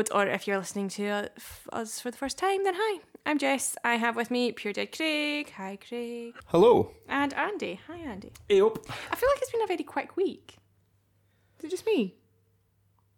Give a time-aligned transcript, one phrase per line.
[0.00, 1.30] Episode, or if you're listening to
[1.72, 3.76] us for the first time, then hi, I'm Jess.
[3.84, 5.52] I have with me Pure Dead Craig.
[5.56, 6.34] Hi, Craig.
[6.46, 6.92] Hello.
[7.08, 7.80] And Andy.
[7.86, 8.32] Hi, Andy.
[8.48, 8.78] Yep.
[9.10, 10.56] I feel like it's been a very quick week.
[11.58, 12.14] Is it just me?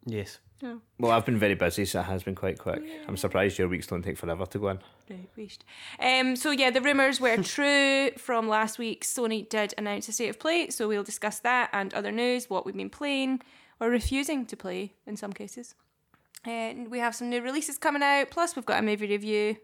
[0.06, 0.38] Yes.
[0.60, 0.80] No.
[0.98, 2.82] Well, I've been very busy, so it has been quite quick.
[3.08, 4.78] I'm surprised your weeks don't take forever to go in.
[5.10, 5.64] Right, wished.
[6.00, 9.04] Um, so yeah, the rumours were true from last week.
[9.04, 12.64] Sony did announce a state of play, so we'll discuss that and other news, what
[12.64, 13.40] we've been playing
[13.80, 15.74] or refusing to play in some cases.
[16.44, 19.56] And we have some new releases coming out, plus we've got a movie review.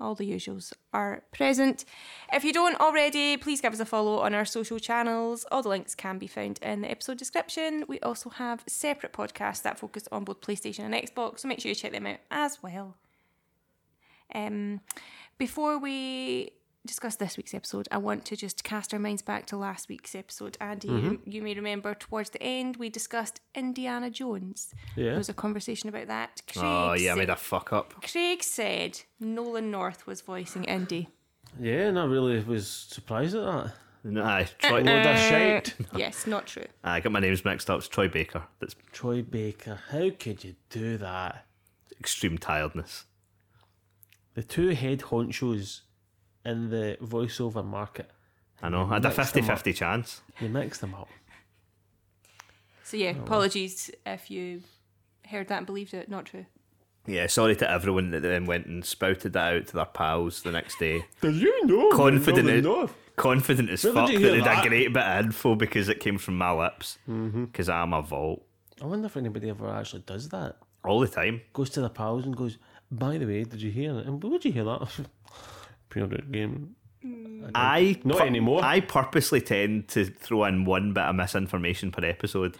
[0.00, 1.84] All the usuals are present.
[2.32, 5.44] If you don't already, please give us a follow on our social channels.
[5.50, 7.84] All the links can be found in the episode description.
[7.88, 11.68] We also have separate podcasts that focus on both PlayStation and Xbox, so make sure
[11.68, 12.96] you check them out as well.
[14.34, 14.80] Um,
[15.36, 16.52] before we
[16.86, 20.14] discuss this week's episode, I want to just cast our minds back to last week's
[20.14, 20.56] episode.
[20.60, 21.30] Andy, you, mm-hmm.
[21.30, 24.74] you may remember towards the end we discussed Indiana Jones.
[24.96, 25.04] Yeah.
[25.04, 25.18] There Yeah.
[25.18, 26.42] was a conversation about that.
[26.42, 27.94] Oh, Craig Oh, yeah, I made a fuck up.
[28.02, 31.08] Craig said Nolan North was voicing Indy.
[31.60, 33.48] Yeah, and I really was surprised at that.
[33.48, 33.70] Uh-uh.
[34.04, 35.76] No, aye, Troy, Load of shite.
[35.94, 36.64] Yes, not true.
[36.82, 37.78] I got my names mixed up.
[37.78, 38.42] It's Troy Baker.
[38.58, 41.46] That's Troy Baker, how could you do that?
[42.00, 43.04] extreme tiredness.
[44.34, 45.82] The two head honchos
[46.44, 48.10] in the voiceover market,
[48.62, 48.84] I know.
[48.90, 49.58] I had a Mixed them 50 up.
[49.58, 50.20] 50 chance.
[50.40, 51.08] you mix them up.
[52.84, 54.62] So yeah, apologies if you
[55.28, 56.08] heard that and believed it.
[56.08, 56.46] Not true.
[57.06, 60.52] Yeah, sorry to everyone that then went and spouted that out to their pals the
[60.52, 61.04] next day.
[61.20, 61.90] Did you know?
[61.90, 62.94] Confident Northern it- North?
[63.16, 64.64] Confident as Where fuck that they'd had that?
[64.64, 66.98] a great bit of info because it came from my lips.
[67.08, 67.44] Mm-hmm.
[67.46, 68.42] Because I'm a vault
[68.80, 70.56] I wonder if anybody ever actually does that.
[70.84, 71.42] all the time.
[71.52, 72.56] Goes to the pals and goes,
[72.90, 74.06] by the way, did you hear it?
[74.06, 74.88] And would you hear that?
[75.92, 76.74] Pure game.
[77.54, 78.64] I Not anymore.
[78.64, 82.56] I purposely tend to throw in one bit of misinformation per episode,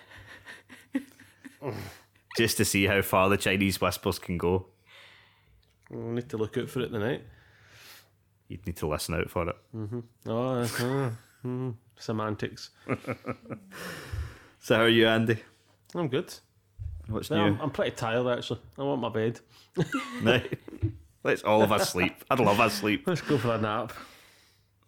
[2.37, 4.66] just to see how far the Chinese whispers can go.
[5.88, 7.22] We'll need to look out for it tonight.
[8.48, 9.56] You'd need to listen out for it.
[9.72, 10.00] Hmm.
[10.26, 11.10] Oh, uh,
[11.44, 12.71] mm, semantics.
[14.60, 15.38] So how are you, Andy?
[15.94, 16.34] I'm good.
[17.09, 17.62] What's No, I'm, new?
[17.62, 18.60] I'm pretty tired actually.
[18.78, 19.41] I want my bed.
[20.22, 20.59] Right.
[21.25, 22.25] Let's all of us sleep.
[22.31, 23.06] I'd love us sleep.
[23.06, 23.93] Let's go for a nap.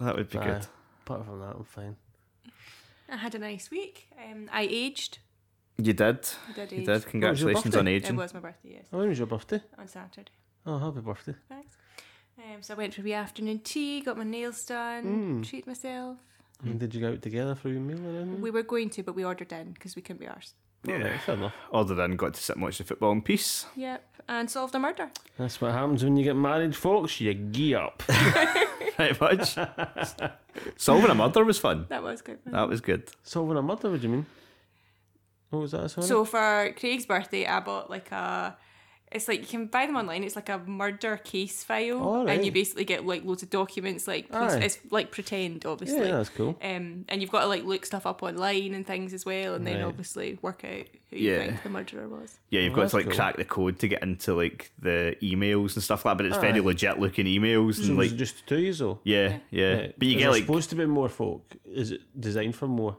[0.00, 0.44] That would be Aye.
[0.44, 0.66] good.
[1.04, 1.96] Apart from that, I'm fine.
[3.08, 4.08] I had a nice week.
[4.22, 5.18] Um, I aged.
[5.78, 6.26] You did.
[6.48, 6.86] I did You age.
[6.86, 7.06] did.
[7.06, 8.08] Congratulations on birthday?
[8.08, 9.60] It was my birthday, yes, Oh, when was your birthday?
[9.78, 10.30] on Saturday.
[10.66, 11.34] Oh, happy birthday.
[11.48, 11.76] Thanks.
[12.38, 16.18] Um, so I went for a wee afternoon tea, got my nails done, treated myself.
[16.64, 18.40] And did you go out together for your meal or anything?
[18.40, 20.54] We were going to, but we ordered in because we couldn't be arsed.
[20.86, 21.54] Yeah, fair enough.
[21.70, 23.66] Ordered in, got to sit and watch the football in peace.
[23.76, 25.10] Yep, and solved a murder.
[25.38, 27.20] That's what happens when you get married, folks.
[27.20, 27.98] You gee up.
[28.96, 29.56] Pretty much.
[30.76, 31.86] Solving a murder was fun.
[31.88, 32.38] That was good.
[32.46, 33.10] That was good.
[33.22, 34.26] Solving a murder, what do you mean?
[35.50, 36.06] What was that, sorry?
[36.06, 38.56] So for Craig's birthday, I bought like a.
[39.14, 40.24] It's like you can buy them online.
[40.24, 44.08] It's like a murder case file, Oh, and you basically get like loads of documents.
[44.08, 45.98] Like police, it's like pretend, obviously.
[46.08, 46.58] yeah, that's cool.
[46.62, 49.66] Um, and you've got to like look stuff up online and things as well, and
[49.66, 51.38] then obviously work out who you Yeah.
[51.46, 52.38] think the murderer was.
[52.50, 53.14] Yeah, you've Oh, got to like cool.
[53.14, 56.36] crack the code to get into like the emails and stuff like that, but it's
[56.38, 58.98] very legit looking emails So and like it just two years though?
[59.04, 59.74] yeah, yeah.
[59.74, 59.94] Right.
[59.96, 61.44] But you Is get like supposed to be more folk.
[61.64, 62.96] Is it designed for more?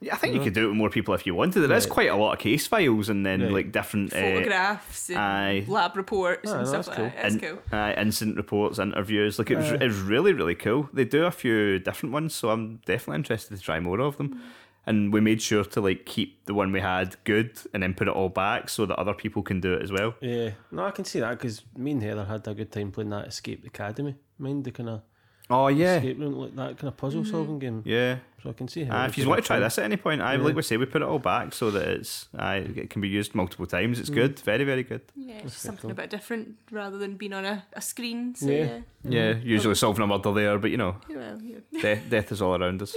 [0.00, 1.60] Yeah, I think you could do it with more people if you wanted.
[1.60, 1.92] There is Right.
[1.92, 3.52] quite a lot of case files and then Right.
[3.52, 5.64] like different uh, Photographs and aye.
[5.68, 7.22] lab reports Aye, and stuff that's like that.
[7.22, 7.58] That's in- cool.
[7.72, 9.38] uh, incident reports, interviews.
[9.38, 10.88] Like it was, it was really really cool.
[10.92, 14.40] They do a few different ones, so I'm definitely interested to try more of them.
[14.86, 18.08] And we made sure to like keep the one we had good, and then put
[18.08, 20.14] it all back so that other people can do it as well.
[20.22, 23.10] Yeah, no, I can see that because me and Heather had a good time playing
[23.10, 24.16] that Escape Academy.
[24.38, 25.02] Mind the kind of
[25.50, 27.82] Oh yeah, escape room, like that kind of puzzle solving game.
[27.84, 28.18] yeah.
[28.42, 29.02] So I can see how.
[29.02, 30.42] Uh, if would you want to try this at any point, I Yeah.
[30.44, 33.08] like we say we put it all back so that it's I it can be
[33.08, 33.98] used multiple times.
[33.98, 34.00] Mm.
[34.00, 35.02] It's good, very very good.
[35.14, 35.90] Yeah, it's just something cool.
[35.90, 38.34] a bit different rather than being on a, a screen.
[38.34, 38.78] So Yeah.
[39.04, 41.16] yeah, Yeah, usually solving a murder there, but you know, yeah.
[41.16, 41.58] well, yeah.
[41.82, 42.96] death, death is all around us.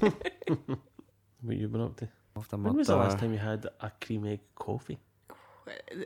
[1.42, 2.08] What you been up to?
[2.36, 4.98] Of When was the last time you had a cream egg coffee?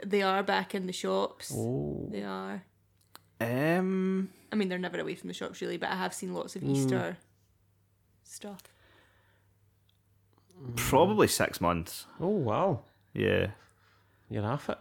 [0.04, 1.52] They are back in the shops.
[1.54, 2.64] Oh, They are.
[3.42, 6.56] Um, I mean, they're never away from the shops really, but I have seen lots
[6.56, 6.70] of hmm.
[6.70, 7.16] Easter
[8.24, 8.62] stuff.
[10.58, 10.72] Hmm.
[10.76, 12.06] probably six months.
[12.20, 12.80] oh wow,
[13.14, 13.48] Yeah.
[14.30, 14.78] you're half it.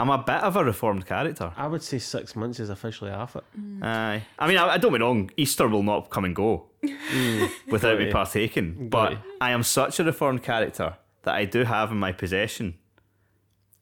[0.00, 1.52] I'm a bit of a reformed character.
[1.56, 3.42] I would say six months is officially half it.
[3.54, 3.82] Hmm.
[3.82, 4.22] Aye.
[4.38, 5.30] I mean, I, I don't get me wrong.
[5.36, 6.66] Easter will not come and go
[7.68, 8.88] without me partaking.
[8.88, 9.18] Got But you.
[9.40, 10.94] I am such a reformed character
[11.24, 12.74] that I do have in my possession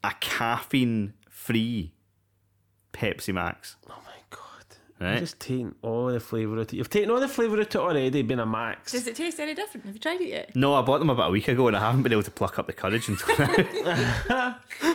[0.03, 1.93] a caffeine-free
[2.95, 3.77] Pepsi Max.
[3.87, 4.06] Oh my god,
[4.99, 5.11] Right?
[5.13, 6.61] you're just taking all the flavour out.
[6.61, 6.73] of it.
[6.75, 8.23] You've taken all the flavour out of it already.
[8.23, 8.93] Being a max.
[8.93, 9.85] Does it taste any different?
[9.87, 10.57] Have you tried it yet?
[10.57, 12.59] No, I bought them about a week ago and I haven't been able to pluck
[12.59, 14.57] up the courage until now.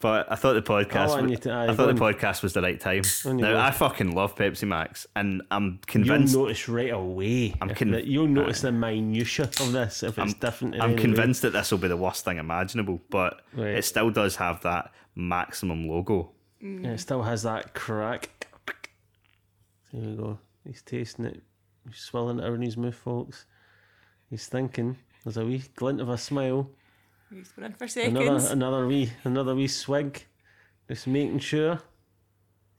[0.00, 1.08] but I thought the podcast.
[1.08, 3.02] Oh, I was- to- aye, I thought the podcast was the right time.
[3.24, 3.58] Now go.
[3.58, 7.54] I fucking love Pepsi Max, and I'm convinced You'll notice right away.
[7.60, 10.76] I'm if con- that- You'll notice the minutiae of this if it's different.
[10.76, 11.00] I'm any way.
[11.00, 13.74] convinced that this will be the worst thing imaginable, but Right.
[13.74, 16.30] it still does have that maximum logo.
[16.60, 18.46] Yeah, it still has that crack.
[19.92, 20.38] There we go.
[20.66, 21.42] He's tasting it.
[21.86, 23.46] He's swilling it out in his mouth, folks.
[24.30, 24.96] He's thinking.
[25.24, 26.70] There's a wee glint of a smile.
[27.32, 28.50] He's going in for Another seconds.
[28.50, 30.24] another wee another wee swig.
[30.88, 31.80] Just making sure.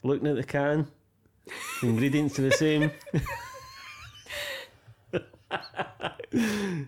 [0.04, 0.88] Looking at the can.
[1.82, 2.92] The ingredients are the same.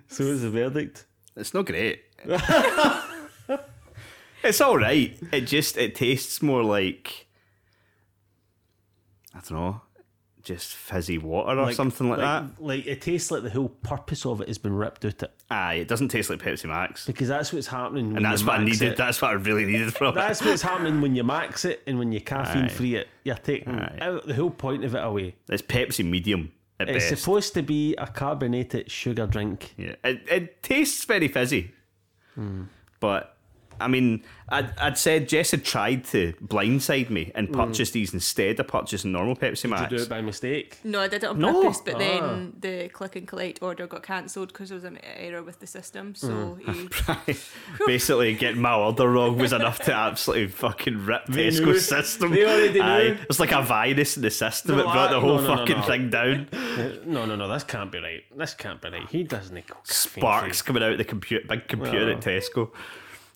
[0.07, 1.06] so is the verdict.
[1.35, 2.03] It's not great.
[4.44, 5.18] it's all right.
[5.31, 7.27] It just it tastes more like
[9.33, 9.81] I don't know,
[10.43, 12.45] just fizzy water or something like, that.
[12.59, 15.31] Like it tastes like the whole purpose of it has been ripped out it.
[15.49, 18.07] Aye, it doesn't taste like Pepsi Max, Because that's what's happening.
[18.07, 18.81] when and that's what I needed.
[18.93, 18.97] It.
[18.97, 20.15] That's what I really needed from it.
[20.15, 23.07] That's what's happening when you max it and when you caffeine free it.
[23.23, 23.97] You're taking Aye.
[24.01, 25.35] out the whole point of it away.
[25.49, 27.21] It's Pepsi medium at It's best.
[27.21, 29.73] supposed to be a carbonated sugar drink.
[29.77, 31.71] Yeah, it, it tastes very fizzy.
[32.35, 32.63] Hmm.
[32.99, 33.37] But
[33.81, 38.60] I mean, I'd, I'd said Jess had tried to blindside me and purchase these instead
[38.60, 39.75] of purchasing normal Pepsi Hmm.
[39.83, 40.78] Did you do it by mistake?
[40.83, 41.62] No, I did it on No.
[41.63, 41.98] purpose, but Ah.
[42.00, 45.68] then the click and collect order got cancelled because there was an error with the
[45.68, 46.16] system.
[46.16, 46.89] So he,
[47.88, 51.62] Basically, getting my order wrong was enough to absolutely fucking rip They knew.
[51.68, 52.31] Tesco's system.
[52.31, 52.81] They already knew.
[52.81, 53.18] Aye.
[53.30, 54.75] It's like a virus in the system.
[54.75, 55.83] No, it brought I- the whole no, no, no, fucking no.
[55.83, 56.48] thing down.
[57.06, 57.48] No, no, no.
[57.50, 58.24] This can't be right.
[58.38, 59.07] This can't be right.
[59.10, 62.72] He doesn't go caffeine Sparks coming out of the computer, big computer at Tesco.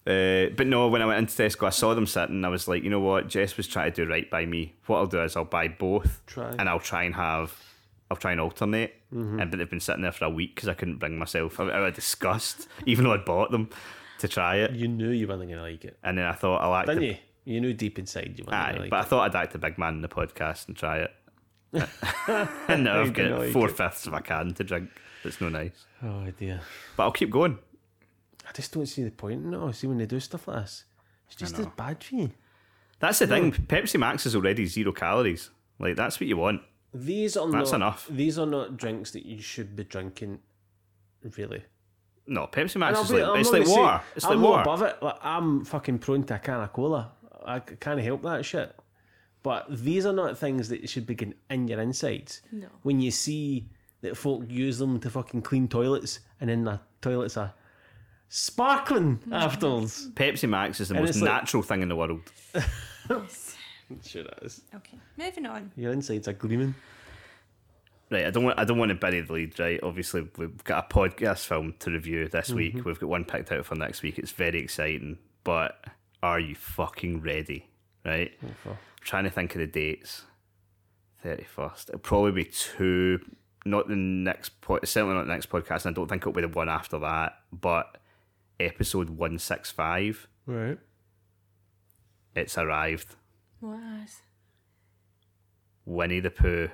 [0.07, 2.35] Uh, but no, when I went into Tesco, I saw them sitting.
[2.35, 3.27] and I was like, you know what?
[3.27, 4.75] Jess was trying to do right by me.
[4.85, 6.51] What I'll do is I'll buy both, Try.
[6.59, 7.57] and I'll try and have,
[8.11, 8.93] I'll try and alternate.
[9.13, 9.39] Mm-hmm.
[9.39, 11.69] And but they've been sitting there for a week because I couldn't bring myself out
[11.71, 13.69] of disgust, even though I'd bought them
[14.19, 14.71] to try it.
[14.71, 16.87] You knew you weren't going to like it, And then I thought I'll act.
[16.87, 17.17] didn't a- you?
[17.47, 19.53] You knew deep inside you weren't Aye, going to like but I thought I'd act
[19.55, 21.11] a big man in the podcast and try it.
[22.67, 23.77] and now I've got like four it.
[23.77, 24.89] fifths of a can to drink.
[25.23, 25.85] It's no nice.
[26.03, 26.61] Oh dear.
[26.97, 27.57] But I'll keep going.
[28.47, 29.57] I just don't see the point in it.
[29.57, 29.71] all.
[29.73, 30.85] See when they do stuff like this,
[31.27, 32.31] it's just as bad for you.
[32.99, 33.51] That's the thing.
[33.51, 35.49] Pepsi Max is already zero calories.
[35.79, 36.61] Like that's what you want.
[36.93, 38.07] These are That's not enough.
[38.09, 40.39] These are not drinks that you should be drinking.
[41.37, 41.63] Really,
[42.27, 44.03] No, Pepsi Max is be- like I'm it's like gonna say- water.
[44.15, 44.61] It's I'm like not water.
[44.61, 45.03] above it.
[45.03, 47.11] Like I'm fucking prone to a can of cola.
[47.45, 48.75] I can't help that shit.
[49.41, 52.41] But these are not things that you should be getting in your insides.
[52.51, 52.67] No.
[52.83, 53.69] When you see
[54.01, 57.53] that folk use them to fucking clean toilets, and then the toilets are
[58.29, 60.09] sparkling afterwards.
[60.11, 62.21] Pepsi Max is the And most it's like- natural thing in the world.
[64.03, 64.61] Sure, it is.
[64.73, 65.71] okay, moving on.
[65.75, 66.73] Your insides are gleaming.
[68.09, 69.79] Right, I don't want I don't want to bury the lead, right?
[69.83, 72.55] Obviously we've got a podcast film to review this Mm-hmm.
[72.55, 72.85] week.
[72.85, 74.17] We've got one picked out for next week.
[74.17, 75.19] It's very exciting.
[75.43, 75.83] But
[76.23, 77.67] are you fucking ready?
[78.03, 78.31] Right?
[78.63, 80.23] for- trying to think of the dates.
[81.21, 81.89] Thirty first.
[81.89, 83.19] It'll probably be two
[83.65, 86.41] not the next pod certainly not the next podcast, and I don't think it'll be
[86.41, 87.97] the one after that, but
[88.59, 90.27] episode one six five.
[90.45, 90.77] Right.
[92.35, 93.15] It's arrived.
[93.59, 93.79] What?
[95.85, 96.69] Winnie the Pooh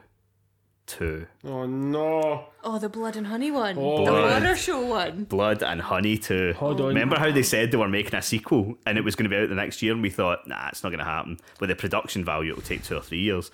[0.88, 1.28] two.
[1.46, 2.46] Oh no.
[2.64, 4.06] Oh, the blood and honey one, Oh.
[4.06, 4.42] the Blood.
[4.44, 5.24] horror show one.
[5.26, 6.54] Blood and Honey 2.
[6.58, 6.88] Hold on.
[6.90, 9.42] Remember how they said they were making a sequel and it was going to be
[9.42, 11.38] out the next year, and we thought, nah, it's not going to happen.
[11.60, 13.52] With the production value, it'll take two or three years.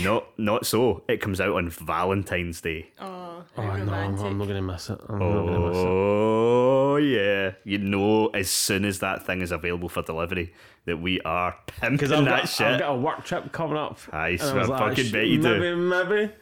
[0.00, 1.02] No, not so.
[1.08, 2.90] It comes out on Valentine's Day.
[2.98, 3.22] Oh,
[3.58, 4.18] Oh how no, I'm.
[4.18, 4.98] I'm not gonna miss it.
[5.08, 5.86] I'm not gonna miss it.
[5.86, 7.52] Oh, yeah.
[7.64, 10.52] You know, as soon as that thing is available for delivery,
[10.86, 12.66] that we are pimping Because I've, that got- shit.
[12.66, 13.98] I've got a work trip coming up.
[14.12, 15.58] I And so was I fucking sh- bet you do.
[15.60, 16.32] maybe, Maybe,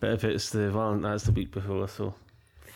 [0.00, 2.14] But if it's the Valentine, that's the week before, so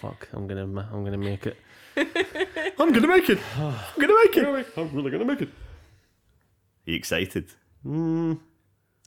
[0.01, 0.63] fuck, I'm gonna,
[0.93, 1.57] I'm gonna make it.
[1.97, 3.41] I'm going to make it.
[3.57, 4.67] I'm going to make it.
[4.77, 5.49] I'm really gonna make it.
[5.49, 7.49] Are you excited?
[7.85, 8.39] Mm,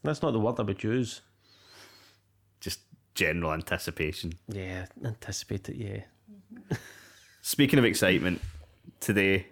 [0.02, 1.20] that's not the word I would use.
[2.60, 2.80] Just
[3.14, 4.34] general anticipation.
[4.48, 5.76] Yeah, anticipate it.
[5.76, 6.76] Yeah.
[7.42, 8.40] Speaking of excitement,
[9.00, 9.46] today,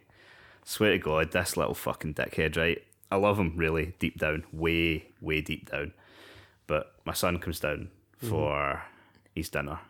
[0.64, 2.82] swear to God, this little fucking dickhead, right?
[3.10, 5.92] I love him really deep down, way, way deep down.
[6.66, 8.28] But my son comes down mm-hmm.
[8.28, 8.82] for
[9.34, 9.80] his dinner.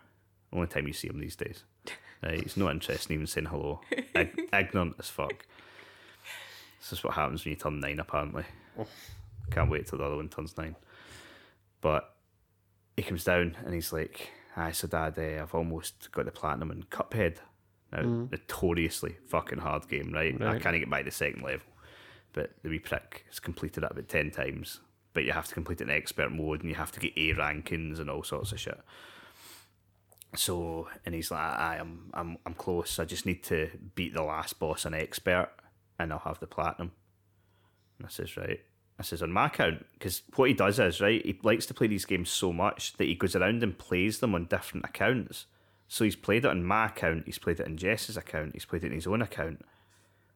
[0.53, 1.65] Only time you see him these days.
[2.23, 2.43] Right?
[2.43, 3.81] He's not interested in even saying hello.
[4.15, 5.47] Ig- ignorant as fuck.
[6.79, 8.45] This is what happens when you turn nine, apparently.
[8.79, 8.87] Oh.
[9.51, 10.77] Can't wait till the other one turns nine.
[11.81, 12.15] But
[12.97, 16.71] he comes down and he's like, "Hi, so Dad, uh, I've almost got the platinum
[16.71, 17.39] in Cuphead.
[17.93, 20.35] Now, notoriously fucking hard game, right?
[20.41, 21.67] I can't get by the second level,
[22.33, 24.81] but the wee prick has completed it about ten times.
[25.13, 27.35] But you have to complete it in expert mode, and you have to get A
[27.35, 28.79] rankings and all sorts of shit.
[30.37, 33.01] So, and he's like, I am, I'm, I'm close.
[33.01, 35.49] I just need to beat the last boss in expert,
[35.99, 36.93] and I'll have the platinum.
[37.99, 38.61] And I says, right.
[39.01, 41.87] I says, on my account, because what he does is, right, he likes to play
[41.87, 45.47] these games so much that he goes around and plays them on different accounts.
[45.89, 48.85] So he's played it on my account, he's played it in Jess's account, he's played
[48.85, 49.65] it in his own account.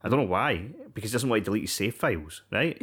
[0.03, 2.83] I don't know why, because he doesn't want to delete his save files, right?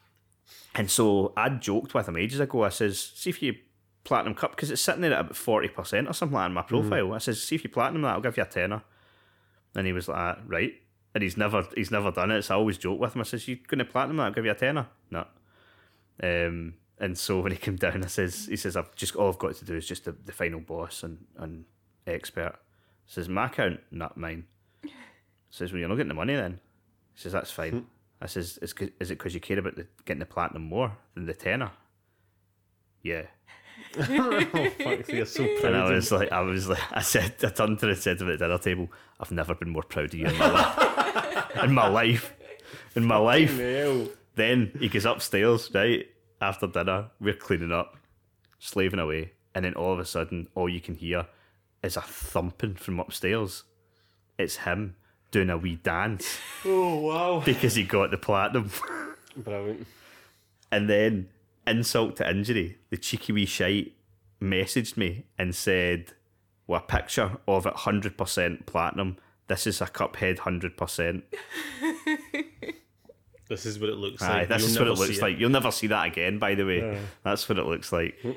[0.76, 2.62] and so I joked with him ages ago.
[2.62, 3.56] I says, see if you
[4.04, 6.62] platinum cup, because it's sitting there at about 40% or something like that in my
[6.62, 7.14] profile.
[7.14, 8.84] I says, see if you platinum that, I'll give you a tenner.
[9.74, 10.74] And he was like, "Ah, right.
[11.14, 12.42] And he's never he's never done it.
[12.42, 13.20] So I always joke with him.
[13.20, 14.86] I says, "You're gonna platinum that, I'll give you a tenner.
[15.10, 15.26] No.
[16.22, 19.38] Um and so when he came down, I says he says, I've just all I've
[19.38, 21.64] got to do is just the, the final boss and, and
[22.06, 22.52] expert.
[22.54, 22.58] I
[23.06, 24.44] says, My account, not mine.
[24.84, 24.90] I
[25.48, 26.60] says, Well you're not getting the money then.
[27.14, 27.86] He says, That's fine.
[28.20, 31.24] I says, Is, is it because you care about the, getting the platinum more than
[31.24, 31.72] the tenner?
[33.02, 33.22] Yeah.
[33.98, 35.72] oh, fuck, you're so proud.
[35.72, 38.20] And I of was like, I was like, I said, I turned to the said
[38.20, 38.88] at the dinner table,
[39.18, 40.89] I've never been more proud of you in my life.
[41.62, 42.34] In my life.
[42.96, 43.58] In my life.
[43.58, 44.08] Hell.
[44.34, 46.06] Then he goes upstairs, right?
[46.40, 47.96] After dinner, we're cleaning up,
[48.58, 49.32] slaving away.
[49.54, 51.26] And then all of a sudden, all you can hear
[51.82, 53.64] is a thumping from upstairs.
[54.38, 54.96] It's him
[55.30, 57.42] doing a wee dance Oh, wow.
[57.44, 58.70] because he got the platinum.
[59.36, 59.86] Brilliant.
[60.72, 61.28] And then,
[61.66, 63.92] insult to injury, the cheeky wee shite
[64.40, 66.12] messaged me and said,
[66.66, 69.16] well, a picture of it 100% platinum.
[69.50, 71.22] This is a Cuphead 100%.
[73.48, 74.48] This is what it looks Aye, like.
[74.48, 75.38] this You'll is what it never looks see like.
[75.40, 76.88] You'll never see that again, by the way.
[76.88, 77.00] Aye.
[77.24, 78.16] That's what it looks like.
[78.22, 78.36] Mm.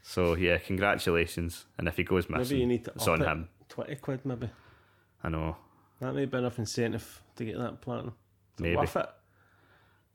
[0.00, 1.66] So, yeah, congratulations.
[1.76, 3.26] And if he goes missing, Maybe you need to it's on it.
[3.26, 3.48] him.
[3.68, 4.48] 20 quid, maybe.
[5.22, 5.54] I know.
[6.00, 8.14] That may be enough incentive to get that platinum.
[8.56, 8.76] Is Maybe.
[8.76, 9.06] Worth it?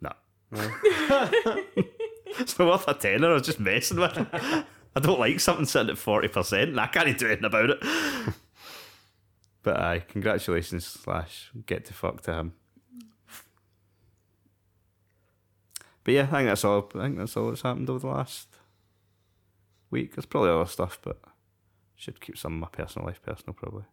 [0.01, 0.11] No.
[0.49, 1.63] No.
[2.39, 3.29] It's not worth a tenner.
[3.29, 4.27] I was just messing with him.
[4.33, 7.83] I don't like something sitting at 40%, and I can't do anything about it.
[9.63, 12.53] But aye, congratulations, slash, get to fuck to him.
[16.03, 16.89] But yeah, I think that's all.
[16.95, 18.49] I think that's all that's happened over the last
[19.89, 20.15] week.
[20.15, 21.17] There's probably other stuff, but
[21.95, 23.85] should keep some of my personal life personal, probably.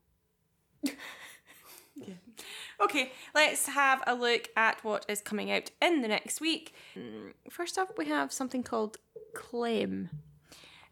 [2.83, 6.75] Okay, let's have a look at what is coming out in the next week.
[6.97, 8.97] Mm, First up, we have something called
[9.35, 10.09] Claim.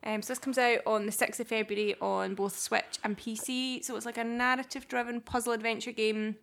[0.05, 3.85] Um, so this comes out on the 6th of February on both Switch and PC.
[3.85, 6.37] So it's like a narrative driven puzzle adventure game.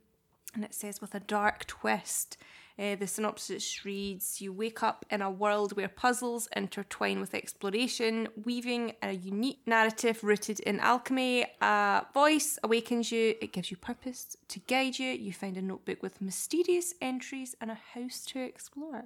[0.54, 2.38] And it says with a dark twist.
[2.78, 8.28] Uh, the synopsis reads You wake up in a world where puzzles intertwine with exploration,
[8.44, 11.46] weaving a unique narrative rooted in alchemy.
[11.62, 15.10] A voice awakens you, it gives you purpose to guide you.
[15.10, 19.06] You find a notebook with mysterious entries and a house to explore.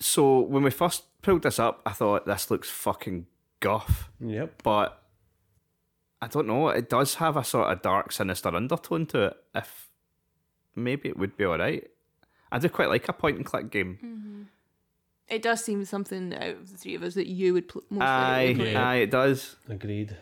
[0.00, 3.26] So when we first pulled this up, I thought this looks fucking
[3.60, 4.10] guff.
[4.20, 4.62] Yep.
[4.62, 5.02] but
[6.20, 6.68] I don't know.
[6.68, 9.36] It does have a sort of dark, sinister undertone to it.
[9.54, 9.88] If
[10.74, 11.88] maybe it would be all right.
[12.50, 13.98] I do quite like a point and click game.
[14.02, 14.42] Mm-hmm.
[15.28, 18.02] It does seem something out of the three of us that you would pl- most
[18.02, 18.76] Aye, likely play.
[18.76, 19.56] aye, it does.
[19.68, 20.16] Agreed.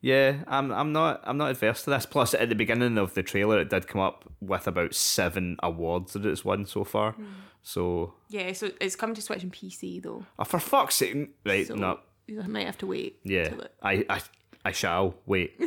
[0.00, 0.70] Yeah, I'm.
[0.70, 1.20] I'm not.
[1.24, 2.06] I'm not adverse to this.
[2.06, 6.12] Plus, at the beginning of the trailer, it did come up with about seven awards
[6.12, 7.12] that it's won so far.
[7.12, 7.24] Hmm.
[7.62, 10.24] So, Yeah, so it's coming to Switch and PC though.
[10.38, 11.66] oh, for fuck's sake, right?
[11.66, 13.18] So no, you might have to wait.
[13.24, 14.20] yeah, it- I, I,
[14.66, 15.60] I shall wait.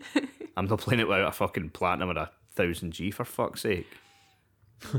[0.56, 3.86] I'm not playing it without a fucking platinum or a thousand G for fuck's sake.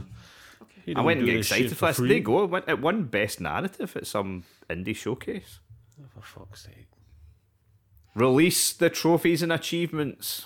[0.85, 1.97] You I went and do get excited shit for this.
[1.97, 2.07] free.
[2.09, 2.43] There you go.
[2.43, 5.57] It won, it won best narrative at some indie showcase.
[5.99, 6.85] Oh, for fuck's sake.
[8.15, 10.45] Release the trophies and achievements.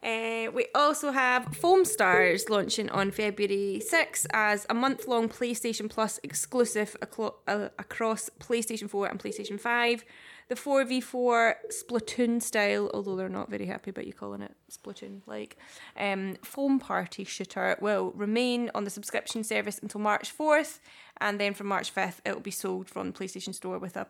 [0.00, 5.90] Uh, we also have Foam Stars launching on February 6th as a month long PlayStation
[5.90, 10.04] Plus exclusive aclo- uh, across PlayStation 4 and PlayStation 5.
[10.48, 15.56] The 4v4 Splatoon style, although they're not very happy about you calling it Splatoon like,
[15.96, 20.78] um, foam party shooter will remain on the subscription service until March 4th,
[21.20, 24.06] and then from March 5th, it will be sold from the PlayStation Store with a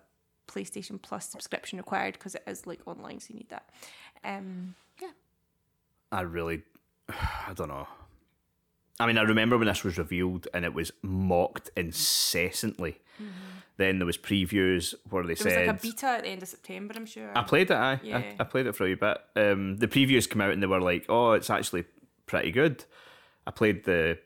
[0.46, 3.68] PlayStation Plus subscription required because it is like online, so you need that.
[4.24, 5.10] Um, yeah.
[6.12, 6.62] I really,
[7.08, 7.86] I don't know.
[8.98, 13.00] I mean, I remember when this was revealed and it was mocked incessantly.
[13.78, 15.44] Then there was previews where they Mm-hmm.
[15.44, 17.30] There said was like a beta at the end of September, I'm sure.
[17.36, 17.74] I played it.
[17.76, 18.18] I, Yeah.
[18.18, 19.18] I I played it for a bit.
[19.36, 21.84] Um, the previews came out and they were like, "Oh, it's actually
[22.24, 22.84] pretty good."
[23.46, 24.18] I played the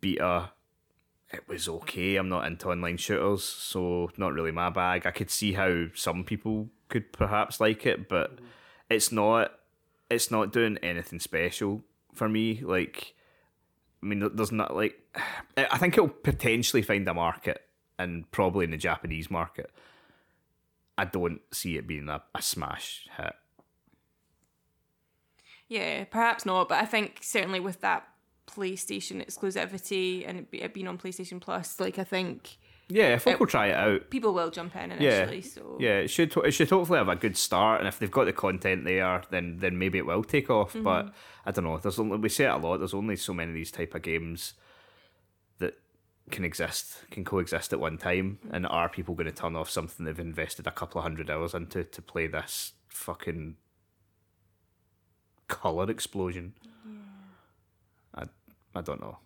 [0.00, 0.50] beta.
[1.32, 2.16] It was okay.
[2.16, 5.06] I'm not into online shooters, so not really my bag.
[5.06, 8.38] I could see how some people could perhaps like it, but
[8.88, 9.52] it's not.
[10.08, 11.82] It's not doing anything special
[12.14, 12.60] for me.
[12.62, 13.14] Like,
[14.02, 15.00] I mean, there's not like.
[15.56, 17.62] I think it'll potentially find a market,
[17.98, 19.70] and probably in the Japanese market.
[20.98, 23.34] I don't see it being a, a smash hit.
[25.68, 28.06] Yeah, perhaps not, but I think certainly with that
[28.46, 32.56] PlayStation exclusivity and it be- being on PlayStation Plus, like I think
[32.88, 34.10] Yeah, folk It- will try it out.
[34.10, 35.42] people will jump in Yeah, initially.
[35.42, 38.26] So yeah, it should it should hopefully have a good start, and if they've got
[38.26, 40.70] the content there, then then maybe it will take off.
[40.72, 40.84] Mm-hmm.
[40.84, 41.12] But
[41.44, 41.78] I don't know.
[41.78, 42.78] There's only, we say it a lot.
[42.78, 44.54] There's only so many of these type of games
[45.58, 45.74] that
[46.30, 48.54] can exist, can coexist at one time, Mm-hmm.
[48.54, 51.54] and are people going to turn off something they've invested a couple of hundred hours
[51.54, 53.56] into to play this fucking
[55.48, 56.54] color explosion?
[56.64, 56.68] I
[58.76, 59.18] I don't know.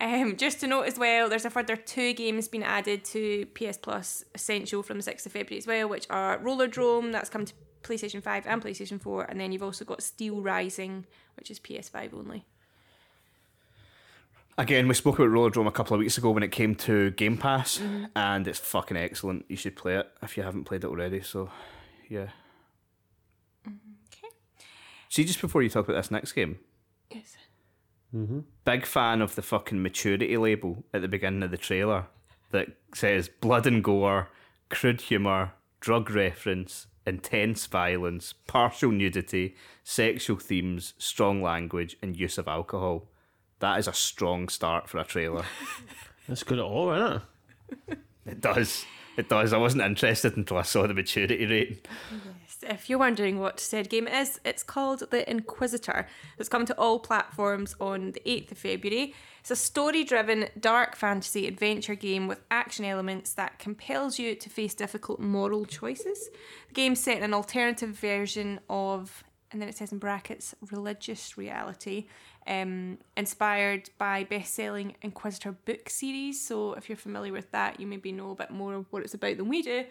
[0.00, 3.76] Um, just to note as well, there's a further two games being added to PS
[3.78, 7.52] Plus Essential from the 6th of February as well, which are Rollerdrome, that's come to
[7.82, 11.02] PlayStation 5 and PlayStation 4, and then you've also got Steelrising,
[11.36, 12.44] which is PS5 only.
[14.56, 17.36] Again, we spoke about Rollerdrome a couple of weeks ago when it came to Game
[17.36, 18.04] Pass, Mm-hmm.
[18.14, 19.46] and it's fucking excellent.
[19.48, 21.22] You should play it if you haven't played it already.
[21.22, 21.50] So,
[22.08, 22.28] yeah.
[23.66, 24.28] Okay.
[25.08, 26.58] See, just before you talk about this next game,
[27.10, 27.36] Yes.
[28.14, 28.40] Mm-hmm.
[28.64, 32.06] big fan of the fucking maturity label at the beginning of the trailer
[32.52, 34.30] that says blood and gore,
[34.70, 42.48] crude humour, drug reference, intense violence, partial nudity, sexual themes, strong language, and use of
[42.48, 43.06] alcohol.
[43.60, 45.44] That is a strong start for a trailer.
[46.28, 47.22] That's good at it all, isn't
[47.88, 47.98] it?
[48.26, 48.84] it does.
[49.16, 49.52] It does.
[49.52, 51.78] I wasn't interested until I saw the maturity rating.
[52.62, 56.08] If you're wondering what said game is, it's called The Inquisitor.
[56.38, 59.14] It's come to all platforms on the 8th of February.
[59.40, 64.50] It's a story driven, dark fantasy adventure game with action elements that compels you to
[64.50, 66.30] face difficult moral choices.
[66.68, 71.38] The game's set in an alternative version of, and then it says in brackets, religious
[71.38, 72.08] reality,
[72.48, 76.44] um, inspired by best selling Inquisitor book series.
[76.44, 79.14] So if you're familiar with that, you maybe know a bit more of what it's
[79.14, 79.84] about than we do.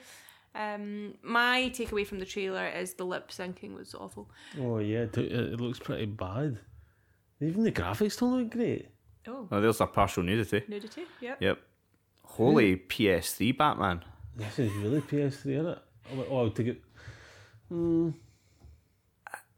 [0.55, 4.29] Um, my takeaway from the trailer is the lip syncing was awful.
[4.59, 6.57] Oh yeah, it, it looks pretty bad.
[7.39, 8.87] Even the graphics don't look great.
[9.27, 10.63] Oh, Oh, there's a partial nudity.
[10.67, 11.03] nudity.
[11.21, 11.41] Yep.
[11.41, 11.59] Yep.
[12.23, 14.03] Holy PS3 Batman.
[14.35, 15.79] This is really PS3, isn't it?
[16.15, 16.81] Oh, oh I'll take it.
[17.69, 18.09] Hmm.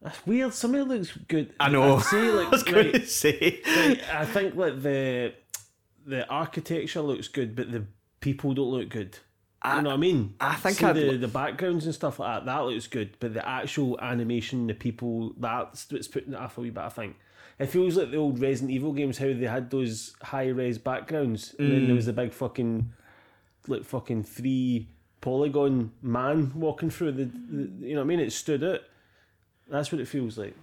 [0.01, 0.53] That's weird.
[0.53, 1.53] Some of it looks good.
[1.59, 1.97] I know.
[1.97, 3.61] I'd say, like, I was going right, to say.
[3.67, 5.33] like, I think like the
[6.05, 7.85] the architecture looks good, but the
[8.21, 9.17] people don't look good.
[9.65, 10.35] You know what I mean?
[10.39, 12.45] I think See I'd the, the backgrounds and stuff like that.
[12.45, 16.61] That looks good, but the actual animation, the people, that's what's putting it off a
[16.61, 16.83] wee bit.
[16.83, 17.17] I think
[17.59, 21.55] it feels like the old Resident Evil games, how they had those high res backgrounds,
[21.59, 21.97] and then there mm.
[21.97, 22.93] was the big fucking,
[23.67, 24.87] like fucking three
[25.19, 28.21] polygon man walking through the, the you know what I mean?
[28.21, 28.79] It stood out.
[29.69, 30.55] That's what it feels like.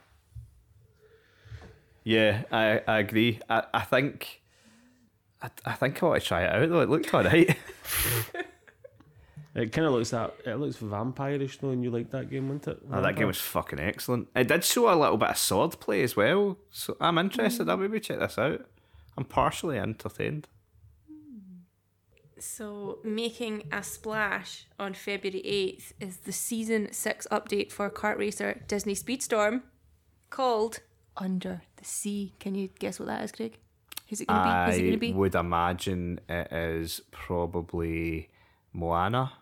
[2.03, 3.41] Yeah, I, I agree.
[3.51, 4.41] I, I think.
[5.43, 6.81] I, I think I want to try it out though.
[6.81, 7.59] It looked alright.
[9.57, 12.69] It kind of looks that it looks vampirish though, and you like that game, wouldn't
[12.69, 12.79] it?
[12.93, 14.29] Oh, that game was fucking excellent.
[14.37, 17.65] It did show a little bit of sword play as well, so I'm interested.
[17.65, 17.71] Hmm.
[17.71, 18.67] I'll maybe check this out.
[19.17, 20.47] I'm partially entertained.
[22.39, 28.63] So, making a splash on February 8th is the season 6 update for kart racer
[28.69, 29.63] Disney Speedstorm
[30.29, 30.81] called
[31.17, 32.35] Under the Sea.
[32.39, 33.57] Can you guess what that is, Craig?
[34.09, 34.51] Who's it going to be?
[34.67, 35.13] Who's it going I to be?
[35.15, 38.29] would imagine it is probably
[38.75, 39.33] Moana.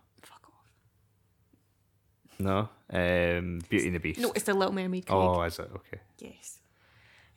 [2.39, 4.21] No, um, Beauty and the Beast.
[4.21, 5.17] No, it's the Little Mermaid, Craig.
[5.19, 6.01] oh, is it okay?
[6.19, 6.59] Yes.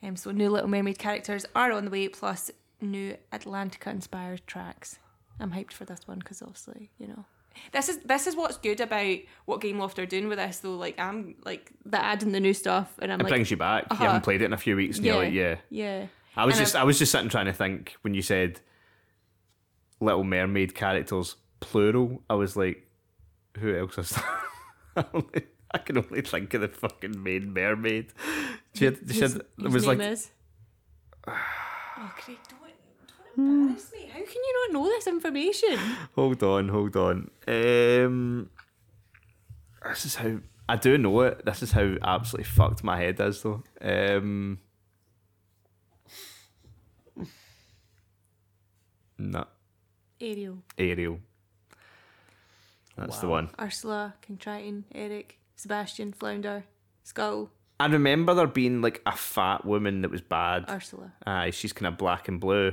[0.02, 4.98] Um, so, new Little Mermaid characters are on the way, plus new Atlantica inspired tracks.
[5.40, 7.24] I'm hyped for this one because obviously, you know.
[7.72, 10.76] This is this is what's good about what Gameloft are doing with this though.
[10.76, 13.86] Like I'm like the adding the new stuff and I'm It like brings you back.
[13.90, 14.02] uh-huh.
[14.02, 15.56] You haven't played it in a few weeks, and yeah, you're like, yeah.
[15.70, 16.06] yeah.
[16.36, 18.60] I was And just, I've- I was just sitting trying to think when you said
[20.00, 22.22] Little Mermaid characters plural.
[22.30, 22.86] I was like,
[23.58, 24.24] who else is that?
[24.96, 28.12] I, only, I can only think of the fucking main mermaid.
[28.74, 30.30] She had, she had, His- it was name like is.
[31.28, 32.60] oh, Craig, don't,
[33.36, 34.06] don't Embarrass me.
[34.12, 35.78] How can you not know this information?
[36.14, 37.30] Hold on, hold on.
[37.46, 38.50] Um,
[39.84, 41.44] this is how I do know it.
[41.44, 43.62] This is how absolutely fucked my head is, though.
[43.80, 44.58] Um,
[49.18, 49.44] no,
[50.20, 51.20] Ariel, Ariel.
[52.98, 53.50] That's the one.
[53.60, 56.64] Ursula, King Triton, Eric, Sebastian, Flounder,
[57.04, 60.64] Skull, I remember there being like a fat woman that was bad.
[60.68, 61.12] Ursula.
[61.26, 62.72] Aye, she's kind of black and blue.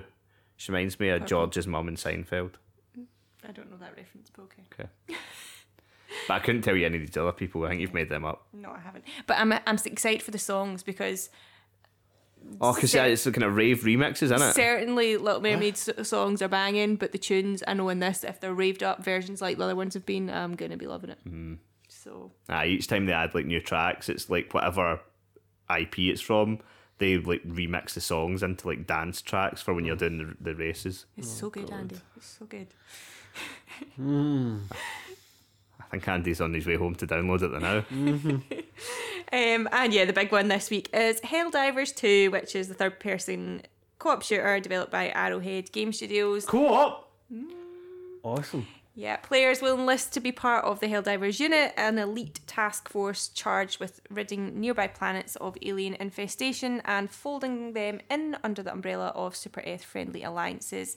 [0.58, 1.28] She reminds me of Purple.
[1.28, 2.54] George's mum in Seinfeld.
[3.48, 4.64] I don't know that reference, but okay.
[4.74, 4.90] Okay.
[6.28, 7.64] but I couldn't tell you any of these other people.
[7.66, 8.48] I think you've made them up.
[8.52, 9.04] No, I haven't.
[9.28, 11.30] But I'm I'm excited for the songs because
[12.62, 14.54] Oh, because Cer- it's the kind of rave remixes, isn't it?
[14.54, 18.54] certainly Little Mermaid songs are banging, but the tunes I know in this, if they're
[18.54, 21.20] raved up versions like the other ones have been, I'm gonna be loving it.
[21.26, 21.56] Mm-hmm.
[21.90, 25.02] So Aye, each time they add like new tracks, it's like whatever
[25.76, 26.60] IP it's from,
[27.00, 30.00] they like remix the songs into like dance tracks for when you're mm.
[30.00, 31.06] doing the, the races.
[31.18, 31.98] it's so oh, good, Andy.
[32.16, 32.68] It's so good.
[33.98, 34.60] Hmm.
[35.88, 38.42] I think Andy's on his way home to download it now.
[39.34, 43.00] Um, and yeah, the big one this week is Helldivers 2, which is the third
[43.00, 43.64] person
[43.98, 46.46] co op shooter developed by Arrowhead Game Studios.
[46.46, 47.12] Co-op.
[48.24, 48.68] Awesome.
[48.98, 53.28] Yeah, players will enlist to be part of the Helldivers unit, an elite task force
[53.28, 59.08] charged with ridding nearby planets of alien infestation and folding them in under the umbrella
[59.14, 60.96] of Super Earth friendly alliances.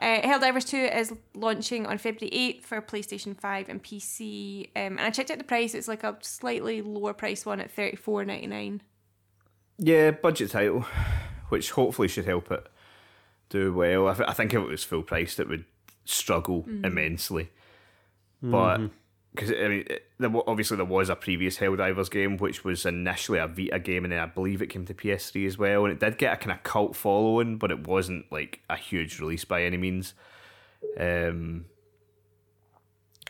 [0.00, 4.66] Uh, Helldivers 2 is launching on February 8th for PlayStation 5 and PC.
[4.76, 7.70] Um, and I checked out the price, it's like a slightly lower price one at
[7.70, 8.80] thirty four ninety nine.
[9.76, 10.84] Yeah, budget title,
[11.48, 12.66] which hopefully should help it
[13.48, 14.08] do well.
[14.08, 15.64] I, th- I think if it was full priced, it would
[16.04, 17.50] struggle immensely.
[18.40, 18.80] But
[19.34, 23.38] because I mean, it, there, obviously there was a previous Helldivers game, which was initially
[23.38, 26.00] a Vita game, and then I believe it came to PS3 as well, and it
[26.00, 29.62] did get a kind of cult following, but it wasn't like a huge release by
[29.64, 30.14] any means.
[30.98, 31.66] Um,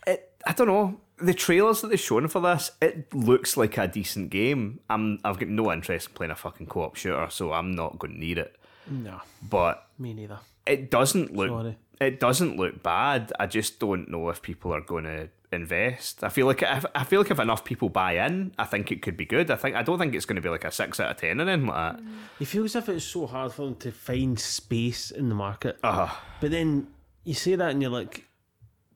[0.06, 1.00] it, I don't know.
[1.20, 4.80] The trailers that they've shown for this, it looks like a decent game.
[4.88, 8.14] I'm, I've got no interest in playing a fucking co-op shooter, so I'm not going
[8.14, 8.54] to need it.
[8.88, 10.38] No, But me neither.
[10.64, 11.48] it doesn't look.
[11.48, 11.76] Sorry.
[12.00, 13.32] It doesn't look bad.
[13.40, 16.22] I just don't know if people are going to invest.
[16.22, 19.02] I feel like if, I feel like if enough people buy in, I think it
[19.02, 19.50] could be good.
[19.50, 21.40] I think I don't think it's going to be like a six out of ten
[21.40, 22.04] or anything like that.
[22.40, 25.78] It feels as if it's so hard for them to find space in the market.
[25.82, 26.08] Uh,
[26.40, 26.88] But then
[27.24, 28.24] you say that and you're like,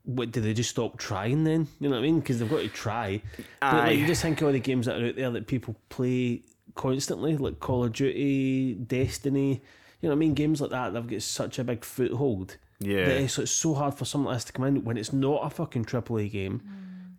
[0.04, 1.68] what, do they just stop trying then?
[1.78, 2.20] You know what I mean?
[2.20, 3.22] Because they've got to try.
[3.60, 5.76] But like, you just think of all the games that are out there that people
[5.88, 6.42] play
[6.74, 9.62] constantly, like Call of Duty, Destiny.
[10.00, 10.34] You know what I mean?
[10.34, 12.56] Games like that, they've got such a big foothold.
[12.82, 13.04] Yeah.
[13.04, 15.46] That it's, it's so hard for someone like this to come in when it's not
[15.46, 16.62] a fucking AAA game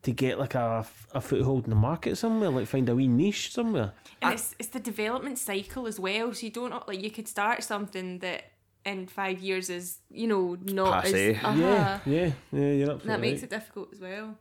[0.03, 3.51] to get like a, a foothold in the market somewhere, like find a wee niche
[3.53, 3.93] somewhere.
[4.21, 6.33] And it's it's the development cycle as well.
[6.33, 8.51] So you don't like you could start something that
[8.85, 11.35] in five years is you know not Passe.
[11.35, 13.43] as uh Yeah, yeah, yeah, you're absolutely That makes right.
[13.43, 14.37] it difficult as well.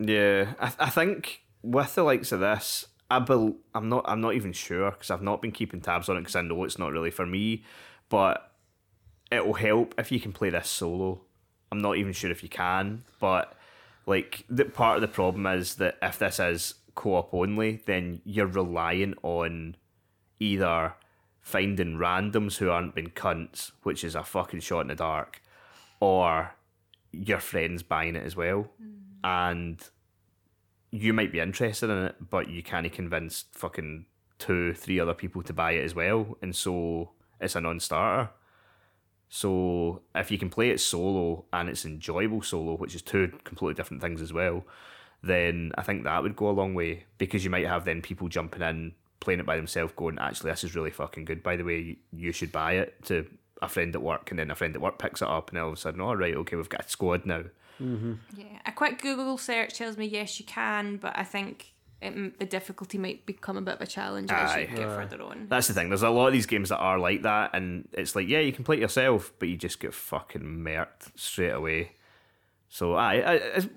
[0.00, 4.34] Yeah, I, I think with the likes of this, I bel I'm not I'm not
[4.34, 6.90] even sure because I've not been keeping tabs on it because I know it's not
[6.90, 7.64] really for me,
[8.08, 8.47] but
[9.30, 11.20] it will help if you can play this solo.
[11.70, 13.54] I'm not even sure if you can, but
[14.06, 18.46] like the part of the problem is that if this is co-op only, then you're
[18.46, 19.76] relying on
[20.40, 20.94] either
[21.40, 25.42] finding randoms who aren't been cunts, which is a fucking shot in the dark,
[26.00, 26.54] or
[27.12, 28.68] your friends buying it as well.
[28.82, 28.94] Mm.
[29.24, 29.88] And
[30.90, 34.06] you might be interested in it, but you can't convince fucking
[34.38, 36.38] two, three other people to buy it as well.
[36.40, 37.10] And so
[37.40, 38.30] it's a non starter.
[39.28, 43.74] So if you can play it solo and it's enjoyable solo, which is two completely
[43.74, 44.64] different things as well,
[45.22, 48.28] then I think that would go a long way because you might have then people
[48.28, 51.42] jumping in, playing it by themselves, going, actually, this is really fucking good.
[51.42, 53.26] By the way, you- you should buy it to
[53.60, 55.68] a friend at work, and then a friend at work picks it up, and all
[55.68, 57.42] of a sudden, all right, okay, we've got a squad now.
[57.82, 58.14] Mm-hmm.
[58.36, 62.46] Yeah, a quick Google search tells me yes, you can, but I think it, the
[62.46, 64.64] difficulty might become a bit of a challenge as you Aye.
[64.66, 65.46] get further on.
[65.48, 65.88] That's the thing.
[65.88, 68.52] There's a lot of these games that are like that, and it's like, yeah, you
[68.52, 71.92] can play it yourself, but you just get fucking murked straight away.
[72.68, 73.68] So I, I, I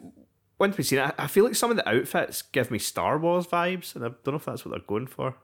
[0.59, 3.17] once we seen it, I I feel like some of the outfits give me Star
[3.17, 5.35] Wars vibes, and I don't know if that's what they're going for.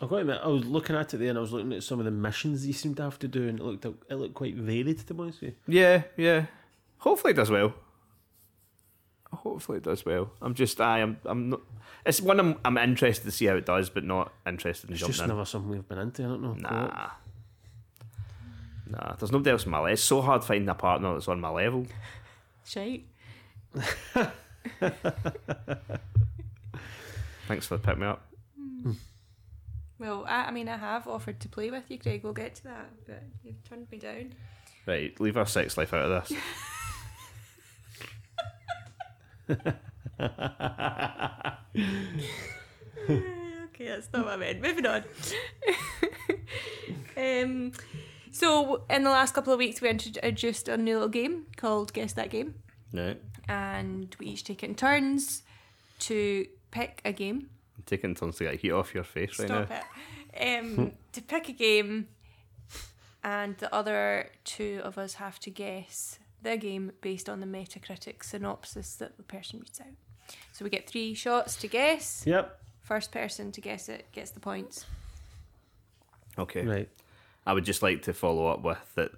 [0.00, 1.82] I've got to admit, I was looking at it there and I was looking at
[1.82, 4.34] some of the missions you seem to have to do, and it looked it looked
[4.34, 5.80] quite varied to be honest with you.
[5.80, 6.46] Yeah, yeah.
[6.98, 7.74] Hopefully it does well.
[9.36, 10.30] Hopefully it does well.
[10.42, 11.60] I'm just, I am, I'm not.
[12.04, 15.00] It's one I'm, I'm interested to see how it does, but not interested in It's
[15.00, 15.28] jumping just in.
[15.28, 16.22] never something we've been into.
[16.24, 16.54] I don't know.
[16.54, 17.10] Nah.
[18.88, 19.92] Nah, there's nobody else on my level.
[19.92, 21.86] It's so hard finding a partner that's on my level.
[22.64, 23.04] Shite.
[27.48, 28.26] Thanks for picking me up.
[28.82, 28.92] Hmm.
[29.98, 32.22] Well, I, I mean, I have offered to play with you, Craig.
[32.22, 34.34] We'll get to that, but you've turned me down.
[34.86, 36.38] Right, leave our sex life out of this.
[39.48, 39.78] okay,
[43.78, 44.60] that's not what I meant.
[44.60, 45.04] Moving on.
[47.16, 47.72] um,
[48.30, 52.14] so, in the last couple of weeks, we introduced a new little game called Guess
[52.14, 52.54] That Game.
[52.92, 53.14] no,
[53.48, 55.42] And we each take it in turns
[56.00, 57.48] to pick a game.
[57.76, 59.76] I'm taking turns to get heat off your face right Stop now.
[59.76, 60.58] it.
[60.58, 62.08] Um, to pick a game,
[63.24, 68.22] and the other two of us have to guess the game based on the Metacritic
[68.22, 69.86] synopsis that the person reads out.
[70.52, 72.22] So we get three shots to guess.
[72.26, 72.58] Yep.
[72.82, 74.84] First person to guess it gets the points.
[76.38, 76.64] Okay.
[76.64, 76.88] Right.
[77.46, 79.12] I would just like to follow up with that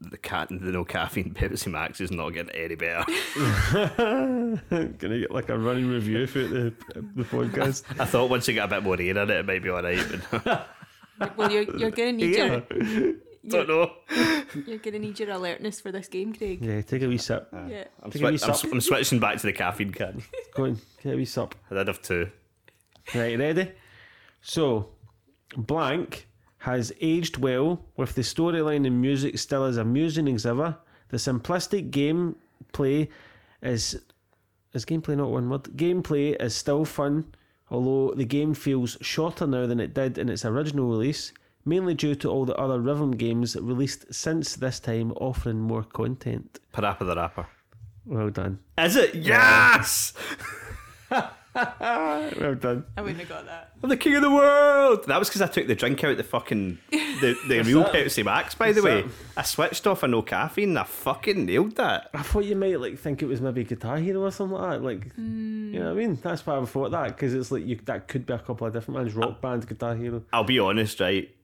[0.00, 3.04] the cat and the no caffeine Pepsi Max is not getting any better.
[4.70, 6.72] Gonna get like a running review for the
[7.14, 7.84] the podcast.
[8.00, 10.02] I thought once you get a bit more air in it, it might be alright,
[10.30, 12.60] but Well, you're, you're gonna need Yeah.
[12.70, 13.14] your
[13.48, 13.92] don't know.
[14.66, 16.58] you're gonna need your alertness for this game, Craig.
[16.62, 17.48] Yeah, take a wee sip.
[17.52, 17.84] Yeah.
[18.02, 18.50] I'm, Take a wee swi- I'm, sup.
[18.50, 20.22] s- I'm switching back to the caffeine can.
[20.54, 21.54] Go on, get a wee sup.
[21.70, 22.30] I did have two.
[23.14, 23.72] Right, ready?
[24.42, 24.90] So,
[25.56, 26.26] Blank
[26.58, 30.76] has aged well, with the storyline and music still as amusing as ever.
[31.08, 33.08] The simplistic gameplay
[33.62, 34.00] is
[34.72, 35.62] is gameplay not one word.
[35.76, 37.24] Gameplay is still fun,
[37.70, 41.32] although the game feels shorter now than it did in its original release,
[41.66, 46.60] mainly due to all the other rhythm games released since this time offering more content.
[46.72, 47.46] Parappa the Rapper.
[48.06, 48.60] Well done.
[48.78, 49.14] Is it?
[49.14, 50.14] Yes!
[51.56, 52.84] Well done.
[52.96, 53.70] I wouldn't have got that.
[53.82, 55.06] I'm the king of the world!
[55.06, 57.94] That was because I took the drink out the fucking the, the real that?
[57.94, 59.02] Pepsi Max, by the way.
[59.02, 59.10] that?
[59.38, 62.10] I switched off a no caffeine and I fucking nailed that.
[62.12, 64.84] I thought you might like think it was maybe Guitar Hero or something like that.
[64.84, 65.72] Like, mm.
[65.72, 66.18] you know what I mean?
[66.22, 68.74] That's why I thought that because it's like you that could be a couple of
[68.74, 69.14] different ones.
[69.14, 70.22] Rock band, Guitar Hero.
[70.32, 71.34] I'll be honest, right?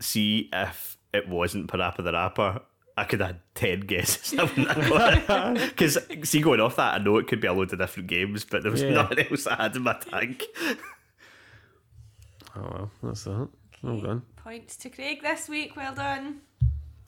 [0.00, 2.60] See if it wasn't Parappa the Rapper,
[2.96, 4.32] I could have had 10 guesses.
[4.54, 8.44] Because, see, going off that, I know it could be a load of different games,
[8.44, 8.90] but there was Yeah.
[8.90, 10.44] nothing else I had in my tank.
[12.56, 13.48] Oh well, that's that.
[13.82, 14.22] Well done.
[14.36, 15.76] Points to Craig this week.
[15.76, 16.40] Well done.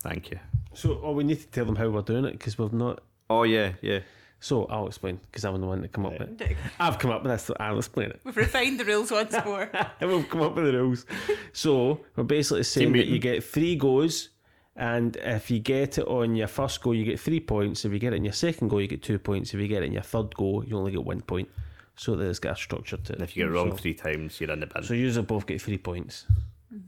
[0.00, 0.38] Thank you.
[0.72, 3.00] So, oh, we need to tell them how we're doing it because we've not.
[3.28, 4.00] Oh, yeah, yeah.
[4.42, 6.56] So I'll explain because I'm the one that come up with it.
[6.80, 8.20] I've come up with this, so I'll explain it.
[8.24, 9.70] We've refined the rules once more.
[10.00, 11.06] And we've come up with the rules.
[11.52, 14.30] So we're basically saying that you get three goes,
[14.74, 17.84] and if you get it on your first go, you get three points.
[17.84, 19.54] If you get it in your second go, you get two points.
[19.54, 21.48] If you get it in your third go, you only get one point.
[21.94, 23.16] So there's got a structure to it.
[23.20, 24.82] And if you get it wrong So- three times, you're in the bin.
[24.82, 26.26] So you both get three points.
[26.74, 26.80] Mm-hmm.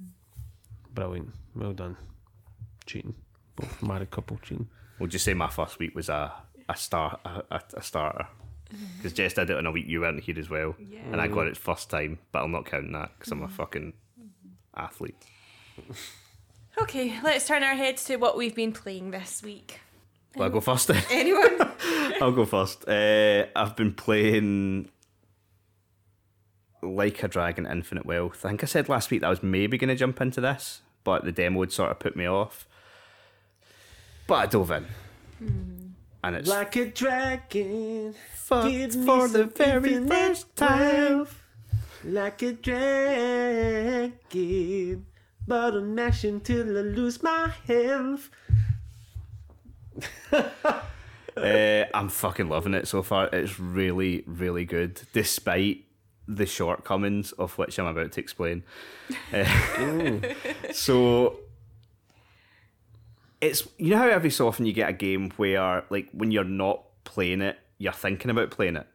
[0.92, 1.30] Brilliant.
[1.54, 1.96] Well done.
[2.86, 3.14] Cheating.
[3.54, 4.66] Both married couple cheating.
[4.98, 6.32] we'll just say my first week was a,
[6.68, 8.26] a, star, a, a, a starter.
[8.74, 8.84] Mm-hmm.
[8.96, 10.74] Because Jess did it in a week you weren't here as well.
[10.78, 11.00] Yeah.
[11.12, 13.54] And I got it first time, but I'll not count that because I'm a mm-hmm.
[13.54, 13.92] fucking
[14.76, 15.16] athlete.
[16.76, 19.80] Okay, let's turn our heads to what we've been playing this week.
[20.34, 20.90] Will I go first?
[21.10, 21.56] Anyone?
[22.20, 22.88] I'll go first.
[22.88, 24.88] Uh, I've been playing
[26.82, 28.44] Like a Dragon Infinite Wealth.
[28.44, 30.82] I think I said last week that I was maybe going to jump into this,
[31.04, 32.66] but the demo had sort of put me off.
[34.26, 34.86] But I dove in.
[35.38, 35.83] Hmm.
[36.24, 38.14] And it's Like a dragon.
[38.34, 41.26] fucked for the very first time.
[42.02, 44.12] Like a dragon.
[45.46, 48.30] but I'm mashing till I lose my health.
[50.32, 53.28] Uh, I'm fucking loving it so far.
[53.30, 55.84] It's really, really good, despite
[56.26, 58.62] the shortcomings of which I'm about to explain.
[59.32, 60.18] Uh,
[60.72, 61.38] so
[63.44, 66.44] it's you know how every so often you get a game where like when you're
[66.44, 68.86] not playing it, you're thinking about playing it.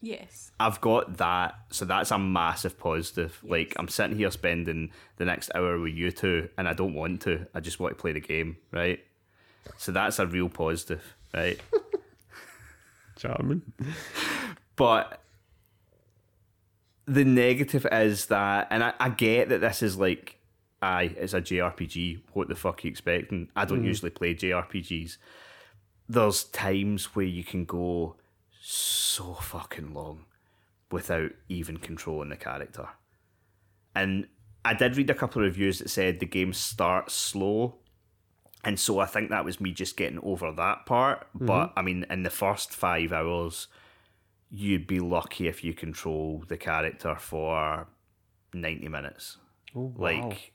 [0.00, 0.52] yes.
[0.60, 3.38] I've got that, so that's a massive positive.
[3.42, 7.22] Like I'm sitting here spending the next hour with you two, and I don't want
[7.22, 7.46] to.
[7.54, 9.00] I just want to play the game, right?
[9.76, 11.02] So that's a real positive,
[11.34, 11.60] right?
[13.16, 13.62] Charming.
[14.76, 15.20] but
[17.06, 20.37] the negative is that, and I, I get that this is like,
[20.82, 22.20] aye, it's a JRPG.
[22.32, 23.50] What the fuck are you expecting?
[23.56, 23.86] I don't hmm.
[23.86, 25.18] usually play JRPGs.
[26.08, 28.16] There's times where you can go
[28.60, 30.24] so fucking long
[30.90, 32.88] without even controlling the character.
[33.94, 34.26] And
[34.64, 37.76] I did read a couple of reviews that said the game starts slow.
[38.64, 41.26] And so I think that was me just getting over that part.
[41.34, 41.46] Mm-hmm.
[41.46, 43.68] But I mean, in the first five hours,
[44.50, 47.86] you'd be lucky if you control the character for
[48.54, 49.38] 90 minutes.
[49.74, 50.10] Oh, wow.
[50.10, 50.52] Like,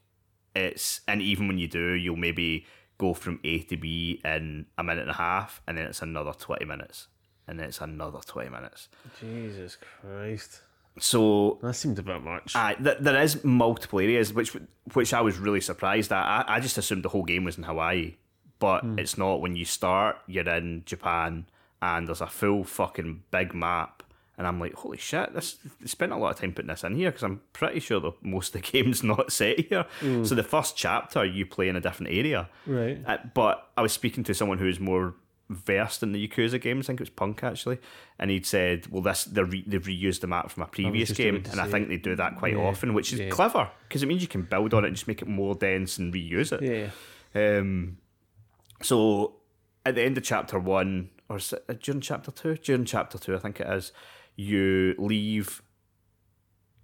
[0.54, 2.66] it's, and even when you do, you'll maybe
[2.98, 6.32] go from A to B in a minute and a half, and then it's another
[6.32, 7.08] 20 minutes,
[7.46, 8.88] and then it's another 20 minutes.
[9.20, 10.60] Jesus Christ.
[10.98, 12.54] So That seemed a bit much.
[12.54, 14.56] Aye, th- there is multiple areas, which
[14.92, 16.24] which I was really surprised at.
[16.24, 18.14] I, I just assumed the whole game was in Hawaii,
[18.60, 18.98] but hmm.
[18.98, 19.40] it's not.
[19.40, 21.46] When you start, you're in Japan,
[21.82, 24.04] and there's a full fucking big map,
[24.36, 25.32] and I'm like, holy shit!
[25.34, 28.00] This they spent a lot of time putting this in here because I'm pretty sure
[28.00, 29.86] that most of the game's not set here.
[30.00, 32.98] So the first chapter, you play in a different area, right.
[33.06, 35.14] uh, but I was speaking to someone who's more
[35.50, 36.86] versed in the Yakuza games.
[36.86, 37.78] I think it was Punk actually,
[38.18, 41.36] and he'd said, "Well, this they're re- they've reused the map from a previous game,
[41.50, 41.88] and I think it.
[41.90, 43.28] they do that quite Yeah, often, which is yeah.
[43.28, 45.98] clever because it means you can build on it and just make it more dense
[45.98, 47.58] and reuse it." Yeah.
[47.58, 47.98] Um,
[48.82, 49.36] so
[49.86, 51.38] at the end of chapter one, or
[51.80, 52.56] during chapter two?
[52.56, 53.92] During chapter two, I think it is.
[54.36, 55.62] You leave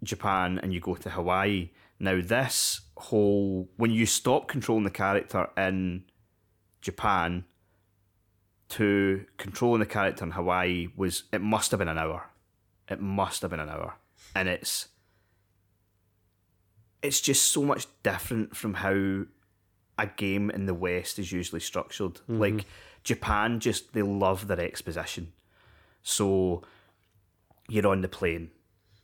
[0.03, 1.71] Japan and you go to Hawaii.
[1.99, 6.05] Now, this whole when you stop controlling the character in
[6.81, 7.45] Japan
[8.71, 12.31] to controlling the character in Hawaii was it must have been an hour.
[12.89, 13.97] It must have been an hour,
[14.35, 14.89] and it's
[17.03, 19.25] it's just so much different from how
[19.99, 22.15] a game in the West is usually structured.
[22.15, 22.39] Mm-hmm.
[22.39, 22.67] Like
[23.05, 25.33] Japan, just they love their exposition.
[26.03, 26.63] So
[27.71, 28.51] you're on the plane.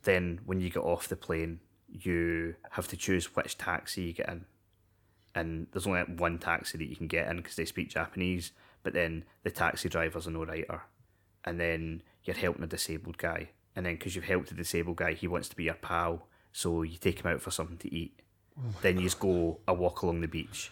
[0.03, 4.29] Then when you get off the plane, you have to choose which taxi you get
[4.29, 4.45] in.
[5.35, 8.51] And there's only one taxi that you can get in because they speak Japanese.
[8.83, 10.81] But then the taxi driver's a no writer.
[11.45, 13.49] And then you're helping a disabled guy.
[13.75, 16.27] And then because you've helped a disabled guy, he wants to be your pal.
[16.51, 18.19] So you take him out for something to eat.
[18.59, 20.71] Oh then you just go a walk along the beach.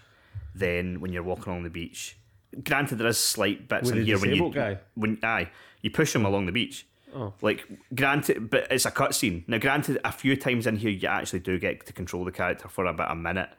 [0.56, 2.18] Then when you're walking along the beach,
[2.64, 4.80] granted there is slight bits With in here when you disabled guy?
[4.96, 6.88] when aye you push him along the beach.
[7.16, 7.34] Oh.
[7.42, 9.48] Like granted, but it's a cutscene.
[9.48, 12.68] Now, granted, a few times in here you actually do get to control the character
[12.68, 13.50] for about a minute.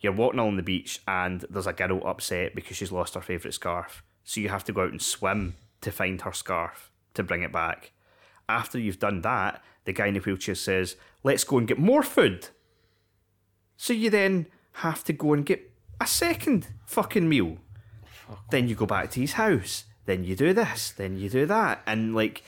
[0.00, 3.54] You're walking along the beach and there's a girl upset because she's lost her favourite
[3.54, 4.02] scarf.
[4.24, 7.52] So you have to go out and swim to find her scarf to bring it
[7.52, 7.92] back.
[8.48, 12.02] After you've done that, the guy in the wheelchair says, "Let's go and get more
[12.02, 12.48] food."
[13.76, 14.46] So you then
[14.76, 15.70] have to go and get
[16.00, 17.58] a second fucking meal.
[18.50, 19.84] Then you go back to his house.
[20.06, 20.90] Then you do this.
[20.90, 21.82] Then you do that.
[21.86, 22.42] And like,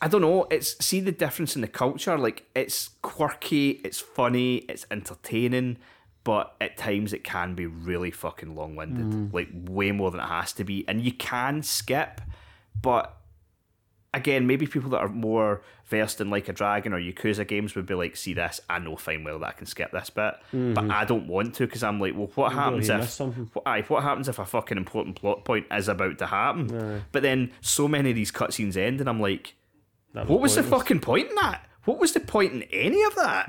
[0.00, 0.46] I don't know.
[0.50, 2.16] It's see the difference in the culture.
[2.16, 3.80] Like, it's quirky.
[3.84, 4.58] It's funny.
[4.68, 5.78] It's entertaining.
[6.24, 9.32] But at times it can be really fucking long winded.
[9.32, 10.84] Like way more than it has to be.
[10.86, 12.20] And you can skip,
[12.82, 13.16] but
[14.12, 17.86] again, maybe people that are more versed in like a dragon or Yakuza games would
[17.86, 20.90] be like, see this, I know fine well that I can skip this bit, but
[20.90, 24.28] I don't want to because I'm like, well, what happens if what, aye, what happens
[24.28, 27.02] if a fucking important plot point is about to happen?
[27.12, 29.54] But then so many of these cutscenes end, and I'm like,
[30.14, 31.66] That what was the fucking point in that?
[31.84, 33.48] What was the point in any of that?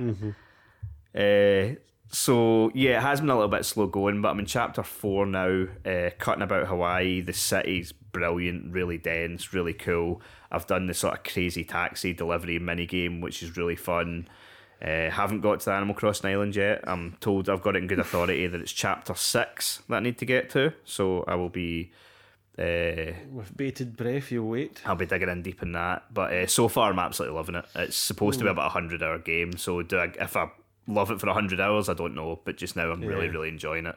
[1.15, 1.79] Uh,
[2.11, 5.25] so yeah, it has been a little bit slow going, but I'm in chapter four
[5.25, 7.21] now, uh, cutting about Hawaii.
[7.21, 10.21] The city's brilliant, really dense, really cool.
[10.51, 14.27] I've done the sort of crazy taxi delivery mini game, which is really fun.
[14.81, 16.83] Uh, haven't got to the Animal Crossing Island yet.
[16.87, 20.17] I'm told I've got it in good authority that it's chapter six that I need
[20.19, 20.73] to get to.
[20.85, 21.91] So I will be
[22.59, 24.81] uh, With bated breath, you'll wait.
[24.85, 26.13] I'll be digging in deep in that.
[26.13, 27.65] But uh, so far, I'm absolutely loving it.
[27.75, 30.49] It's supposed to be about a hundred hour game, so do I, if I
[30.87, 32.39] love it for hundred hours, I don't know.
[32.43, 33.31] But just now, I'm really, Yeah.
[33.31, 33.95] really enjoying it.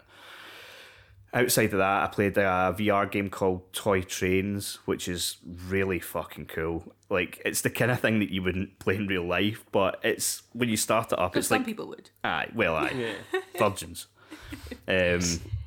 [1.35, 6.45] Outside of that, I played a VR game called Toy Trains, which is really fucking
[6.47, 6.93] cool.
[7.09, 10.43] Like it's the kind of thing that you wouldn't play in real life, but it's
[10.53, 12.11] when you start it up, But it's some like people would.
[12.23, 13.15] Aye, well, aye.
[13.59, 14.09] Virgins.
[14.87, 15.21] Um,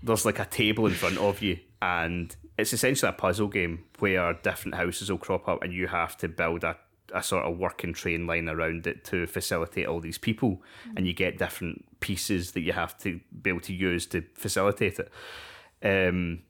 [0.04, 4.34] there's like a table in front of you, and it's essentially a puzzle game where
[4.34, 6.78] different houses will crop up, and you have to build a,
[7.14, 10.62] a sort of working train line around it to facilitate all these people,
[10.96, 15.00] and you get different pieces that you have to be able to use to facilitate
[15.00, 15.12] it.
[15.84, 16.44] Um,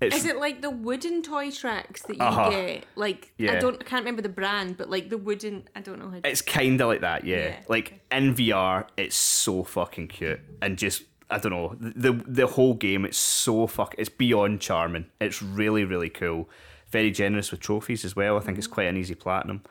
[0.00, 2.48] it's Is it like the wooden toy tracks that you Uh-huh.
[2.48, 2.84] get?
[2.96, 5.68] Like I don't, I can't remember the brand, but like the wooden.
[5.76, 6.20] I don't know how.
[6.20, 7.36] To, It's kind of like that, yeah.
[7.48, 12.46] Yeah, Like in VR, it's so fucking cute and just I don't know the the
[12.46, 13.04] whole game.
[13.04, 13.94] It's so fuck.
[13.98, 15.06] It's beyond charming.
[15.20, 16.48] It's really really cool.
[16.90, 18.36] Very generous with trophies as well.
[18.36, 19.62] I think it's quite an easy platinum.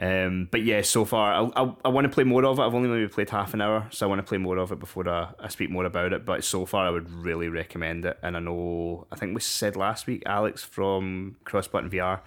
[0.00, 2.62] Um, but yeah, so far I, I, I want to play more of it.
[2.62, 4.78] I've only maybe played half an hour, so I want to play more of it
[4.78, 6.24] before I, I speak more about it.
[6.24, 8.16] But so far, I would really recommend it.
[8.22, 12.20] And I know I think we said last week, Alex from Cross Button VR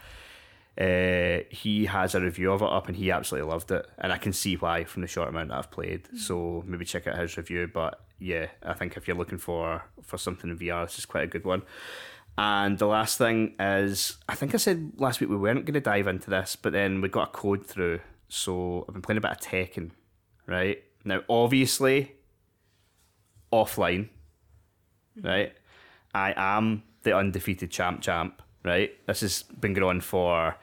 [0.80, 3.86] uh, he has a review of it up and he absolutely loved it.
[3.98, 6.08] And I can see why from the short amount that I've played.
[6.18, 7.70] So maybe check out his review.
[7.72, 11.24] But yeah, I think if you're looking for, for something in VR, this is quite
[11.24, 11.64] a good one.
[12.38, 15.82] And the last thing is, I think I said last week we weren't going to
[15.82, 18.00] dive into this, but then we got a code through.
[18.30, 19.92] So I've been playing a bit of Tekken,
[20.48, 20.82] right?
[21.04, 22.14] Now, obviously,
[23.52, 24.10] offline,
[25.22, 25.54] right?
[26.14, 28.92] I am the undefeated champ champ, right?
[29.08, 30.56] This has been going on for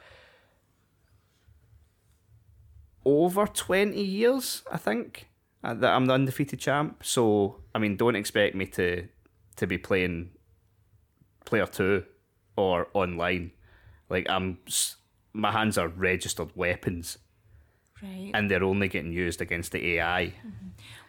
[3.05, 5.27] over 20 years, I think,
[5.63, 7.03] uh, that I'm the undefeated champ.
[7.03, 9.07] So, I mean, don't expect me to
[9.57, 10.29] to be playing
[11.43, 12.05] player two
[12.55, 13.51] or online.
[14.09, 14.57] Like, I'm,
[15.33, 17.17] my hands are registered weapons
[18.01, 18.31] Right.
[18.33, 20.33] and they're only getting used against the AI.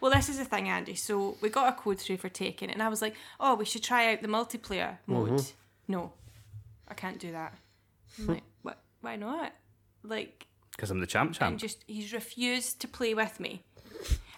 [0.01, 0.97] Well, this is the thing, Andy.
[0.97, 3.85] So we got a code through for Tekken, and I was like, "Oh, we should
[3.85, 5.45] try out the multiplayer mode."
[5.87, 6.13] No,
[6.91, 7.55] I can't do that.
[8.19, 8.33] I'm hmm.
[8.33, 8.79] like, what?
[9.01, 9.53] Why not?
[10.03, 11.59] Like, Because I'm the champ and champ.
[11.59, 13.63] just he's refused to play with me.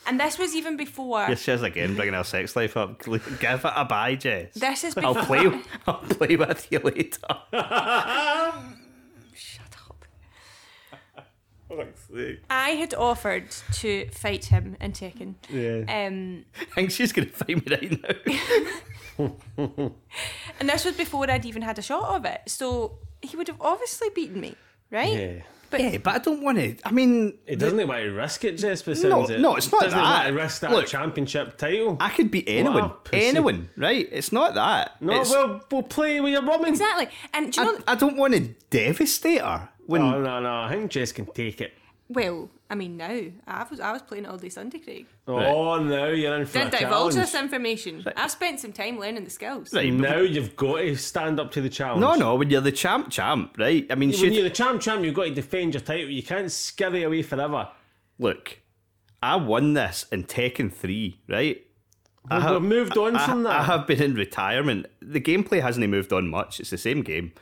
[0.07, 1.26] And this was even before.
[1.28, 3.03] Yes, she's again bringing her sex life up.
[3.05, 4.55] Give it a bye, Jess.
[4.55, 5.16] This is before.
[5.16, 5.62] I'll play.
[5.86, 7.20] I'll play with you later.
[9.32, 10.05] Shut up.
[11.76, 12.40] Fuck's sake.
[12.50, 15.34] I had offered to fight him in Tekken.
[15.48, 16.06] Yeah.
[16.06, 18.02] Um, I think she's gonna fight me right
[19.18, 19.32] now.
[20.60, 22.40] and this was before I'd even had a shot of it.
[22.46, 24.54] So he would have obviously beaten me,
[24.90, 25.12] right?
[25.12, 25.42] Yeah.
[25.70, 26.76] But yeah, but I don't want to.
[26.84, 29.40] I mean, It doesn't want to risk it, Jess, but No, it.
[29.40, 30.28] no, it's not doesn't want that.
[30.28, 31.96] to risk that Look, championship title.
[31.98, 32.92] I could beat anyone.
[33.10, 34.06] anyone, right?
[34.12, 35.00] It's not that.
[35.00, 36.68] no, It's- well, we'll play with your woman.
[36.68, 37.08] exactly.
[37.32, 37.78] And do you know?
[37.86, 39.70] I, I don't want to devastate her.
[39.86, 41.72] When Oh, no, no, I think Jess can take it.
[42.08, 45.06] Well, I mean, now I was I was playing it all day Sunday, Craig.
[45.26, 47.14] Oh, now you're in for Didn't a divulge challenge.
[47.14, 48.04] this information.
[48.16, 49.72] I've spent some time learning the skills.
[49.72, 52.00] right, but- Now you've got to stand up to the challenge.
[52.02, 53.86] no, no, when you're the champ, champ, right?
[53.90, 56.10] I mean, When should you're the champ champ, you've got to defend your title.
[56.10, 57.68] You can't scurry away forever.
[58.18, 58.58] look.
[59.24, 61.64] I won this in Tekken three, right?
[62.28, 63.60] I We've have- moved on I, from that.
[63.60, 64.86] I have been in retirement.
[65.00, 66.58] The gameplay hasn't moved on much.
[66.60, 67.32] It's the same game.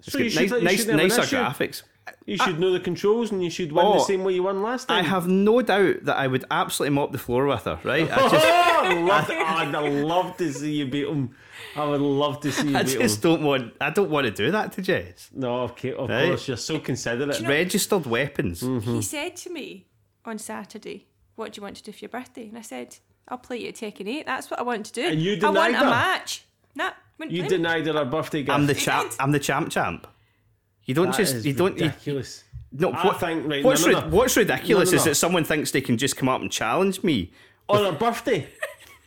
[0.00, 1.82] It's So you should- nice, you nice, shouldn't have an nicer graphics.
[2.24, 4.62] You should know the controls and you should win Oh, the same way you won
[4.62, 4.98] last time.
[4.98, 8.10] I have no doubt that I would absolutely mop the floor with her, right?
[8.10, 11.34] I oh, just, Oh, I love oh, I'd love to see you beat him.
[11.76, 13.30] I would love to see you I beat just him.
[13.32, 13.74] don't want.
[13.80, 15.28] I don't want to do that to Jess.
[15.34, 16.28] No, okay, of Right.
[16.28, 17.40] course, you're so considerate.
[17.40, 18.62] Registered weapons.
[18.62, 18.94] Mm-hmm.
[18.94, 19.86] He said to me
[20.24, 22.96] on Saturday, "What do you want to do for your birthday?" And I said,
[23.28, 24.24] "I'll play you at Tekken 8.
[24.24, 25.02] That's what I want to do.
[25.06, 25.90] And you I want denied a her?
[25.90, 26.44] match.
[26.74, 26.96] Nah, wouldn't
[27.28, 27.48] You play.
[27.48, 28.50] denied her her birthday gift.
[28.56, 29.12] I'm the champ.
[29.18, 30.06] I'm the champ champ.
[30.84, 31.34] You don't That just.
[31.34, 31.76] is You don't.
[31.78, 32.44] You, ridiculous.
[32.72, 32.92] no.
[32.92, 34.16] I What, think- right, what's no, no, ri- no.
[34.16, 35.10] what's ridiculous No, no, is no.
[35.10, 37.32] that someone thinks they can just come up and challenge me.
[37.68, 38.46] On her birthday,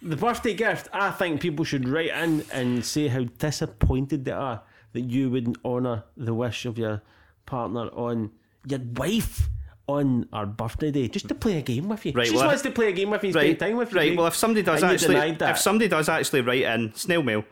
[0.01, 4.61] the birthday gift, I think people should write in and say how disappointed they are
[4.93, 7.01] that you wouldn't honour the wish of your
[7.45, 8.31] partner on
[8.67, 9.49] your wife
[9.87, 12.11] on our birthday day, just to play a game with you.
[12.11, 13.59] Right, she just well, wants to play a game with you, spend Right.
[13.59, 13.97] time with you.
[13.97, 14.15] Right.
[14.15, 15.51] Well, if somebody does And you actually, denied that.
[15.51, 17.43] if somebody does actually write in snail mail,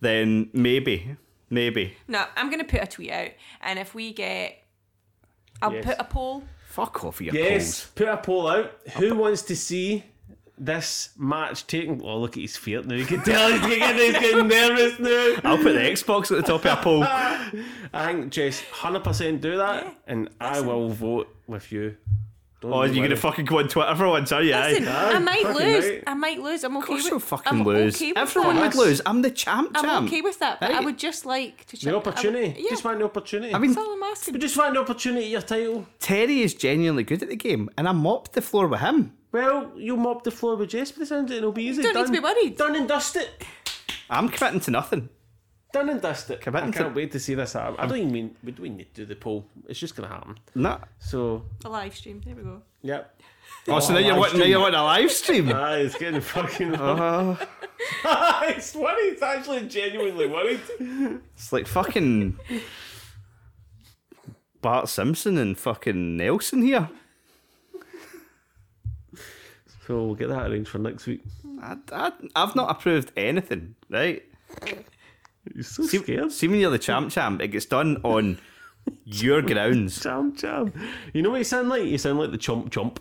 [0.00, 1.16] then maybe,
[1.50, 1.96] maybe.
[2.08, 3.30] No, I'm going to put a tweet out,
[3.60, 4.58] and if we get,
[5.62, 5.84] I'll Yes.
[5.84, 6.44] put a poll.
[6.68, 8.72] Fuck off your Yes, put a poll out.
[8.96, 10.02] Who wants to see
[10.58, 12.00] this match taken?
[12.04, 12.96] Oh, look at his feet now.
[12.96, 15.36] You can tell he's getting, he's getting nervous now.
[15.50, 17.04] I'll put the Xbox at the top of a poll.
[17.92, 19.92] I think Jess, hundred percent do that, Yeah.
[20.08, 21.96] and I will vote with you.
[22.64, 24.54] Don't Oh, you you're gonna fucking go on Twitter for once, are you?
[24.54, 24.70] aye?
[24.72, 25.84] Listen, I might fucking lose.
[25.84, 26.02] right.
[26.06, 26.64] I might lose.
[26.64, 27.10] I'm okay Of course with.
[27.10, 27.94] you'll fucking I'm lose.
[27.96, 28.74] Okay with Everyone that.
[28.74, 29.00] would lose.
[29.04, 29.86] I'm the champ champ.
[29.86, 30.84] I'm okay with that, but I Right.
[30.84, 31.70] would just like to.
[31.72, 32.60] the check- I would- opportunity.
[32.62, 33.54] yeah, Just want the opportunity.
[33.54, 34.32] I mean, that's all I'm asking.
[34.34, 35.26] we just want the opportunity.
[35.26, 35.86] Your title.
[36.00, 39.12] Terry is genuinely good at the game, and I mopped the floor with him.
[39.30, 41.82] Well, you'll mop the floor with Jess, but it sounds like it'll be easy.
[41.82, 42.56] don't need done, to be worried.
[42.56, 43.44] Done and dust it.
[44.08, 45.08] I'm committing to nothing.
[45.74, 46.40] Done and dust it.
[46.40, 47.74] Committing I can't wait to see this happen.
[47.80, 49.44] I don't even mean we don't need to do the poll.
[49.66, 50.38] It's just gonna happen.
[50.54, 50.78] Nah.
[51.00, 52.22] So, a live stream.
[52.24, 52.62] There we go.
[52.82, 53.20] yep.
[53.66, 55.48] Oh, so now you're live now you're wanting a live stream.
[55.52, 56.76] Ah, it's getting fucking.
[56.76, 57.36] Uh,
[58.50, 59.02] it's funny.
[59.08, 60.60] It's actually genuinely worried.
[60.78, 62.38] it's like fucking
[64.62, 66.88] Bart Simpson and fucking Nelson here.
[69.88, 71.22] So we'll get that arranged for next week.
[71.60, 74.22] I, I, I've not approved anything, right?
[75.52, 76.32] You're so See, scared.
[76.32, 78.38] see when you're the champ champ, it gets done on
[79.04, 80.00] your grounds.
[80.02, 80.76] Champ champ.
[81.12, 81.84] You know what you sound like?
[81.84, 82.98] You sound like the chomp chomp.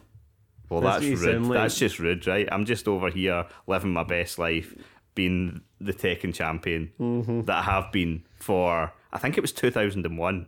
[0.70, 1.44] Well, That's that's, rude.
[1.44, 1.54] like.
[1.54, 2.48] That's just rude, right?
[2.52, 4.74] I'm just over here living my best life,
[5.14, 7.41] being the Tekken champion Mm-hmm.
[7.44, 10.48] that I have been for, I think it was 2001.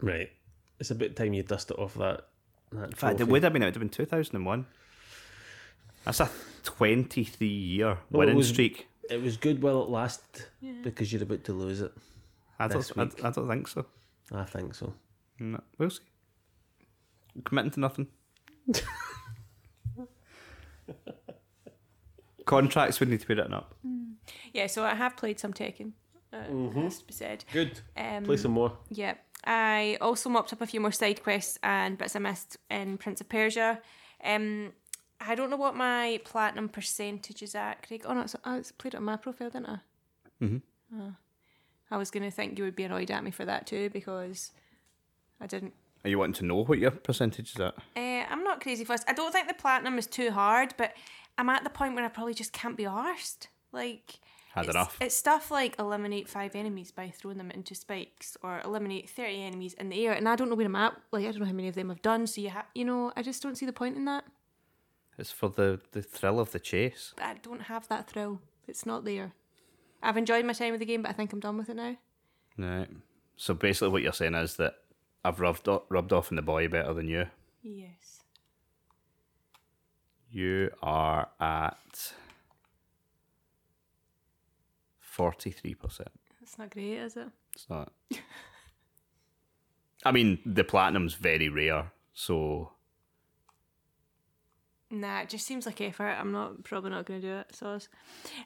[0.00, 0.30] Right.
[0.78, 2.26] It's about time you dust it off that.
[2.72, 4.66] that In fact, it would have been, it would have been 2001.
[6.04, 6.30] That's a
[6.62, 8.86] 23 year Well, winning was- streak.
[9.10, 10.46] It was good while it lasted
[10.82, 11.92] because you're about to lose it.
[12.58, 13.24] I don't, I, week.
[13.24, 13.86] I don't think so.
[14.32, 14.92] I think so.
[15.38, 16.02] No, we'll see.
[17.44, 18.06] Committing to nothing.
[22.44, 23.74] Contracts would need to be written up.
[24.52, 25.92] Yeah, so I have played some Tekken.
[26.32, 27.44] Uh, Has to be said.
[27.52, 27.80] Good.
[27.96, 28.72] Um, Play some more.
[28.90, 29.14] Yeah.
[29.44, 33.20] I also mopped up a few more side quests and bits I missed in Prince
[33.20, 33.80] of Persia.
[34.22, 34.72] Um,
[35.20, 38.04] I don't know what my platinum percentage is at, Craig.
[38.06, 39.78] Oh no, it's, I played it on my profile, didn't I?
[40.42, 41.08] Mm-hmm.
[41.90, 44.52] I was going to think you would be annoyed at me for that too because
[45.40, 47.74] I didn't Are you wanting to know what your percentage is at?
[47.96, 49.04] Uh, I'm not crazy fussed.
[49.08, 50.94] I don't think the platinum is too hard, but
[51.36, 53.48] I'm at the point where I probably just can't be arsed.
[53.72, 54.20] Like,
[54.52, 54.96] Had it's, enough.
[55.00, 59.74] It's stuff like eliminate five enemies by throwing them into spikes, or eliminate thirty enemies
[59.74, 60.94] in the air, and I don't know where I'm at.
[61.12, 62.26] Like, I don't know how many of them I've done.
[62.26, 64.24] So you have, you know, I just don't see the point in that.
[65.20, 67.12] It's for the, the thrill of the chase.
[67.18, 68.40] I don't have that thrill.
[68.66, 69.32] It's not there.
[70.02, 71.96] I've enjoyed my time with the game, but I think I'm done with it now.
[72.56, 72.88] Right.
[73.36, 74.76] So basically, what you're saying is that
[75.22, 77.26] I've rubbed off, rubbed off on the boy better than you.
[77.62, 78.22] Yes.
[80.30, 82.14] You are at
[85.00, 86.08] forty-three percent.
[86.40, 87.28] That's not great, is it?
[87.54, 87.92] It's not.
[90.04, 92.72] I mean, the platinum's very rare, so
[94.90, 96.16] Nah, it just seems like effort.
[96.18, 97.54] I'm not probably not going to do it.
[97.54, 97.78] So,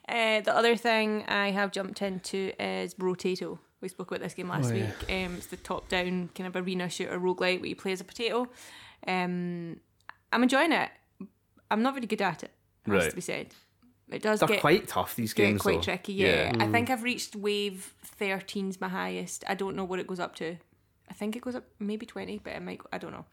[0.07, 3.57] uh, the other thing I have jumped into is Brotato.
[3.81, 4.85] We spoke about this game last Oh, yeah.
[4.85, 5.09] week.
[5.25, 8.47] Um, it's the top-down kind of arena shooter roguelite where you play as a potato.
[9.07, 9.79] Um,
[10.31, 10.89] I'm enjoying it.
[11.71, 12.51] I'm not very good at it.
[12.85, 13.09] Has Right.
[13.09, 13.47] to be said.
[14.11, 15.15] It does they're get quite tough.
[15.15, 15.81] These get games, quite though.
[15.81, 16.13] tricky.
[16.13, 16.71] Yeah, I Mm.
[16.71, 19.43] think I've reached wave 13's my highest.
[19.47, 20.57] I don't know what it goes up to.
[21.09, 22.81] I think it goes up maybe 20, but it might.
[22.93, 23.25] I don't know.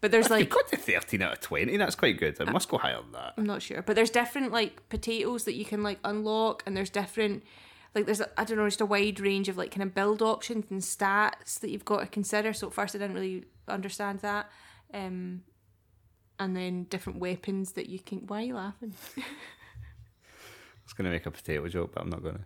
[0.00, 1.76] But there's like You've like got to thirteen out of twenty.
[1.76, 2.38] That's quite good.
[2.40, 3.34] It must go higher than that.
[3.36, 6.90] I'm not sure, but there's different like potatoes that you can like unlock, and there's
[6.90, 7.42] different
[7.94, 10.70] like there's I don't know just a wide range of like kind of build options
[10.70, 12.52] and stats that you've got to consider.
[12.52, 14.48] So at first I didn't really understand that,
[14.94, 15.42] um,
[16.38, 18.20] and then different weapons that you can.
[18.28, 18.94] Why are you laughing?
[19.16, 19.22] I
[20.84, 22.44] was going to make a potato joke, but I'm not going to.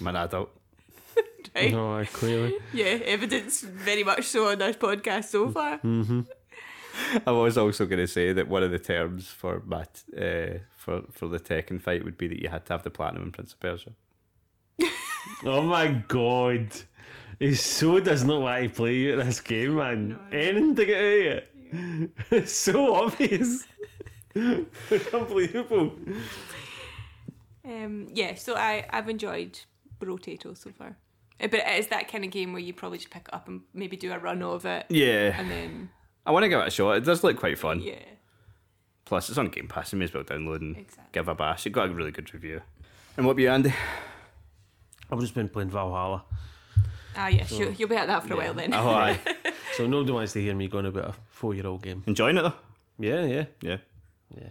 [0.00, 0.50] I'm an adult.
[1.54, 1.70] Right?
[1.72, 2.56] No, I clearly.
[2.74, 5.80] Yeah, evidence very much so on this podcast so far.
[7.26, 10.58] I was also going to say that one of the terms for my t- uh,
[10.76, 13.32] for for the Tekken fight would be that you had to have the platinum in
[13.32, 13.92] Prince of Persia.
[15.44, 16.68] Oh my god.
[17.40, 20.18] He so does not want to play you at this game, man.
[20.32, 22.10] Anything to get out of it.
[22.30, 23.66] It's so obvious.
[24.34, 25.92] it's unbelievable.
[27.64, 29.58] Um, yeah, so I I've enjoyed
[30.00, 30.96] Brotato so far.
[31.40, 33.48] Uh, But it is that kind of game where you probably just pick it up
[33.48, 35.90] and maybe do a run of it, Yeah, and then
[36.26, 36.96] I want to give it a shot.
[36.96, 37.80] It does look quite fun.
[37.80, 37.94] yeah.
[39.04, 39.92] Plus, it's on Game Pass.
[39.92, 41.04] You may as well download and Exactly.
[41.12, 41.64] give it a bash.
[41.64, 42.60] It got a really good review.
[43.16, 43.72] And what about you, Andy?
[45.10, 46.24] I've just been playing Valhalla.
[47.16, 48.74] Ah, yes, you, you'll be at that for a while then.
[48.74, 49.18] Oh, aye.
[49.76, 52.02] So nobody wants to hear me going about a four year old game.
[52.06, 52.54] Enjoying it though?
[52.98, 53.44] Yeah, yeah.
[53.60, 53.76] Yeah.
[54.34, 54.48] Yeah.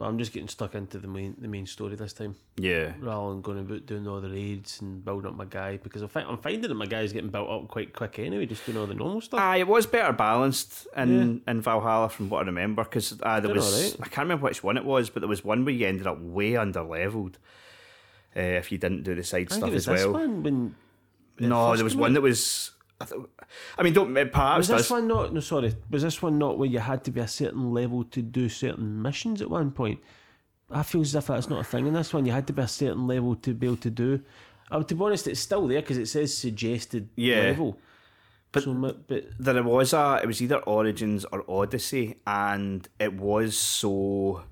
[0.00, 2.94] But I'm just getting stuck into the main the main story this time, Yeah.
[3.00, 5.76] rather than going about doing all the raids and building up my guy.
[5.76, 8.64] Because I fi- I'm finding that my guy's getting built up quite quick anyway, just
[8.64, 9.38] doing all the normal stuff.
[9.38, 13.48] Aye, it was better balanced in, in Valhalla from what I remember because uh, there
[13.48, 13.96] Did was alright.
[14.00, 16.18] I can't remember which one it was, but there was one where you ended up
[16.18, 17.36] way under leveled
[18.34, 20.12] uh, if you didn't do the side I think stuff it was as this well.
[20.14, 20.74] one when.
[21.40, 22.70] No, first there was one that was.
[23.00, 23.20] I, th-
[23.78, 24.90] I mean, don't perhaps Was this does.
[24.90, 25.32] one not?
[25.32, 25.74] No, sorry.
[25.90, 29.00] Was this one not where you had to be a certain level to do certain
[29.00, 30.00] missions at one point?
[30.70, 32.26] I feel as if that's not a thing in this one.
[32.26, 34.20] You had to be a certain level to be able to do.
[34.70, 37.40] Uh, to be honest, it's still there because it says suggested Yeah.
[37.42, 37.78] level.
[38.52, 38.74] But- so,
[39.08, 40.20] but There was a.
[40.22, 44.42] It was either Origins or Odyssey, and it was so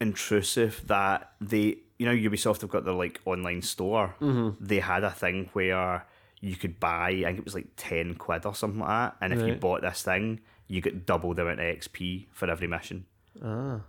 [0.00, 4.14] intrusive that they, you know, Ubisoft have got their like online store.
[4.20, 4.64] Mm-hmm.
[4.64, 6.04] They had a thing where
[6.40, 7.08] you could buy.
[7.10, 9.82] I think it was like ten quid or something like that, and if you bought
[9.82, 13.06] this thing, you get double the amount of XP for every mission.
[13.42, 13.80] ah,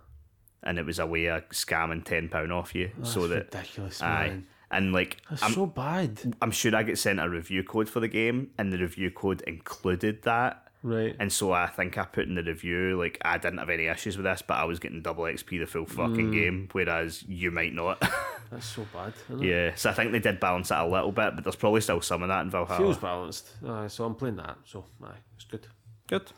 [0.62, 4.02] And it was a way of scamming ten pound off you, so that's that ridiculous,
[4.02, 4.26] aye.
[4.28, 4.46] man.
[4.70, 6.36] And like, That's I'm, so bad.
[6.42, 9.40] I'm sure I get sent a review code for the game, and the review code
[9.46, 10.67] included that.
[10.82, 11.16] Right.
[11.18, 14.16] And so I think I put in the review like I didn't have any issues
[14.16, 16.32] with this, but I was getting double XP the full fucking hmm.
[16.32, 18.00] game, whereas you might not.
[18.50, 19.12] That's so bad.
[19.28, 19.48] Isn't it?
[19.48, 22.00] yeah, so I think they did balance it a little bit, but there's probably still
[22.00, 22.78] some of that in Valhalla.
[22.78, 23.50] Feels balanced.
[23.66, 24.56] Aye, so I'm playing that.
[24.64, 25.66] So aye, it's good.
[26.06, 26.30] good.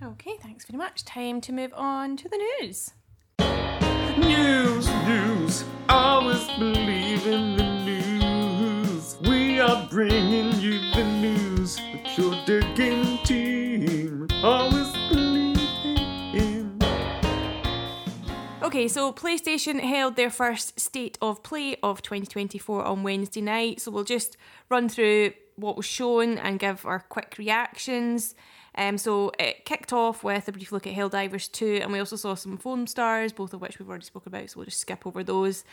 [0.00, 1.04] Okay, thanks very much.
[1.04, 2.92] Time to move on to the news.
[4.18, 9.16] News, news, always believe in the news.
[9.22, 11.47] We are bringing you the news with
[12.18, 14.26] your digging team.
[14.42, 14.88] Always.
[18.60, 23.80] Okay, so PlayStation held their first State of Play of 2024 on Wednesday night.
[23.80, 24.36] So we'll just
[24.68, 28.34] run through what was shown and give our quick reactions.
[28.74, 32.16] Um, so it kicked off with a brief look at Helldivers 2, and we also
[32.16, 35.24] saw some Foamstars, both of which we've already spoken about, so we'll just skip over
[35.24, 35.64] those.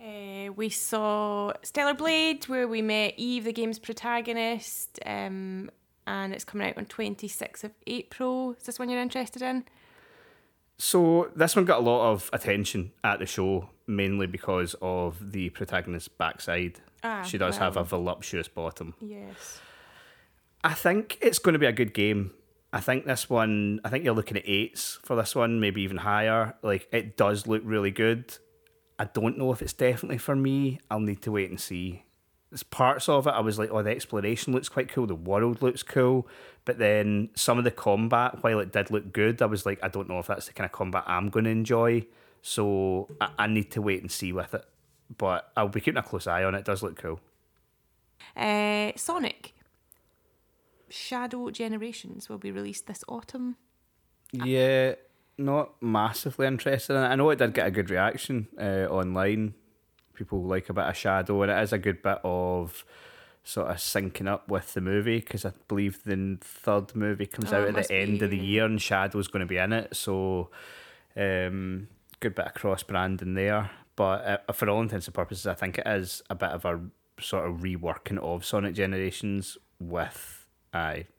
[0.00, 5.70] Uh, we saw Stellar Blade, where we met Eve, the game's protagonist, um,
[6.06, 8.52] and it's coming out on 26th of April.
[8.52, 9.64] Is this one you're interested in?
[10.78, 15.50] So this one got a lot of attention at the show, mainly because of the
[15.50, 16.80] protagonist's backside.
[17.04, 18.94] Ah, she does have a voluptuous bottom.
[19.00, 19.60] Yes.
[20.64, 22.32] I think it's going to be a good game.
[22.72, 25.98] I think this one, I think you're looking at eights for this one, maybe even
[25.98, 26.54] higher.
[26.62, 28.38] Like, it does look really good.
[29.00, 30.78] I don't know if it's definitely for me.
[30.90, 32.02] I'll need to wait and see.
[32.50, 35.06] There's parts of it, I was like, oh, the exploration looks quite cool.
[35.06, 36.28] The world looks cool.
[36.66, 39.88] But then some of the combat, while it did look good, I was like, I
[39.88, 42.04] don't know if that's the kind of combat I'm going to enjoy.
[42.42, 44.66] So I, I need to wait and see with it.
[45.16, 46.58] But I'll be keeping a close eye on it.
[46.58, 47.20] It does look cool.
[48.36, 49.54] Uh, Sonic.
[50.90, 53.56] Shadow Generations will be released this autumn.
[54.30, 54.96] Yeah,
[55.40, 57.06] not massively interested in it.
[57.06, 59.54] I know it did get a good reaction uh, online.
[60.14, 62.84] People like a bit of Shadow, and it is a good bit of
[63.42, 67.62] sort of syncing up with the movie because I believe the third movie comes Oh,
[67.62, 69.96] out at the end of the year, and Shadow's going to be in it.
[69.96, 70.50] So,
[71.16, 71.88] um,
[72.20, 73.70] good bit of cross branding there.
[73.96, 76.80] But uh, for all intents and purposes, I think it is a bit of a
[77.20, 80.46] sort of reworking of Sonic Generations with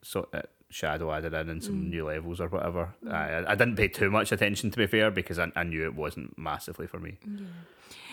[0.03, 0.41] so uh,
[0.71, 1.89] Shadow added in and some mm.
[1.89, 2.93] new levels or whatever.
[3.07, 5.83] Aye, I, I didn't pay too much attention to be fair because I, I knew
[5.83, 7.17] it wasn't massively for me.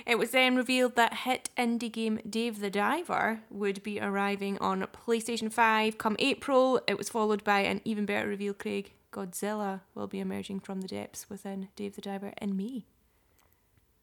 [0.06, 4.86] It was then revealed that hit indie game Dave the Diver would be arriving on
[5.06, 6.80] PlayStation 5 come April.
[6.86, 8.92] It was followed by an even better reveal, Craig.
[9.10, 12.86] Godzilla will be emerging from the depths within Dave the Diver and me.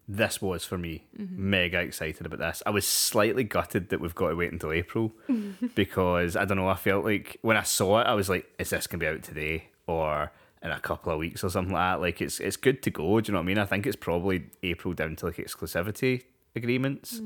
[0.07, 2.61] This was for me mega excited about this.
[2.65, 5.13] I was slightly gutted that we've got to wait until April
[5.75, 6.67] because I don't know.
[6.67, 9.23] I felt like when I saw it, I was like, "Is this gonna be out
[9.23, 10.31] today or
[10.61, 13.19] in a couple of weeks or something like that?" Like it's it's good to go.
[13.19, 13.57] Do you know what I mean?
[13.57, 16.23] I think it's probably April down to like exclusivity
[16.55, 17.19] agreements,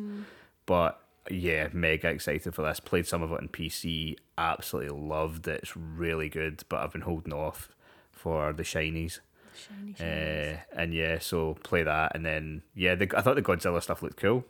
[0.65, 2.79] but yeah, mega excited for this.
[2.79, 5.59] Played some of it on PC, absolutely loved it.
[5.63, 7.69] It's really good, but I've been holding off
[8.11, 9.19] for the shinies.
[9.59, 9.95] Shiny.
[9.99, 14.01] Uh, and yeah, so play that, and then yeah, the, I thought the Godzilla stuff
[14.01, 14.45] looked cool.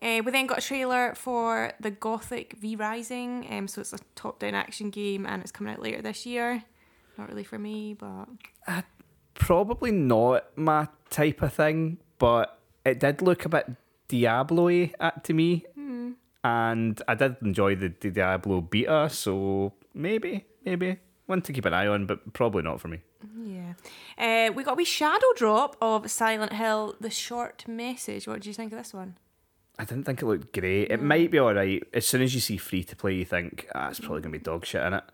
[0.00, 3.46] Uh, we then got a trailer for the Gothic V Rising.
[3.50, 6.62] Um, so it's a top down action game and it's coming out later this year.
[7.16, 8.28] Not really for me, but
[9.34, 13.70] Probably not my type of thing, but it did look a bit
[14.08, 15.64] Diablo-y at to me,
[16.44, 20.98] and I did enjoy the, the Diablo beta, so maybe, maybe
[21.28, 23.00] one to keep an eye on, but probably not for me.
[23.44, 23.74] yeah.
[24.16, 28.26] Uh, we got a wee shadow drop of Silent Hill, the short message.
[28.26, 29.16] What do you think of this one?
[29.78, 30.90] I didn't think it looked great.
[30.90, 31.82] It might be all right.
[31.92, 34.38] As soon as you see free to play, you think ah, it's probably gonna be
[34.38, 35.04] dog shit in it.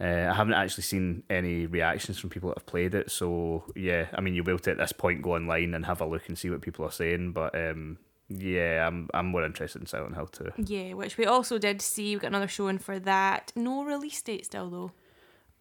[0.00, 4.08] Uh, I haven't actually seen any reactions from people that have played it, so yeah.
[4.12, 6.28] I mean, you'll be able to at this point go online and have a look
[6.28, 7.32] and see what people are saying.
[7.32, 7.98] But um,
[8.28, 10.52] yeah, I'm I'm more interested in Silent Hill 2.
[10.66, 12.16] Yeah, which we also did see.
[12.16, 13.52] We got another showing for that.
[13.54, 14.92] No release date still, though.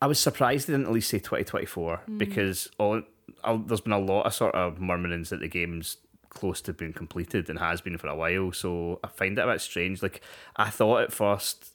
[0.02, 2.18] I was surprised they didn't at least say 2024 hmm.
[2.18, 3.04] because all,
[3.44, 5.98] all, there's been a lot of sort of murmurings that the game's
[6.30, 8.52] close to being completed and has been for a while.
[8.52, 10.02] So I find it a bit strange.
[10.02, 10.22] Like
[10.56, 11.74] I thought at first,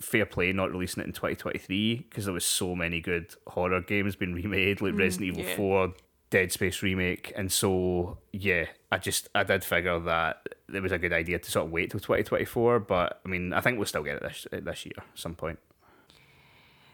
[0.00, 4.16] fair play not releasing it in 2023 because there was so many good horror games
[4.16, 5.56] being remade, like hmm, Resident Evil yeah.
[5.56, 5.94] 4,
[6.30, 10.98] Dead Space remake, and so yeah, I just I did figure that it was a
[10.98, 12.80] good idea to sort of wait till 2024.
[12.80, 15.58] But I mean, I think we'll still get it this this year at some point.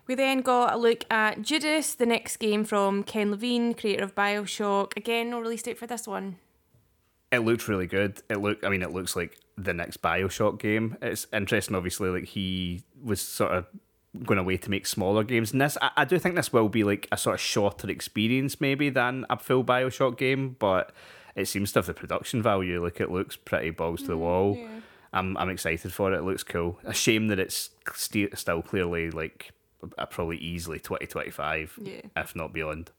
[0.06, 4.14] We then got a look at Judas, the next game from Ken Levine, creator of
[4.14, 4.96] Bioshock.
[4.96, 6.36] Again, no release date for this one.
[7.32, 8.22] it looked really good.
[8.28, 10.96] It looked, I mean, it looks like the next Bioshock game.
[11.02, 13.66] It's interesting, obviously, like he was sort of
[14.24, 15.52] going away to make smaller games.
[15.52, 18.60] And this, I, I do think this will be like a sort of shorter experience,
[18.60, 20.92] maybe, than a full Bioshock game, but
[21.34, 22.82] it seems to have the production value.
[22.82, 24.58] Like it looks pretty balls to the mm, wall.
[25.12, 26.18] I'm, I'm excited for it.
[26.18, 26.78] It looks cool.
[26.84, 29.50] A shame that it's st- still clearly like
[30.10, 32.00] probably easily 2025, Yeah.
[32.16, 32.90] if not beyond.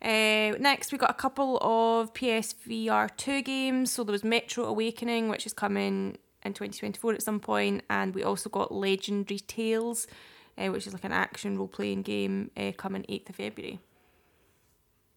[0.00, 3.90] Uh, next, we got a couple of PSVR 2 games.
[3.92, 8.22] So there was Metro Awakening, which is coming in 2024 at some point, and we
[8.22, 10.06] also got Legendary Tales,
[10.56, 13.80] uh, which is like an action role playing game, uh, coming 8th of February.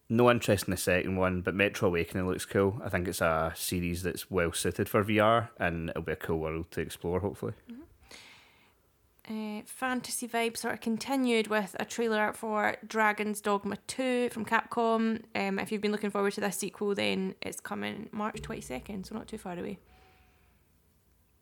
[0.08, 2.78] No interest in the second one, but Metro Awakening looks cool.
[2.84, 6.38] I think it's a series that's well suited for VR, and it'll be a cool
[6.38, 7.20] world to explore.
[7.20, 7.54] Hopefully,
[9.28, 15.22] Uh, fantasy vibe sort of continued with a trailer for Dragon's Dogma 2 from Capcom.
[15.36, 19.14] Um, if you've been looking forward to this sequel, then it's coming March 22nd, so
[19.14, 19.78] not too far away.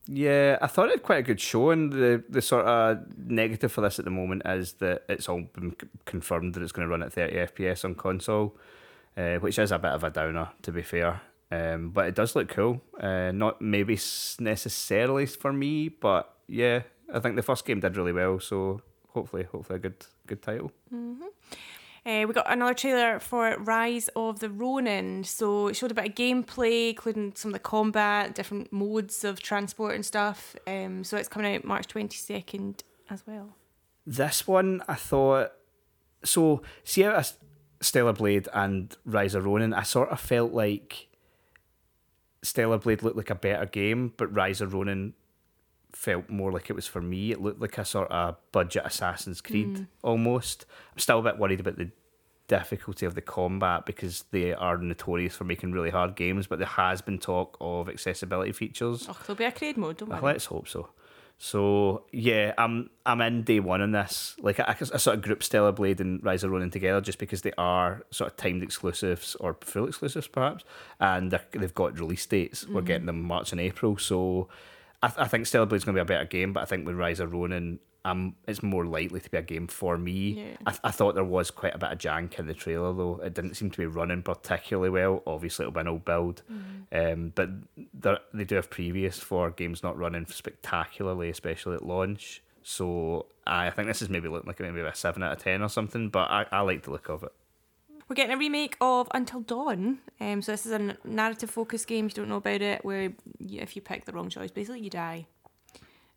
[0.07, 1.71] yeah, I thought it had quite a good show.
[1.71, 5.43] And the the sort of negative for this at the moment is that it's all
[5.53, 5.75] been
[6.05, 8.57] confirmed that it's going to run at 30 FPS on console,
[9.17, 11.23] uh, which is a bit of a downer to be fair.
[11.53, 12.83] Um, but it does look cool.
[13.01, 13.99] Uh, not maybe
[14.39, 18.41] necessarily for me, but yeah, I think the first game did really well.
[18.41, 20.73] So hopefully, hopefully a good good title.
[22.07, 25.23] Uh, we got another trailer for Rise of the Ronin.
[25.25, 29.41] So it showed a bit of gameplay, including some of the combat, different modes of
[29.41, 30.57] transport and stuff.
[30.67, 32.81] Um, so it's coming out March 22nd
[33.11, 33.55] as well.
[34.07, 35.53] This one, I thought.
[36.25, 37.23] So, see how
[37.81, 41.09] Stellar Blade and Rise of Ronin, I sort of felt like
[42.43, 45.15] Stellar Blade looked like a better game, but Rise of Ronin
[45.93, 47.33] felt more like it was for me.
[47.33, 49.87] It looked like a sort of budget Assassin's Creed mm.
[50.03, 50.67] almost.
[50.93, 51.91] I'm still a bit worried about the
[52.49, 56.67] difficulty of the combat because they are notorious for making really hard games, but there
[56.67, 59.07] has been talk of accessibility features.
[59.09, 60.33] Oh, there'll be a creed mode, don't Well, worry.
[60.33, 60.91] let's hope so.
[61.43, 64.37] So yeah, I'm I'm in day one on this.
[64.41, 67.41] Like I, I sort of group Stellar Blade and Rise of Ronin together just because
[67.41, 70.65] they are sort of timed exclusives or full exclusives perhaps,
[71.01, 72.67] and they've got release dates.
[72.67, 72.87] We're mm-hmm.
[72.87, 74.49] getting them March and April, so
[75.03, 76.53] I, th- I think Stellar Blade's going to be a better game.
[76.53, 79.67] But I think with Rise of Ronin, um, it's more likely to be a game
[79.67, 80.13] for me.
[80.13, 80.57] Yeah.
[80.67, 83.21] I, th- I thought there was quite a bit of jank in the trailer though.
[83.23, 85.23] It didn't seem to be running particularly well.
[85.27, 86.43] Obviously, it'll be an old build,
[86.93, 87.51] um, but
[88.33, 92.43] they do have previous for games not running spectacularly, especially at launch.
[92.63, 95.69] So I think this is maybe looking like maybe a seven out of ten or
[95.69, 96.09] something.
[96.09, 97.33] But I, I like the look of it.
[98.11, 100.01] We're getting a remake of Until Dawn.
[100.21, 102.07] Um, so this is a narrative-focused game.
[102.07, 104.81] If you don't know about it, where you, if you pick the wrong choice, basically
[104.81, 105.29] you die.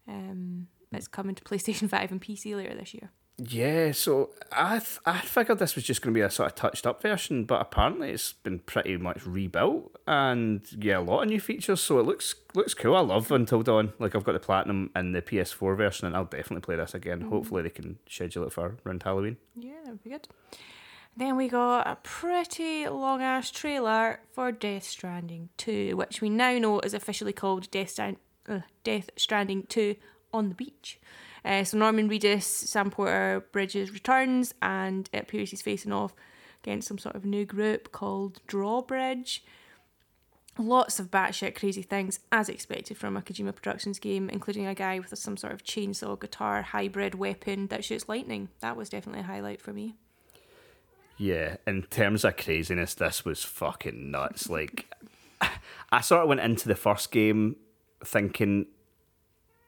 [0.07, 3.11] Um, it's coming to PlayStation Five and PC later this year.
[3.37, 6.55] Yeah, so I th- I figured this was just going to be a sort of
[6.55, 11.29] touched up version, but apparently it's been pretty much rebuilt and yeah, a lot of
[11.29, 11.81] new features.
[11.81, 12.95] So it looks looks cool.
[12.95, 13.93] I love Until Dawn.
[13.99, 17.21] Like I've got the platinum and the PS4 version, and I'll definitely play this again.
[17.21, 19.37] Hopefully they can schedule it for around Halloween.
[19.55, 20.27] Yeah, that would be good.
[21.16, 26.57] Then we got a pretty long ass trailer for Death Stranding 2, which we now
[26.57, 29.95] know is officially called Death, uh, Death Stranding 2
[30.34, 30.99] on the beach.
[31.45, 36.16] Uh, so Norman Reedus, Sam Porter Bridges returns and it appears he's facing off
[36.64, 39.43] against some sort of new group called Drawbridge.
[40.57, 44.99] Lots of batshit crazy things, as expected from a Kojima Productions game, including a guy
[44.99, 48.49] with some sort of chainsaw guitar hybrid weapon that shoots lightning.
[48.61, 49.95] That was definitely a highlight for me.
[51.18, 54.49] Yeah, in terms of craziness, this was fucking nuts.
[54.49, 54.88] Like,
[55.91, 57.55] I sort of went into the first game
[58.03, 58.66] thinking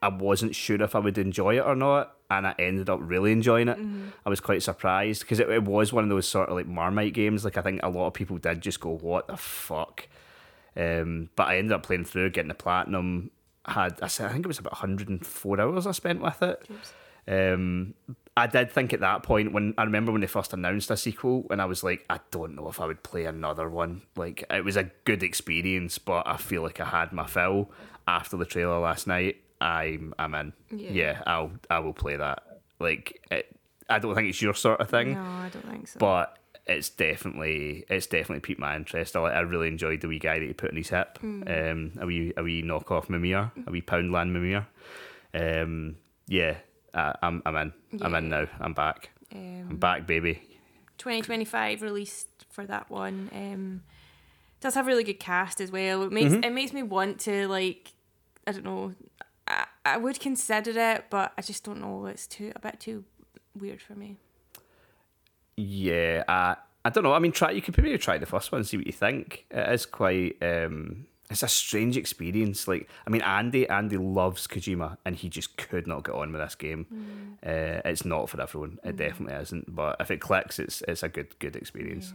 [0.02, 3.32] I wasn't sure if I would enjoy it or not, and I ended up really
[3.32, 3.78] enjoying it.
[4.26, 7.14] I was quite surprised because it, it was one of those sort of like Marmite
[7.14, 7.46] games.
[7.46, 10.08] Like, I think a lot of people did just go, "What the fuck."
[10.78, 13.32] Um, but I ended up playing through, getting the platinum.
[13.66, 16.68] Had I said I think it was about 104 hours I spent with it.
[17.28, 17.93] Um,
[18.38, 21.46] I did think at that point when I remember when they first announced a sequel,
[21.50, 24.02] and I was like, I don't know if I would play another one.
[24.18, 27.72] Like it was a good experience, but I feel like I had my fill
[28.08, 29.38] after the trailer last night.
[29.62, 30.54] I'm I'm in.
[30.70, 30.92] Yeah.
[30.92, 32.44] Yeah, I'll I will play that.
[32.80, 33.56] Like it,
[33.90, 36.00] I don't think it's your sort of thing No, I don't think so.
[36.00, 39.16] but it's definitely it's definitely piqued my interest.
[39.16, 41.20] I, I really enjoyed the wee guy that he put in his hip.
[41.24, 44.68] Um, a wee a wee knockoff Mimir, a wee Poundland Mimir.
[45.34, 45.96] Um,
[46.28, 46.58] yeah,
[46.96, 47.74] uh, I'm I'm in.
[48.02, 48.48] I'm in now.
[48.60, 49.12] I'm back.
[49.32, 50.41] I'm um, back, baby.
[50.98, 53.30] 2025 released for that one.
[53.34, 53.84] Um,
[54.62, 56.04] does have a really good cast as well.
[56.04, 57.93] It makes it makes me want to like
[58.48, 58.93] I don't know.
[59.48, 62.06] I, I would consider it, but I just don't know.
[62.08, 63.04] It's too a bit too
[63.60, 64.18] weird for me.
[65.58, 67.14] Yeah, uh, I don't know.
[67.14, 67.52] I mean, try.
[67.52, 69.46] You could maybe try the first one and see what you think.
[69.52, 70.38] It is quite.
[70.41, 72.67] Um, it's a strange experience.
[72.67, 73.67] Like, I mean, Andy.
[73.67, 77.38] Andy loves Kojima, and he just could not get on with this game.
[77.45, 78.80] Uh, it's not for everyone.
[78.84, 79.76] It definitely isn't.
[79.76, 82.13] But if it clicks, it's it's a good good experience.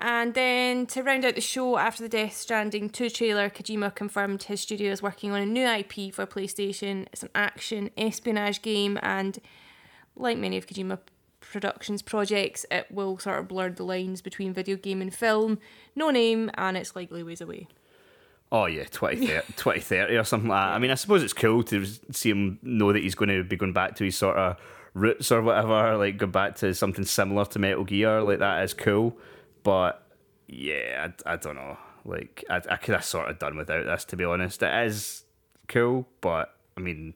[0.00, 4.44] And then to round out the show after the Death Stranding 2 trailer, Kojima confirmed
[4.44, 7.06] his studio is working on a new IP for PlayStation.
[7.12, 9.40] It's an action espionage game, and
[10.14, 11.00] like many of Kojima
[11.40, 15.58] Productions projects, it will sort of blur the lines between video game and film.
[15.96, 17.66] No name, and it's likely ways away.
[18.50, 20.74] Oh yeah, 2030, 2030 or something like that.
[20.74, 23.56] I mean, I suppose it's cool to see him know that he's going to be
[23.56, 24.56] going back to his sort of
[24.94, 28.22] roots or whatever, like go back to something similar to Metal Gear.
[28.22, 29.16] Like that is cool,
[29.62, 30.02] but
[30.46, 31.76] yeah, I, I don't know.
[32.04, 34.62] Like I, I could have sort of done without this to be honest.
[34.62, 35.24] It is
[35.68, 37.14] cool, but I mean,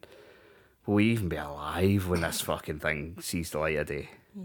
[0.85, 4.09] will we even be alive when this fucking thing sees the light of day?
[4.35, 4.43] Yeah.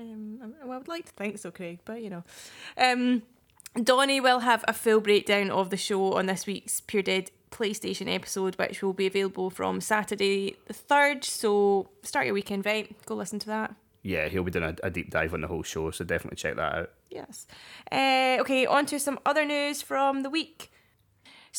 [0.00, 2.24] Um, I- well, I would like to think so, Craig, but you know.
[2.76, 3.22] Um,
[3.84, 8.12] Donnie will have a full breakdown of the show on this week's Pure Dead PlayStation
[8.12, 11.24] episode, which will be available from Saturday the 3rd.
[11.24, 12.94] So start your weekend, right?
[13.06, 13.74] Go listen to that.
[14.02, 16.56] Yeah, he'll be doing a, a deep dive on the whole show, so definitely check
[16.56, 16.90] that out.
[17.10, 17.46] Yes.
[17.90, 20.70] Uh, okay, on to some other news from the week.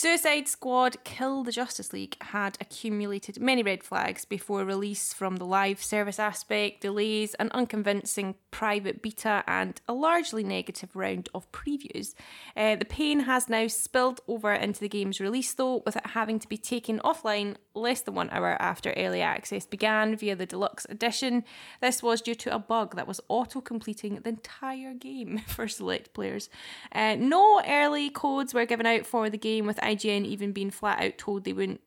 [0.01, 5.45] Suicide Squad Kill the Justice League had accumulated many red flags before release from the
[5.45, 12.13] live service aspect, delays, an unconvincing private beta, and a largely negative round of previews.
[12.55, 16.39] Uh, the pain has now spilled over into the game's release, though, with it having
[16.39, 20.85] to be taken offline less than one hour after early access began via the deluxe
[20.89, 21.43] edition.
[21.81, 26.13] This was due to a bug that was auto completing the entire game for select
[26.13, 26.49] players.
[26.93, 31.01] Uh, no early codes were given out for the game, with IGN even being flat
[31.01, 31.81] out told they wouldn't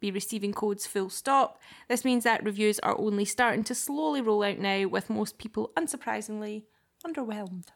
[0.00, 1.60] be receiving codes full stop.
[1.88, 5.72] This means that reviews are only starting to slowly roll out now, with most people,
[5.76, 6.64] unsurprisingly,
[7.04, 7.66] underwhelmed.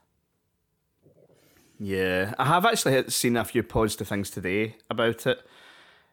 [1.79, 5.45] Yeah, I have actually seen a few positive things today about it.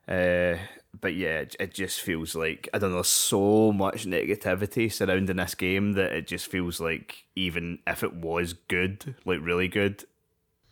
[0.08, 0.58] Uh,
[1.00, 5.54] but yeah, it, it just feels like I don't know so much negativity surrounding this
[5.54, 10.06] game that it just feels like even if it was good, like really good,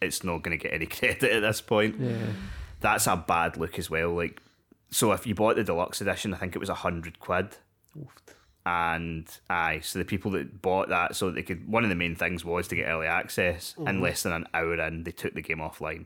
[0.02, 2.02] it's not going to get any credit at this point.
[2.80, 4.12] That's a bad look as well.
[4.12, 4.42] Like,
[4.92, 7.58] so if you bought the deluxe edition, I think it was a hundred quid.
[8.66, 11.68] And aye, so the people that bought that, so they could.
[11.68, 14.04] One of the main things was to get early access, and mm-hmm.
[14.04, 16.06] less than an hour in, they took the game offline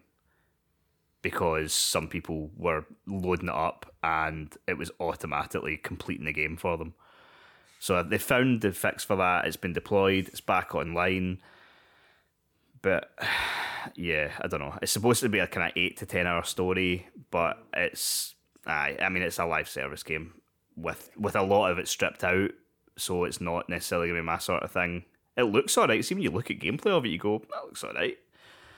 [1.22, 6.78] because some people were loading it up and it was automatically completing the game for
[6.78, 6.94] them.
[7.80, 9.46] So they found the fix for that.
[9.46, 10.28] It's been deployed.
[10.28, 11.40] It's back online.
[12.82, 13.12] But
[13.96, 14.78] yeah, I don't know.
[14.82, 18.98] It's supposed to be a kind of eight to ten hour story, but it's aye,
[19.02, 20.34] I mean it's a live service game
[20.76, 22.52] with with a lot of it stripped out,
[22.98, 25.06] so it's not necessarily gonna be my sort of thing.
[25.38, 26.04] It looks alright.
[26.04, 28.18] See when you look at gameplay of it, you go, that looks alright.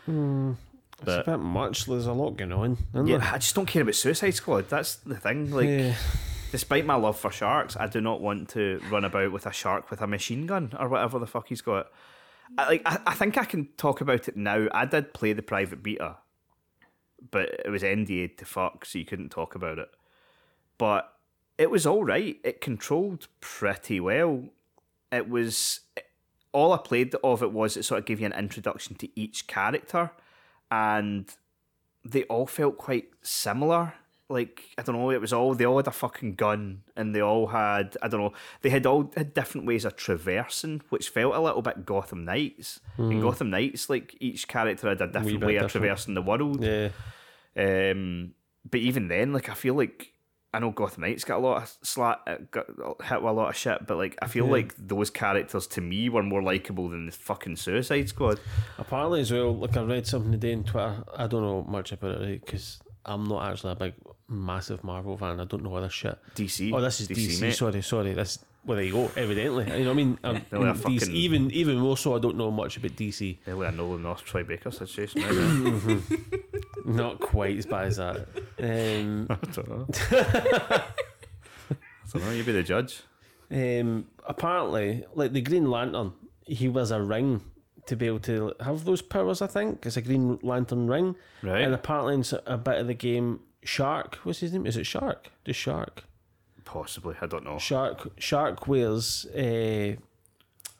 [0.05, 0.53] Hmm,
[1.01, 1.85] it's a bit much.
[1.85, 2.77] There's a lot going on.
[2.93, 3.33] Yeah, there?
[3.33, 4.69] I just don't care about Suicide Squad.
[4.69, 5.49] That's the thing.
[5.51, 5.95] Like, Yeah.
[6.51, 9.89] despite my love for sharks, I do not want to run about with a shark
[9.89, 11.87] with a machine gun or whatever the fuck he's got.
[12.57, 14.67] I, like, I, I think I can talk about it now.
[14.71, 16.17] I did play the private beta,
[17.31, 19.89] but it was NDA to fuck, so you couldn't talk about it.
[20.77, 21.13] But
[21.57, 22.37] it was all right.
[22.43, 24.45] It controlled pretty well.
[25.11, 25.81] It was
[26.51, 29.47] all I played of it was it sort of gave you an introduction to each
[29.47, 30.11] character,
[30.71, 31.33] and
[32.05, 33.93] they all felt quite similar.
[34.29, 37.21] Like I don't know, it was all they all had a fucking gun, and they
[37.21, 41.35] all had I don't know, they had all had different ways of traversing, which felt
[41.35, 42.79] a little bit Gotham Knights.
[42.97, 45.85] In Gotham Knights, like each character had a different way of different.
[45.85, 46.63] traversing the world.
[46.63, 46.89] Yeah.
[47.55, 48.33] Um,
[48.69, 50.13] but even then, like I feel like
[50.53, 52.67] I know Gotham Knights got a lot of slat, uh, got
[53.03, 56.09] hit with a lot of shit, but like I feel like those characters to me
[56.09, 58.39] were more likable than the fucking Suicide Squad.
[58.77, 61.03] Apparently, as well, like I read something today on Twitter.
[61.15, 62.45] I don't know much about it.
[62.45, 63.93] Because I'm not actually a big,
[64.29, 65.39] massive Marvel fan.
[65.39, 66.17] I don't know other shit.
[66.35, 66.71] DC.
[66.73, 67.41] Oh, this is DC.
[67.41, 67.55] mate.
[67.55, 68.13] Sorry, sorry.
[68.13, 69.11] This well, there you go.
[69.17, 70.19] Evidently, you know what I mean.
[70.23, 73.37] Um, DC fucking- even even more so, I don't know much about DC.
[73.45, 75.21] Nearly a Nolan North Troy Baker situation.
[76.85, 78.27] Not quite as bad as that.
[78.59, 79.87] Um, I don't know.
[80.11, 80.83] I
[82.13, 82.31] don't know.
[82.31, 83.01] You be the judge.
[83.51, 86.13] um, apparently, like the Green Lantern,
[86.45, 87.41] he was a ring
[87.87, 89.41] to be able to have those powers.
[89.41, 91.61] I think it's a Green Lantern ring, Right.
[91.63, 94.15] and apparently in a bit of the game, Shark.
[94.23, 94.65] What's his name?
[94.65, 95.29] Is it Shark?
[95.45, 96.03] The Shark.
[96.65, 97.15] Possibly.
[97.21, 97.57] I don't know.
[97.59, 99.95] Shark Shark wears uh,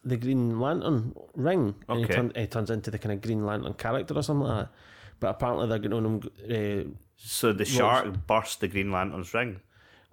[0.06, 3.74] the Green Lantern ring, and he, turn, he turns into the kind of Green Lantern
[3.74, 4.72] character or something like that.
[5.20, 6.22] But apparently they're on him.
[6.44, 9.60] Uh, So the shark burst the Green Lantern's ring.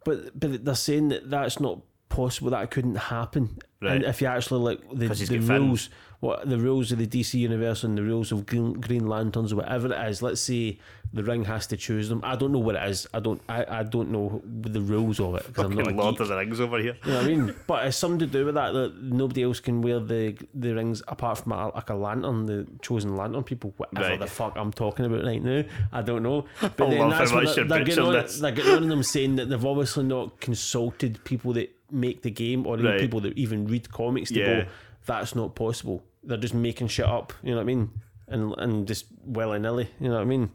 [0.05, 1.81] but but they're saying that that's not
[2.11, 2.51] possible.
[2.51, 3.59] That it couldn't happen.
[3.83, 3.93] Right.
[3.93, 5.89] And if you actually like the, the rules,
[6.21, 9.91] what the rules of the DC universe and the rules of Green, Green Lanterns, whatever
[9.91, 10.79] it is, let's say
[11.15, 12.21] the ring has to choose them.
[12.23, 13.07] I don't know what it is.
[13.15, 13.41] I don't.
[13.49, 16.21] I, I don't know the rules of it because I'm not a Lord geek.
[16.21, 16.95] of the Rings over here.
[17.07, 17.55] You know what I mean?
[17.67, 21.03] But it's something to do with that that nobody else can wear the the rings
[21.09, 24.21] apart from a, like a lantern, the chosen lantern people, whatever Right.
[24.21, 25.65] the fuck I'm talking about right now.
[25.91, 26.45] I don't know.
[26.61, 29.49] But I then that's what they're, they're, getting on, they're getting on them saying that
[29.49, 33.01] they've obviously not consulted people that make the game or even Right.
[33.01, 34.47] people that even read comics to Yeah.
[34.63, 34.67] go,
[35.07, 36.03] that's not possible.
[36.23, 37.33] They're just making shit up.
[37.43, 37.91] You know what I mean?
[38.29, 39.89] And and just willy nilly.
[39.99, 40.51] You know what I mean?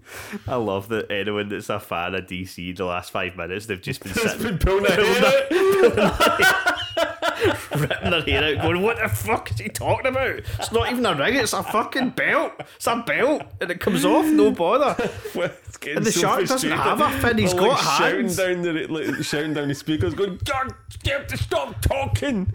[0.47, 4.01] I love that anyone that's a fan of DC the last five minutes, they've just
[4.01, 4.85] been sitting pulling
[7.75, 10.39] ripping their hair out, going, "What the fuck is he talking about?
[10.59, 12.53] It's not even a ring; it's a fucking belt.
[12.75, 14.95] It's a belt, and it comes off, no bother."
[15.85, 18.37] And the shark doesn't have a fin; he's got like, shouting hands.
[18.37, 22.51] down the like, shouting down the speakers, going, "God, to stop talking."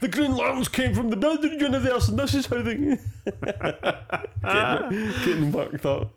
[0.00, 2.76] The Green Lanterns came from the building universe, and this is how they
[3.42, 6.12] getting, getting worked up.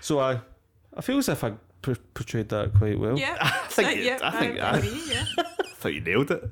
[0.00, 0.40] so I,
[0.94, 1.54] I feel as if I
[1.86, 3.18] p- portrayed that quite well.
[3.18, 5.24] Yeah, I think, you- yeah, I think, I, agree, yeah.
[5.78, 6.50] thought you nailed it.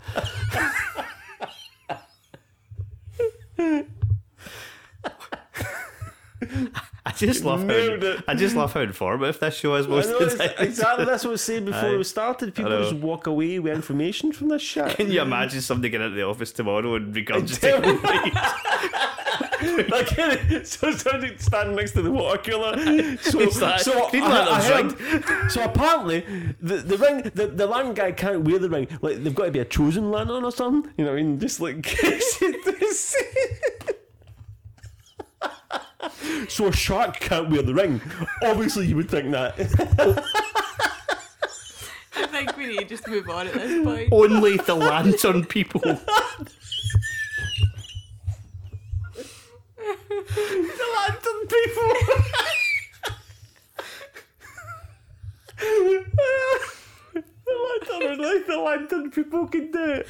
[7.07, 8.25] I just love Nailed how it.
[8.27, 10.55] I just love how informative this show is most of the time.
[10.59, 11.97] exactly that's what I was saying before Aye.
[11.99, 12.55] we started.
[12.55, 14.97] People just walk away with information from this shit.
[14.97, 18.03] Can you imagine somebody getting into the office tomorrow and regurgitating?
[19.91, 20.09] like
[20.67, 22.75] so somebody standing next to the water cooler.
[23.21, 26.21] So, It's like, so, I, I heard, so apparently
[26.61, 28.89] the the ring the, the lantern guy can't wear the ring.
[29.03, 30.91] Like they've got to be a chosen lantern or something.
[30.97, 31.39] You know what I mean?
[31.39, 31.85] Just like
[36.49, 38.01] So a shark can't wear the ring.
[38.43, 39.55] Obviously you would think that.
[42.17, 44.09] I think we need to just move on at this point.
[44.13, 45.81] Only the lantern people.
[45.81, 46.01] the
[50.97, 51.95] lantern people.
[57.15, 57.25] the
[57.65, 60.07] lantern, only the lantern people can do it.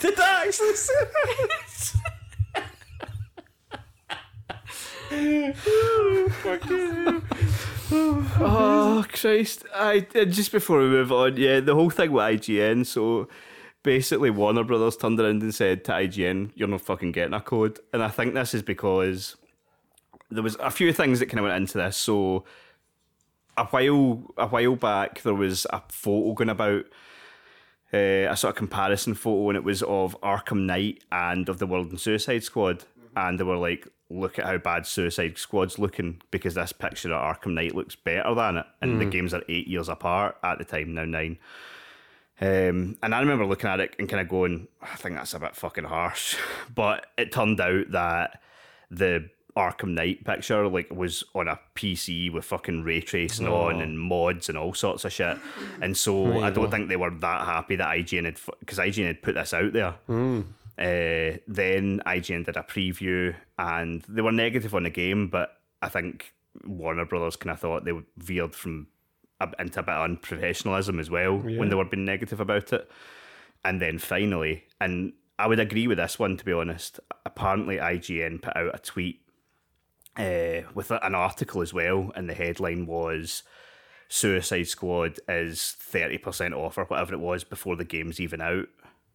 [0.00, 1.42] Did I actually say that?
[8.44, 9.64] Oh Christ!
[9.72, 12.84] I just before we move on, yeah, the whole thing with IGN.
[12.84, 13.28] So
[13.84, 17.78] basically, Warner Brothers turned around and said to IGN, "You're not fucking getting a code."
[17.92, 19.36] And I think this is because
[20.30, 21.96] there was a few things that kind of went into this.
[21.96, 22.44] So
[23.56, 26.84] a while a while back, there was a photo going about.
[27.94, 31.66] Uh, a sort of comparison photo, and it was of Arkham Knight and of the
[31.66, 36.20] World and Suicide Squad, and they were like, "Look at how bad Suicide Squad's looking
[36.30, 39.66] because this picture of Arkham Knight looks better than it." And the games are eight
[39.66, 41.38] years apart at the time, now nine.
[42.40, 45.38] Um, and I remember looking at it and kind of going, "I think that's a
[45.38, 46.36] bit fucking harsh,"
[46.74, 48.40] but it turned out that
[48.90, 54.00] the Arkham Knight picture like was on a PC with fucking ray tracing on and
[54.00, 55.38] mods and all sorts of shit,
[55.80, 59.22] and so I don't think they were that happy that IGN had because IGN had
[59.22, 59.94] put this out there.
[60.78, 65.50] Uh, then IGN did a preview and they were negative on the game, but
[65.82, 66.32] I think
[66.64, 68.88] Warner Brothers kind of thought they veered from
[69.40, 72.90] a, into a bit of unprofessionalism as well when they were being negative about it.
[73.64, 77.00] And then finally, and I would agree with this one to be honest.
[77.26, 79.20] Apparently, IGN put out a tweet
[80.16, 83.42] uh, with an article as well, and the headline was
[84.08, 88.68] Suicide Squad is 30% off or whatever it was before the game's even out.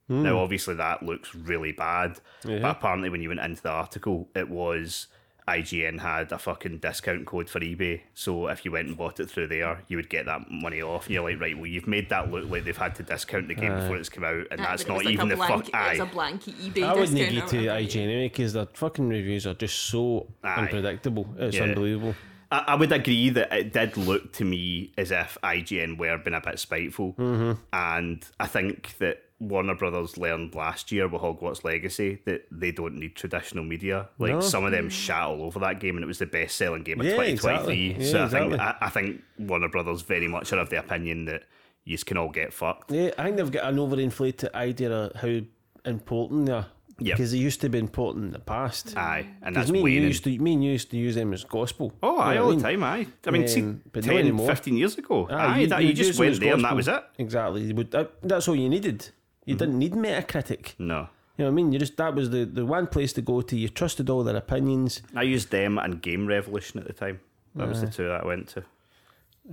[0.08, 0.24] Hmm.
[0.24, 4.50] Now, obviously, that looks really bad, but apparently, when you went into the article, it
[4.50, 5.08] was
[5.48, 8.02] IGN had a fucking discount code for eBay.
[8.14, 11.06] So if you went and bought it through there, you would get that money off.
[11.06, 13.56] And you're like, right, well, you've made that look like they've had to discount the
[13.56, 15.36] game before it's come out, and that's But it was not like even a the
[15.38, 15.68] blank, fuck.
[15.74, 17.68] It was a Aye, blanket eBay I wouldn't discount agree to.
[17.68, 20.56] IGN anyway because their fucking reviews are just so Aye.
[20.64, 21.28] unpredictable.
[21.38, 21.64] It's Yeah.
[21.64, 22.16] unbelievable.
[22.52, 26.36] I, I would agree that it did look to me as if IGN were being
[26.36, 27.54] a bit spiteful, mm-hmm.
[27.72, 32.96] and I think that Warner Brothers learned last year with Hogwarts Legacy that they don't
[32.96, 34.10] need traditional media.
[34.18, 34.40] Like No.
[34.42, 37.06] some of them shat all over that game, and it was the best-selling game of
[37.06, 37.90] Yeah, 2023.
[37.92, 38.04] exactly.
[38.06, 38.54] so Yeah, I think.
[38.60, 41.44] I, I think Warner Brothers very much are of the opinion that
[41.86, 42.92] you can all get fucked.
[42.92, 45.40] Yeah, I think they've got an overinflated idea of how
[45.86, 46.66] important they are.
[47.00, 47.16] Yep.
[47.18, 48.98] Because it used to be important in the past.
[48.98, 50.02] Aye, and that's me, you waning.
[50.02, 51.94] used to, me and you used to use them as gospel.
[52.02, 52.64] Oh, You aye, know all I the mean?
[52.64, 53.08] time, aye.
[53.28, 55.28] I mean, see, Um, but 10, 15 years ago.
[55.30, 57.04] Aye, Aye, that, you, would just went there and that was it.
[57.20, 57.72] Exactly.
[57.72, 59.10] That, that's all you needed.
[59.48, 60.74] You didn't need Metacritic.
[60.78, 61.10] No.
[61.38, 61.72] You know what I mean?
[61.72, 63.56] You just that was the, the one place to go to.
[63.58, 65.02] You trusted all their opinions.
[65.16, 67.20] I used them and Game Revolution at the time.
[67.56, 68.64] That was the two that I went to.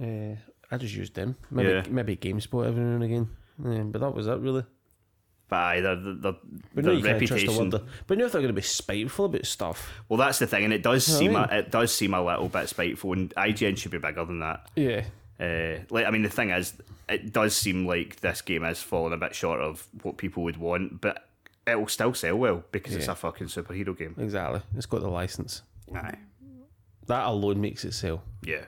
[0.01, 0.37] Uh,
[0.71, 1.37] I just used them.
[1.51, 1.83] Maybe Yeah.
[1.89, 3.29] maybe GameSpot every now and again.
[3.65, 4.65] Yeah, but that was it really.
[5.49, 6.33] But aye, their, their,
[6.75, 7.71] But their you reputation.
[7.71, 7.83] word.
[8.07, 9.93] But now if they're going to be spiteful about stuff.
[10.09, 12.25] Well, that's the thing, and it does know seem I a, it does seem a
[12.25, 14.69] little bit spiteful, and IGN should be bigger than that.
[14.75, 15.05] Yeah.
[15.39, 16.73] Uh, like, I mean, the thing is,
[17.09, 20.57] it does seem like this game is falling a bit short of what people would
[20.57, 21.29] want, but
[21.67, 24.15] it will still sell well because it's a fucking superhero game.
[24.19, 24.61] Exactly.
[24.77, 25.63] It's got the license.
[25.95, 26.17] Aye,
[27.07, 28.23] That alone makes it sell.
[28.43, 28.65] yeah.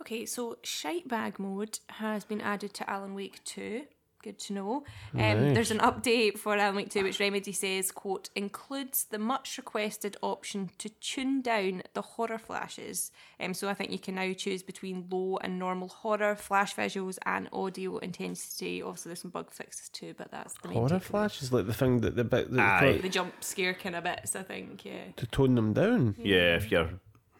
[0.00, 3.82] Okay, so shite bag mode has been added to Alan Wake 2.
[4.28, 4.84] Good to know.
[5.14, 9.56] Um, There's an update for Alan Wake 2 which Remedy says, quote, includes the much
[9.56, 13.10] requested option to tune down the horror flashes.
[13.40, 17.16] Um, so I think you can now choose between low and normal horror, flash visuals,
[17.24, 18.82] and audio intensity.
[18.82, 21.02] Obviously, there's some bug fixes too, but that's the main Horror takeaway.
[21.02, 22.98] flash is like the thing that the bit that Aye.
[22.98, 25.04] The jump scare kind of bits, I think, yeah.
[25.16, 26.16] to tone them down.
[26.18, 26.90] Yeah, if you're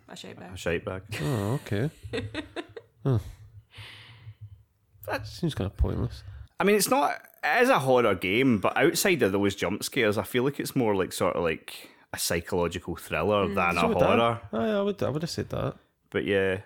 [0.08, 0.54] A shite bag.
[0.54, 1.02] a shite bag.
[1.22, 1.90] Oh, okay.
[3.04, 3.18] huh.
[5.04, 6.22] That seems kind of pointless.
[6.60, 7.20] I mean, it's not.
[7.42, 10.94] as a horror game, but outside of those jump scares, I feel like it's more
[10.94, 14.40] like sort of like a psychological thriller mm, than a So would horror.
[14.52, 15.02] Oh, Aye, I would.
[15.02, 15.76] I would have said that.
[16.10, 16.60] But yeah,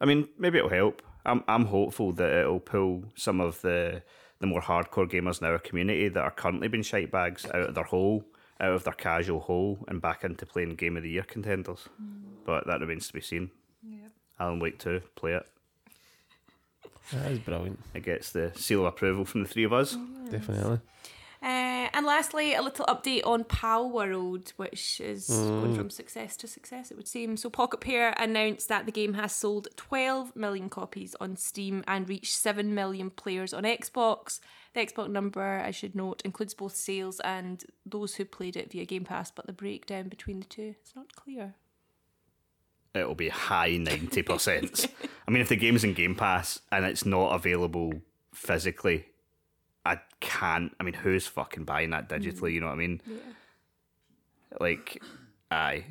[0.00, 1.02] I mean, maybe it'll help.
[1.26, 4.02] I'm I'm hopeful that it'll pull some of the
[4.38, 7.74] the more hardcore gamers in our community that are currently being shite bags out of
[7.74, 8.24] their hole
[8.60, 11.88] out of their casual hole and back into playing Game of the Year contenders.
[12.00, 12.44] Mm.
[12.44, 13.50] But that remains to be seen.
[13.82, 14.08] Yeah.
[14.38, 15.46] Alan Wake 2, play it.
[17.12, 17.78] That is brilliant.
[17.94, 19.96] It gets the seal of approval from the three of us.
[20.30, 20.80] Definitely.
[21.42, 26.90] Uh, and lastly, a little update on Palworld, which is going from success to success,
[26.90, 27.38] it would seem.
[27.38, 32.34] So, Pocketpair announced that the game has sold 12 million copies on Steam and reached
[32.34, 34.40] 7 million players on Xbox.
[34.74, 38.84] The Xbox number, I should note, includes both sales and those who played it via
[38.84, 41.54] Game Pass, but the breakdown between the two is not clear.
[42.94, 44.90] It'll be high 90%.
[45.26, 47.92] I mean, if the game's in Game Pass and it's not available
[48.32, 49.06] physically,
[49.84, 50.74] I can't.
[50.80, 52.50] I mean, who's fucking buying that digitally?
[52.50, 52.54] Mm.
[52.54, 53.00] You know what I mean?
[54.58, 55.02] Like,
[55.50, 55.84] aye,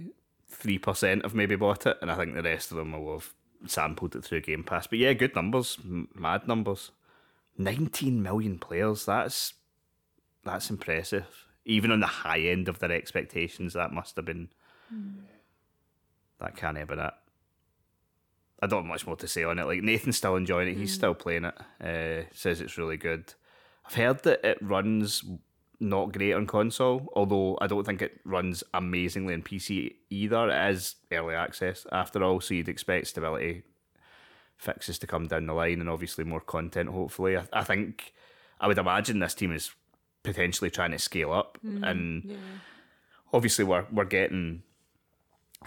[0.52, 3.34] 3% have maybe bought it, and I think the rest of them will have
[3.66, 4.88] sampled it through Game Pass.
[4.88, 6.92] But yeah, good numbers, m- mad numbers.
[7.58, 9.54] 19 million players, that's
[10.46, 11.28] that's impressive.
[11.66, 14.50] Even on the high end of their expectations, that must have been.
[14.94, 15.16] Mm.
[16.40, 17.14] That can't have been it.
[18.62, 19.66] I don't have much more to say on it.
[19.66, 20.78] Like Nathan's still enjoying it.
[20.78, 21.56] He's still playing it.
[21.82, 23.34] Uh, says it's really good.
[23.86, 25.24] I've heard that it runs
[25.80, 30.50] not great on console, although I don't think it runs amazingly on PC either.
[30.50, 33.64] It is early access after all, so you'd expect stability
[34.58, 36.90] fixes to come down the line and obviously more content.
[36.90, 38.14] Hopefully, I, I think
[38.60, 39.72] I would imagine this team is
[40.24, 42.38] potentially trying to scale up, and
[43.32, 44.64] obviously we're we're getting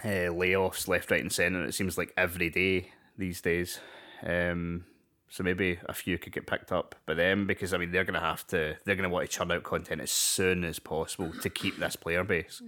[0.03, 1.63] uh, layoffs left, right, and centre.
[1.63, 3.79] It seems like every day these days.
[4.25, 4.85] Um,
[5.29, 8.19] so maybe a few could get picked up by them because I mean they're gonna
[8.19, 11.77] have to they're gonna want to churn out content as soon as possible to keep
[11.79, 12.61] this player base.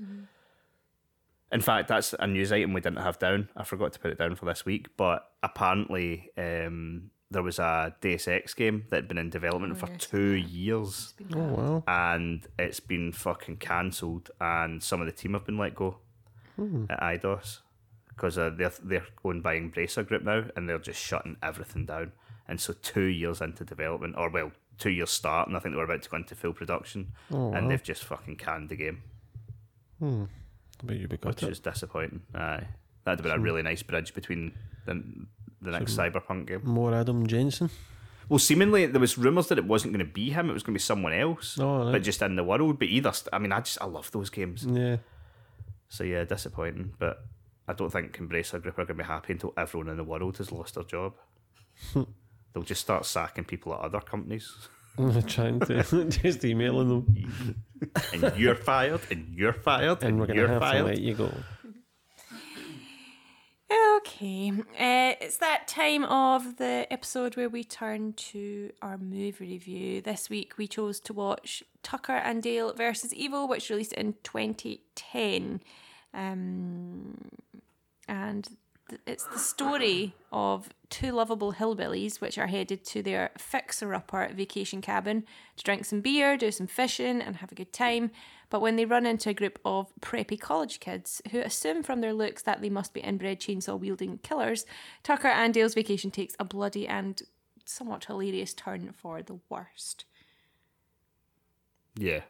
[1.51, 3.49] In fact, that's a news item we didn't have down.
[3.55, 7.95] I forgot to put it down for this week, but apparently um, there was a
[8.01, 11.83] Deus Ex game that had been in development for two years Oh wow.
[11.87, 15.97] and it's been fucking cancelled, and some of the team have been let go
[16.55, 16.85] Hmm.
[16.89, 17.59] at Eidos
[18.15, 22.13] because uh, they're they're owned by Embracer Group now, and they're just shutting everything down.
[22.47, 25.77] And so, two years into development, or well, two years start, and I think they
[25.77, 29.01] were about to go into full production, oh, and they've just fucking canned the game,
[29.99, 30.25] hmm.
[30.81, 31.51] I bet you be got which it.
[31.51, 32.21] is disappointing.
[32.33, 32.67] Aye,
[33.03, 33.43] that'd have been a hmm.
[33.43, 34.53] really nice bridge between
[34.85, 35.03] the
[35.61, 36.61] the next Cyberpunk game.
[36.63, 37.69] More Adam Jensen.
[38.27, 40.73] Well, seemingly there was rumors that it wasn't going to be him; it was going
[40.73, 41.91] to be someone else, Oh, right.
[41.91, 42.79] but just in the world.
[42.79, 44.65] But either, I mean, I just I love those games.
[44.65, 44.97] Yeah.
[45.95, 46.91] So yeah, disappointing.
[46.99, 47.25] But
[47.69, 50.37] I don't think Embracer Group are going to be happy until everyone in the world
[50.39, 51.13] has lost their job.
[51.93, 54.51] They'll just start sacking people at other companies.
[55.27, 57.63] Trying to just emailing them.
[58.13, 60.85] And you're fired, and you're fired, and, And we're gonna you're have to fired.
[60.85, 61.31] let you go.
[63.97, 70.01] Okay, uh, it's that time of the episode where we turn to our movie review.
[70.01, 75.61] This week we chose to watch Tucker and Dale versus Evil, which released in 2010.
[76.15, 77.29] Um,
[78.07, 78.47] and
[78.89, 84.31] th- it's the story of two lovable hillbillies which are headed to their fixer upper
[84.33, 85.25] vacation cabin
[85.57, 88.11] to drink some beer, do some fishing, and have a good time.
[88.49, 92.13] But when they run into a group of preppy college kids who assume from their
[92.13, 94.65] looks that they must be inbred chainsaw wielding killers,
[95.03, 97.21] Tucker and Dale's vacation takes a bloody and
[97.65, 100.05] somewhat hilarious turn for the worst.
[101.97, 102.21] Yeah,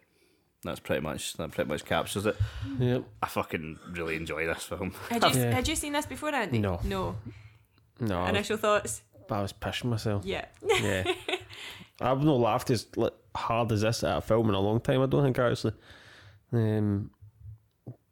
[0.65, 2.35] that's pretty much that pretty much captures it.
[2.79, 3.03] Yep.
[3.23, 4.91] I fucking really enjoy this film.
[5.09, 5.51] Had you, Yeah.
[5.53, 6.59] had you seen this before, Andy?
[6.59, 6.79] No.
[6.83, 7.15] No.
[7.99, 8.17] No.
[8.17, 9.01] I was, Initial thoughts?
[9.29, 10.25] I was pissing myself.
[10.25, 10.45] Yeah.
[10.63, 11.03] Yeah.
[12.01, 15.01] I've not laughed as like, hard as this at a film in a long time.
[15.01, 15.73] I don't think actually.
[16.51, 17.09] Um,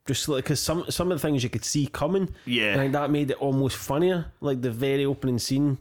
[0.05, 2.73] just like because some some of the things you could see coming, Yeah.
[2.73, 4.31] I think that made it almost funnier.
[4.41, 5.77] Like the very opening scene,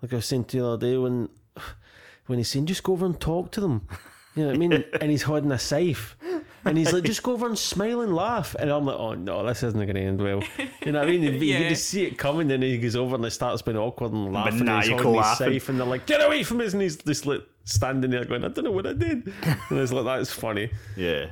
[0.00, 1.28] like I was saying to you the other day when
[2.26, 3.86] when he's saying just go over and talk to them,
[4.34, 4.84] you know what I mean?
[5.00, 6.16] and he's holding a safe.
[6.64, 8.54] And he's like, just go over and smile and laugh.
[8.56, 10.42] And I'm like, oh no, this isn't going to end well.
[10.86, 11.22] You know what I mean?
[11.22, 11.58] But You Yeah.
[11.58, 14.12] can just see it coming, and then he goes over and it starts being awkward
[14.12, 14.60] and laughing.
[14.60, 15.52] and he's Maniacal holding his laughing.
[15.54, 16.72] safe, and they're like, get away from us.
[16.72, 19.32] And he's just like standing there going, I don't know what I did.
[19.70, 20.70] And it's like, that's funny.
[20.96, 21.26] Yeah.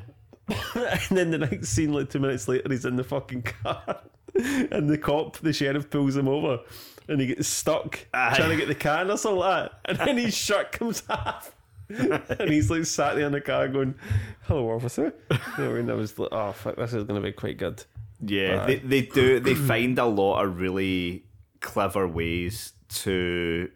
[0.75, 4.01] and then the next scene, like two minutes later, he's in the fucking car.
[4.35, 6.61] And the cop, the sheriff, pulls him over
[7.09, 8.35] and he gets stuck Aye.
[8.37, 9.81] trying to get the car or something like that.
[9.87, 11.53] And then his shirt comes off.
[12.39, 13.95] and he's like sat there in the car going,
[14.43, 15.13] Hello, officer.
[15.59, 17.83] You know, and I was like, Oh, fuck, this is going to be quite good.
[18.25, 19.41] Yeah, they, they do.
[19.41, 21.25] They find a lot of really
[21.61, 23.71] clever ways to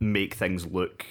[0.00, 1.04] make things look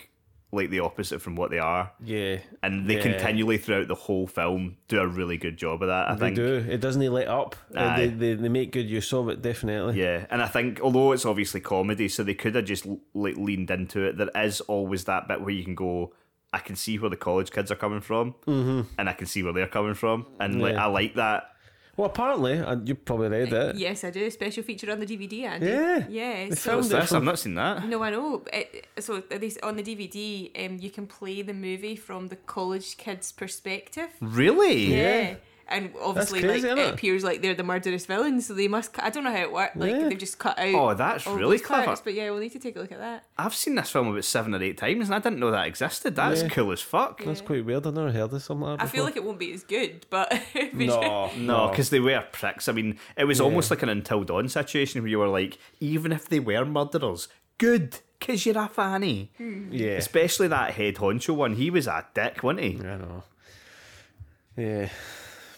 [0.52, 2.38] like the opposite from what they are, Yeah.
[2.62, 3.02] and they Yeah.
[3.02, 6.10] continually throughout the whole film do a really good job of that.
[6.12, 6.66] I think They think.
[6.68, 6.72] do.
[6.74, 7.56] It doesn't let up.
[7.74, 10.00] Uh, they, they, they make good use of it, definitely.
[10.00, 12.86] Yeah, and I think although it's obviously comedy, so they could have just
[13.16, 14.18] like leaned into it.
[14.18, 16.14] There is always that bit where you can go,
[16.54, 18.82] I can see where the college kids are coming from, mm-hmm.
[18.98, 20.86] and I can see where they're coming from, and like Yeah.
[20.86, 21.50] I like that.
[21.96, 23.76] Well, apparently, and you probably read it.
[23.76, 24.28] Yes, I do.
[24.32, 25.68] Special feature on the DVD, Andy.
[25.68, 26.08] Yeah.
[26.10, 26.50] Yeah.
[26.50, 27.12] They So, filmed What's this?
[27.14, 27.86] I've not seen that.
[27.88, 28.44] no, I know.
[28.52, 32.36] It, so at least on the DVD, um, you can play the movie from the
[32.36, 34.10] college kids' perspective.
[34.22, 34.96] Really?
[34.96, 35.36] Yeah.
[35.68, 36.94] And obviously, crazy, like it it?
[36.94, 38.94] appears like they're the murderous villains, so they must.
[38.94, 39.78] cu- I don't know how it worked.
[39.78, 40.10] Like Yeah.
[40.10, 40.76] they've just cut out.
[40.76, 42.02] Oh, that's all really those parts, clever.
[42.04, 43.24] But yeah, we'll need to take a look at that.
[43.38, 46.16] I've seen this film about seven or eight times, and I didn't know that existed.
[46.16, 46.50] That's Yeah.
[46.50, 47.24] cool as fuck.
[47.24, 47.88] That's quite weird.
[47.88, 49.06] I've never heard of something like that I feel before.
[49.06, 52.68] like it won't be as good, but we should- no, No, because they were pricks.
[52.68, 56.12] I mean, it was almost like an Until Dawn situation where you were like, even
[56.12, 59.32] if they were murderers, good, because you're a fanny.
[59.38, 59.70] Hmm.
[59.72, 61.56] yeah, Especially that head honcho one.
[61.56, 62.80] He was a dick, wasn't he?
[62.80, 63.24] I know.
[64.58, 64.90] Yeah.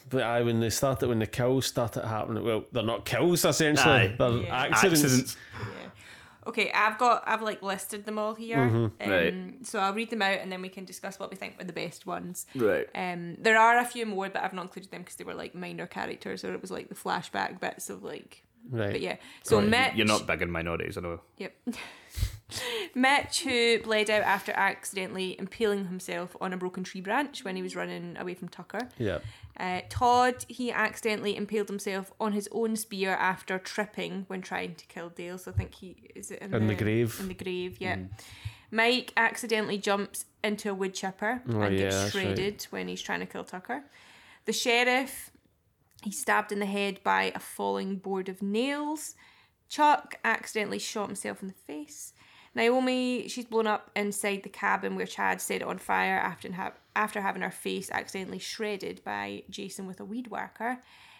[0.10, 3.92] But I when they started when the kills started happening, well, they're not kills essentially.
[3.94, 4.16] Aye.
[4.18, 4.56] They're Yeah.
[4.56, 5.04] accidents.
[5.04, 5.38] Accidents.
[5.60, 5.90] Yeah.
[6.48, 8.60] Okay, I've got I've like listed them all here.
[8.60, 9.34] Um, Right.
[9.64, 11.74] So I'll read them out and then we can discuss what we think were the
[11.74, 12.46] best ones.
[12.54, 12.88] Right.
[12.94, 15.56] Um, there are a few more, but I've not included them because they were like
[15.56, 18.44] minor characters, or it was like the flashback bits of like.
[18.70, 18.92] Right.
[18.94, 19.94] But yeah, so Mitch.
[19.96, 21.22] You're not big in minorities, I know.
[21.38, 21.54] Yep.
[22.94, 27.62] Mitch, who bled out after accidentally impaling himself on a broken tree branch when he
[27.62, 28.88] was running away from Tucker.
[28.98, 29.20] Yeah.
[29.60, 34.86] Uh, Todd, he accidentally impaled himself on his own spear after tripping when trying to
[34.86, 35.38] kill Dale.
[35.38, 37.18] So I think he is it in, In the grave.
[37.20, 37.98] In the grave, yeah.
[38.72, 42.22] Mike accidentally jumps into a wood chipper Oh, and yeah, gets that's right.
[42.24, 43.84] shredded when he's trying to kill Tucker.
[44.46, 45.32] The sheriff,
[46.06, 49.16] he's stabbed in the head by a falling board of nails.
[49.68, 52.14] Chuck accidentally shot himself in the face.
[52.54, 56.72] Naomi, she's blown up inside the cabin where Chad set it on fire after, ha-
[56.96, 60.80] after having her face accidentally shredded by Jason with a weed whacker.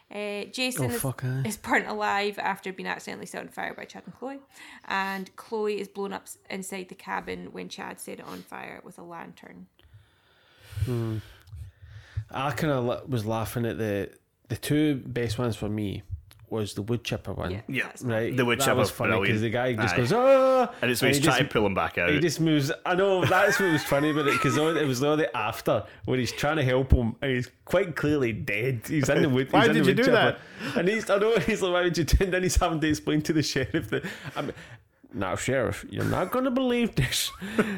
[0.10, 1.42] Uh, Jason Oh, is, fuck, aye.
[1.46, 4.40] is burnt alive after being accidentally set on fire by Chad and Chloe.
[4.88, 8.98] And Chloe is blown up inside the cabin when Chad set it on fire with
[9.00, 9.66] a lantern.
[10.86, 11.18] Hmm.
[12.32, 14.12] I kind of was laughing at the
[14.50, 16.04] the two best ones for me
[16.48, 17.50] was the wood chipper one.
[17.52, 17.92] Yeah, Yeah.
[18.04, 19.98] Right, The wood that chipper was funny because the guy just Aye.
[19.98, 22.10] goes, "Ah!" And it's when he's he trying just- to pull him back out.
[22.12, 22.72] He just moves.
[22.86, 26.20] I know that's what was funny about it because it was all the after when
[26.20, 28.82] he's trying to help him and he's quite clearly dead.
[28.88, 29.48] He's in the wood.
[29.52, 30.38] Why did you do chipper.
[30.78, 32.24] And he's I know he's like, why would you do?
[32.24, 34.04] And then he's having to explain to the sheriff that
[34.36, 34.52] I'm.
[35.14, 37.32] Now, sheriff, you're not going to believe this.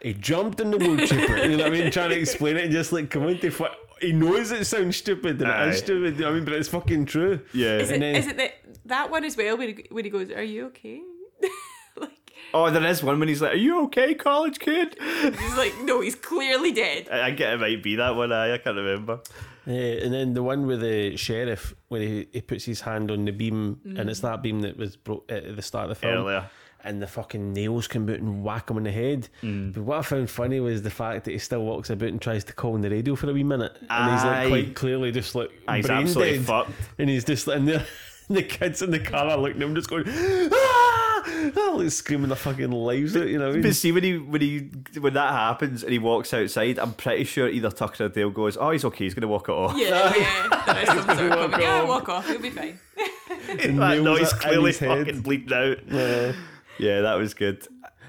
[0.00, 1.38] He jumped in the wood chipper.
[1.38, 1.90] You know what I mean?
[1.90, 3.64] Trying to explain it and just like come into fu-
[4.00, 5.68] He knows it sounds stupid and it Aye.
[5.68, 6.14] is stupid.
[6.14, 6.44] You know what I mean?
[6.44, 7.40] But it's fucking true.
[7.52, 7.78] yeah.
[7.78, 8.52] Is it, then- is it that,
[8.86, 11.00] that one as well where he, where he goes, Are you okay?
[11.96, 15.74] like, Oh, there is one when he's like, "Are you okay, college kid?" he's like,
[15.82, 17.08] No, he's clearly dead.
[17.10, 18.32] I, I get it might be that one.
[18.32, 19.20] I, I can't remember.
[19.66, 23.26] Yeah, and then the one with the sheriff, where he, he puts his hand on
[23.26, 24.08] the beam, and mm.
[24.08, 26.14] it's that beam that was broke at the start of the film.
[26.14, 26.50] Earlier.
[26.84, 29.28] And the fucking nails come out and whack him in the head.
[29.42, 29.74] Mm.
[29.74, 32.44] But what I found funny was the fact that he still walks about and tries
[32.44, 33.76] to call on the radio for a wee minute.
[33.90, 36.46] And he's like quite clearly just like Aye, he's brain absolutely dead.
[36.46, 36.70] fucked.
[36.98, 37.84] And he's just and the,
[38.28, 41.22] the kids in the car are looking at him just going, ah!
[41.56, 43.62] ah like screaming their fucking lives out, you know what I mean?
[43.62, 47.24] But see when he when he when that happens and he walks outside, I'm pretty
[47.24, 49.04] sure either Tucker or Dale goes, "Oh, he's okay.
[49.04, 50.62] He's gonna walk it off." Yeah, yeah.
[50.68, 51.60] There is some sort of Walk.
[51.60, 51.88] Yeah, off.
[51.88, 52.28] walk off.
[52.28, 52.78] He'll be fine.
[53.46, 55.06] that nails noise clearly his head.
[55.06, 55.78] fucking bleeped out.
[55.90, 56.32] Yeah.
[56.78, 57.66] Yeah, that was good.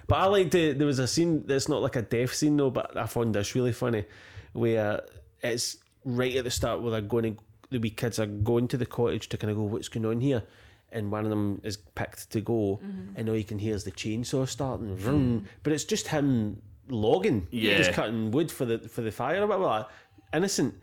[0.08, 0.78] But I liked it.
[0.78, 3.54] There was a scene that's not like a death scene though, but I found this
[3.56, 4.06] really funny,
[4.54, 5.02] where
[5.44, 8.78] it's right at the start where they're going to the wee kids are going to
[8.78, 10.44] the cottage to kind of go, what's going on here?
[10.92, 13.14] And one of them is picked to go, mm-hmm.
[13.16, 14.96] and all you can hear is the chainsaw starting, mm-hmm.
[14.96, 15.46] vroom.
[15.62, 17.78] but it's just him logging, Yeah.
[17.78, 19.86] just cutting wood for the for the fire or whatever.
[20.34, 20.74] innocent.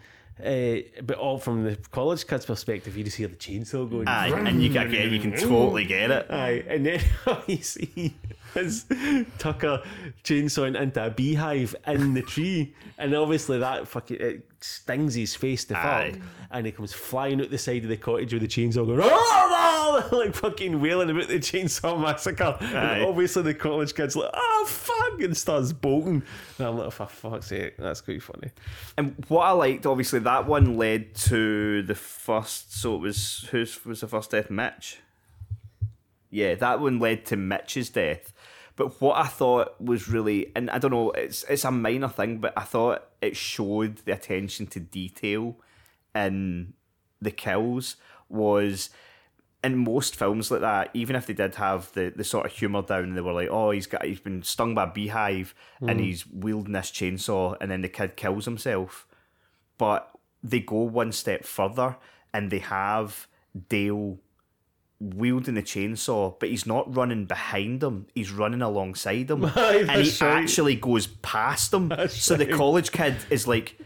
[0.44, 4.06] Uh, but all from the college kids' perspective, you just hear the chainsaw going.
[4.06, 6.26] Aye, and you can get, you can totally get it.
[6.30, 7.00] Aye, and then
[7.46, 8.14] you see
[8.56, 8.84] his
[9.38, 9.82] Tucker
[10.24, 15.64] chainsawing into a beehive in the tree, and obviously that fucking it stings his face
[15.66, 16.20] to fuck, Aye.
[16.50, 20.08] and he comes flying out the side of the cottage with the chainsaw going, "Ah!"
[20.12, 22.56] like fucking wailing about the chainsaw massacre.
[22.60, 22.64] Aye.
[22.98, 26.22] And obviously the college kid's like, "Oh fuck!" and starts bolting.
[26.58, 28.50] And I'm like, "For fuck's sake, that's quite funny."
[28.98, 32.74] And what I liked, obviously, that one led to the first.
[32.78, 34.50] So it was whose was the first death?
[34.50, 34.98] Mitch.
[36.30, 38.32] Yeah, that one led to Mitch's death.
[38.76, 42.38] But what I thought was really, and I don't know, it's it's a minor thing,
[42.38, 45.56] but I thought it showed the attention to detail
[46.14, 46.74] in
[47.20, 47.96] the kills
[48.28, 48.90] was
[49.64, 52.82] in most films like that, even if they did have the, the sort of humour
[52.82, 56.04] down, they were like, oh, he's got he's been stung by a beehive and mm.
[56.04, 59.06] he's wielding this chainsaw, and then the kid kills himself.
[59.78, 60.10] But
[60.42, 61.96] they go one step further
[62.32, 63.26] and they have
[63.68, 64.18] Dale
[65.00, 68.06] wielding a chainsaw, but he's not running behind him.
[68.14, 70.42] He's running alongside him, Aye, and he right.
[70.42, 71.88] actually goes past him.
[71.88, 73.78] That's so the college kid is like,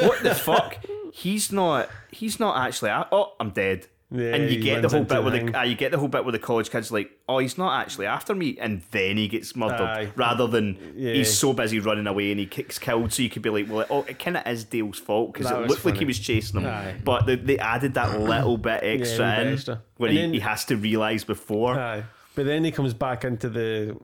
[0.00, 0.78] "What the fuck?
[1.12, 1.88] He's not.
[2.10, 2.90] He's not actually.
[2.90, 5.74] Oh, I'm dead." Yeah, and you get the whole bit where the the uh, you
[5.74, 8.56] get the whole bit where the college kid's like, "Oh, he's not actually after me,"
[8.58, 10.12] and then he gets murdered, Aye.
[10.16, 11.12] rather than Yeah.
[11.12, 13.12] he's so busy running away and he gets killed.
[13.12, 15.68] So you could be like, "Well, oh, it kind of is Dale's fault because it
[15.68, 16.94] looked like he was chasing him." Aye.
[17.04, 19.82] But they, they added that little bit extra bit in extra.
[19.98, 21.78] where And he, then- he has to realise before.
[21.78, 22.04] Aye.
[22.34, 23.94] But then he comes back into the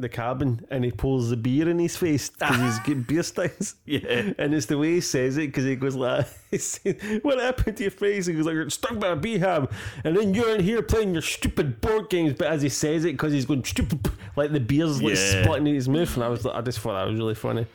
[0.00, 3.74] the cabin and he pulls the beer in his face because he's getting beer steins.
[3.84, 4.32] Yeah.
[4.38, 6.26] And it's the way he says it because he goes like,
[7.22, 9.70] "What happened to your face?" He goes like, "You're stuck by a behab,"
[10.04, 12.34] and then you're in here playing your stupid board games.
[12.38, 15.42] But as he says it, because he's going stupid, like the beer's like Yeah.
[15.42, 17.66] splitting in his mouth, and I was, I just thought that was really funny.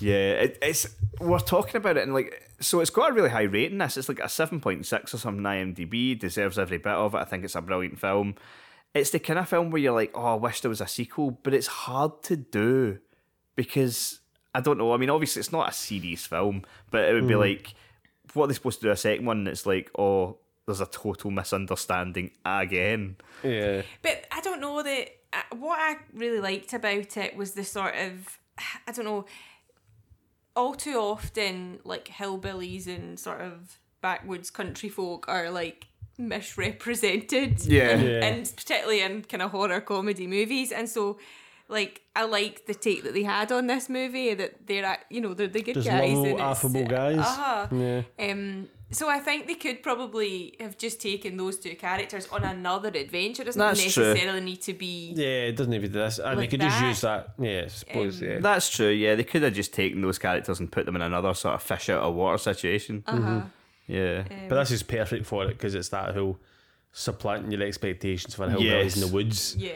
[0.00, 0.86] Yeah, it, it's
[1.20, 3.78] we're talking about it and like so it's got a really high rating.
[3.78, 5.44] This it's like a seven point six or something.
[5.44, 7.18] IMDb deserves every bit of it.
[7.18, 8.34] I think it's a brilliant film.
[8.94, 11.30] It's the kind of film where you're like, oh, I wish there was a sequel,
[11.42, 12.98] but it's hard to do
[13.56, 14.20] because
[14.54, 14.92] I don't know.
[14.92, 17.74] I mean, obviously it's not a serious film, but it would be like,
[18.34, 19.46] what are they supposed to do a second one?
[19.46, 20.36] It's like, oh,
[20.66, 23.16] there's a total misunderstanding again.
[23.42, 27.64] Yeah, But I don't know that uh, what I really liked about it was the
[27.64, 28.38] sort of
[28.86, 29.26] I don't know.
[30.54, 35.86] All too often, like hillbillies and sort of backwoods country folk are like
[36.28, 37.64] misrepresented.
[37.66, 37.96] Yeah.
[37.96, 38.24] in- Yeah.
[38.26, 41.18] and particularly in kind of horror comedy movies, and so.
[41.68, 45.32] Like I like the take that they had on this movie that they're you know
[45.32, 47.18] they're the good Just guys lovable, and it's- affable guys.
[47.18, 47.66] Uh-huh.
[47.72, 48.02] yeah.
[48.18, 52.90] Um, so I think they could probably have just taken those two characters on another
[52.90, 53.40] adventure.
[53.42, 54.04] It doesn't That's true.
[54.04, 55.14] necessarily need to be.
[55.16, 57.32] Yeah, it doesn't even do this, and Like they could just use that.
[57.38, 58.20] Yeah, I suppose.
[58.20, 58.90] Um, yeah, That's true.
[58.90, 61.62] Yeah, they could have just taken those characters and put them in another sort of
[61.62, 63.02] fish out of water situation.
[63.06, 63.42] Uh-huh.
[63.86, 64.24] Yeah.
[64.48, 66.38] But this is um, perfect for it because it's that whole
[66.92, 68.94] supplanting your expectations for hillbillies Yes.
[68.96, 69.56] in the woods.
[69.56, 69.72] Yeah.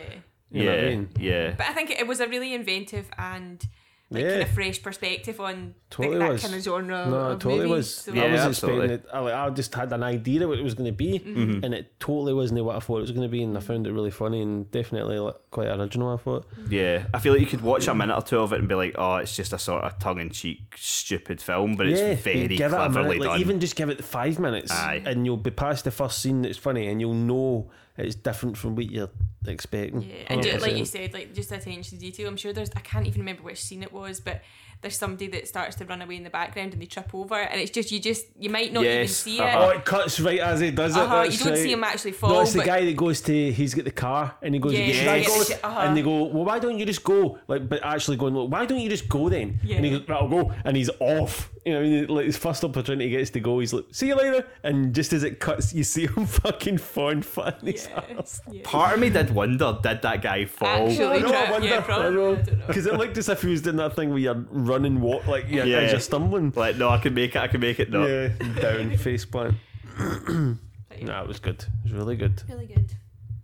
[0.50, 0.76] You know yeah.
[0.76, 1.08] what I mean?
[1.18, 1.54] Yeah.
[1.56, 3.64] But I think it was a really inventive and
[4.08, 4.30] like Yeah.
[4.30, 6.42] kind of fresh perspective on Totally like, that was.
[6.42, 7.06] kind of genre.
[7.08, 7.70] No, of it totally movies.
[7.70, 7.94] was.
[7.94, 8.84] So- Yeah, I was absolutely.
[8.94, 9.16] expecting it.
[9.16, 11.64] I, like, I just had an idea of what it was going to be, Mm-hmm.
[11.64, 13.42] and it totally wasn't what I thought it was going to be.
[13.42, 16.12] And I found it really funny and definitely like, quite original.
[16.14, 16.46] I thought.
[16.70, 18.74] Yeah, I feel like you could watch a minute or two of it and be
[18.76, 22.72] like, "Oh, it's just a sort of tongue-in-cheek, stupid film," but it's yeah, very give
[22.72, 23.20] it a cleverly minute.
[23.22, 23.40] Like, done.
[23.40, 25.02] even just give it five minutes, Aye.
[25.04, 28.76] and you'll be past the first scene that's funny, and you'll know it's different from
[28.76, 29.10] what you're
[29.46, 30.02] expecting.
[30.02, 32.28] Yeah, and like you said, like just attention to detail.
[32.28, 34.42] I'm sure there's I can't even remember which scene it was, but
[34.82, 37.60] there's somebody that starts to run away in the background and they trip over, and
[37.60, 39.58] it's just you just you might not even see uh-huh.
[39.58, 41.00] Oh, it cuts right as he does it.
[41.00, 41.62] Uh-huh, that's you don't right.
[41.62, 42.30] see him actually fall.
[42.30, 43.52] No, it's the guy that goes to.
[43.52, 44.74] He's got the car, and he goes.
[44.74, 45.48] Yeah, "Should I Yes.
[45.48, 45.80] go?" Uh-huh.
[45.80, 48.66] And they go, "Well, why don't you just go?" Like, but actually going, "Look, why
[48.66, 49.76] don't you just go then?" Yeah.
[49.76, 51.50] And he goes, "Right, "I'll go," and he's off.
[51.66, 54.06] You know, I mean, like his first opportunity he gets to go, he's like, "See
[54.06, 57.88] you later," and just as it cuts, you see him fucking fawn fat in his
[57.90, 58.40] yeah, ass.
[58.52, 58.60] yeah.
[58.62, 60.68] Part of me did wonder, did that guy fall?
[60.88, 62.10] Actually, I know, I wonder, yeah, probably.
[62.14, 62.32] know.
[62.32, 62.66] I don't know.
[62.68, 65.48] Because it looked as if he was doing that thing where you're running, walk like
[65.48, 65.78] you're, Yeah.
[65.78, 66.52] as you're stumbling.
[66.54, 67.40] Like, no, I can make it.
[67.42, 67.90] I can make it.
[67.90, 68.28] No, Yeah,
[68.60, 69.56] down face plant.
[69.98, 71.62] But yeah, No, it was good.
[71.62, 72.44] It was really good.
[72.48, 72.92] really good.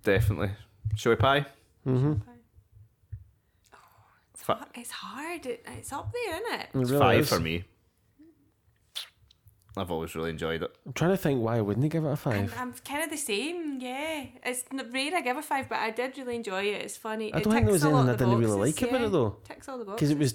[0.05, 0.53] definitely.
[0.94, 1.44] Showy pie.
[1.85, 2.12] Mm-hmm.
[4.36, 5.47] Fa- It's hard.
[5.47, 6.69] It, it's up there, isn't it?
[6.74, 7.28] It It's really five is.
[7.28, 7.65] for me.
[9.77, 10.70] I've always really enjoyed it.
[10.85, 12.55] I'm trying to think why wouldn't he give it a I'm, five?
[12.59, 13.81] I'm kind of the same.
[13.81, 16.82] Yeah, it's n- rare I give a five, but I did really enjoy it.
[16.82, 17.32] It's funny.
[17.32, 19.36] I don't think there was anything I didn't really boxes, like about it though.
[19.44, 20.35] Ticks all the Because it was.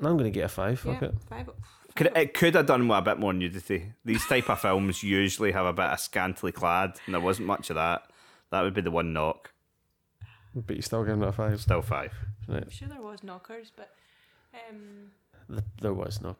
[0.00, 0.80] I'm going to get a five.
[0.80, 1.14] Fuck yeah, it.
[1.28, 1.50] five.
[1.94, 3.92] Could it, it could have done with a bit more nudity.
[4.04, 7.70] These type of films usually have a bit of scantily clad, and there wasn't much
[7.70, 8.02] of that.
[8.50, 9.52] That would be the one knock.
[10.54, 11.60] But you're still giving it a five.
[11.60, 12.12] Still five.
[12.48, 13.90] I'm sure there was knockers, but
[14.70, 15.10] um,
[15.48, 16.36] Th- There was no.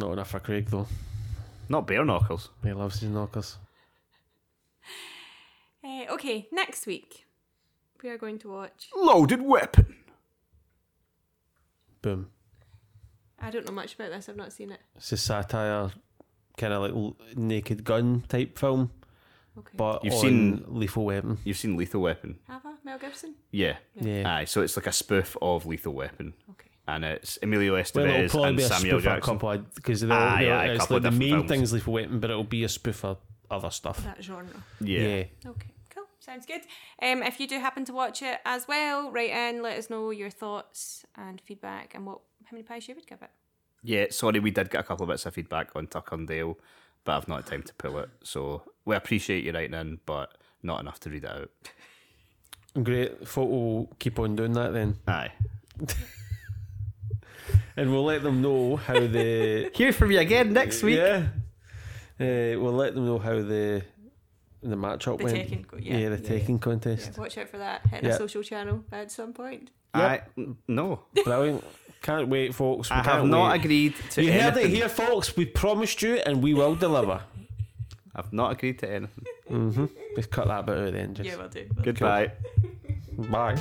[0.00, 0.86] Not enough for Craig though.
[1.68, 2.48] Not bare knuckles.
[2.64, 3.58] He loves his knockers.
[5.84, 6.48] uh, okay.
[6.50, 7.26] Next week
[8.02, 8.88] we are going to watch.
[8.96, 9.96] Loaded weapon.
[12.02, 12.30] Boom.
[13.38, 14.28] I don't know much about this.
[14.28, 14.80] I've not seen it.
[14.96, 15.90] It's a satire,
[16.56, 18.90] kind of like l- Naked Gun type film,
[19.58, 19.72] Okay.
[19.76, 21.38] but You've on seen- Lethal Weapon.
[21.44, 22.38] You've seen Lethal Weapon.
[22.48, 22.74] Have I?
[22.84, 23.34] Mel Gibson.
[23.50, 23.76] Yeah.
[23.94, 24.34] Yeah.
[24.34, 26.32] Aye, so it's like a spoof of Lethal Weapon.
[26.50, 26.69] Okay.
[26.94, 29.66] And it's Emilio Well, it'll Estevez probably and be a Samuel spoof Jackson.
[29.74, 31.48] because they'll, Aye, they'll- a it's couple like of the main films.
[31.50, 33.18] thing's Lethal Weapon, but it'll be a spoof of
[33.50, 34.02] other stuff.
[34.04, 34.46] That genre.
[34.80, 35.24] Yeah.
[35.46, 36.04] Okay, cool.
[36.20, 36.62] Sounds good.
[37.02, 40.10] Um, if you do happen to watch it as well, write in, let us know
[40.10, 43.30] your thoughts and feedback and what how many pies you would give it.
[43.82, 46.58] Yeah, sorry, we did get a couple of bits of feedback on Tuck and Dale,
[47.04, 48.10] but I've not had time to pull it.
[48.22, 51.50] So we appreciate you writing in, but not enough to read it out.
[52.84, 53.26] Great.
[53.26, 54.96] Photo will keep on doing that then.
[55.08, 55.32] Aye.
[57.76, 60.96] And we'll let them know how the Hear from you again next week.
[60.98, 61.26] Yeah.
[62.20, 63.82] Uh, we'll let them know how the
[64.62, 65.36] the matchup The went.
[65.36, 67.16] taking co- yeah, the yeah, taking Yeah, contest.
[67.18, 67.86] watch out for that.
[67.86, 68.10] Hit Yeah.
[68.10, 69.70] a social channel at some point.
[69.94, 70.20] I
[70.68, 71.64] no, Brilliant.
[72.02, 72.88] Can't wait, folks.
[72.90, 73.60] We I have can't not wait.
[73.64, 75.36] agreed to You heard it here, folks.
[75.36, 77.20] We promised you, and we will deliver.
[78.14, 79.24] I've not agreed to anything.
[79.50, 79.86] mm-hmm.
[80.16, 81.16] Just cut that bit out of the end.
[81.16, 81.28] Just.
[81.28, 81.66] Yeah, we'll do.
[81.82, 82.32] Goodbye.
[83.18, 83.56] Bye.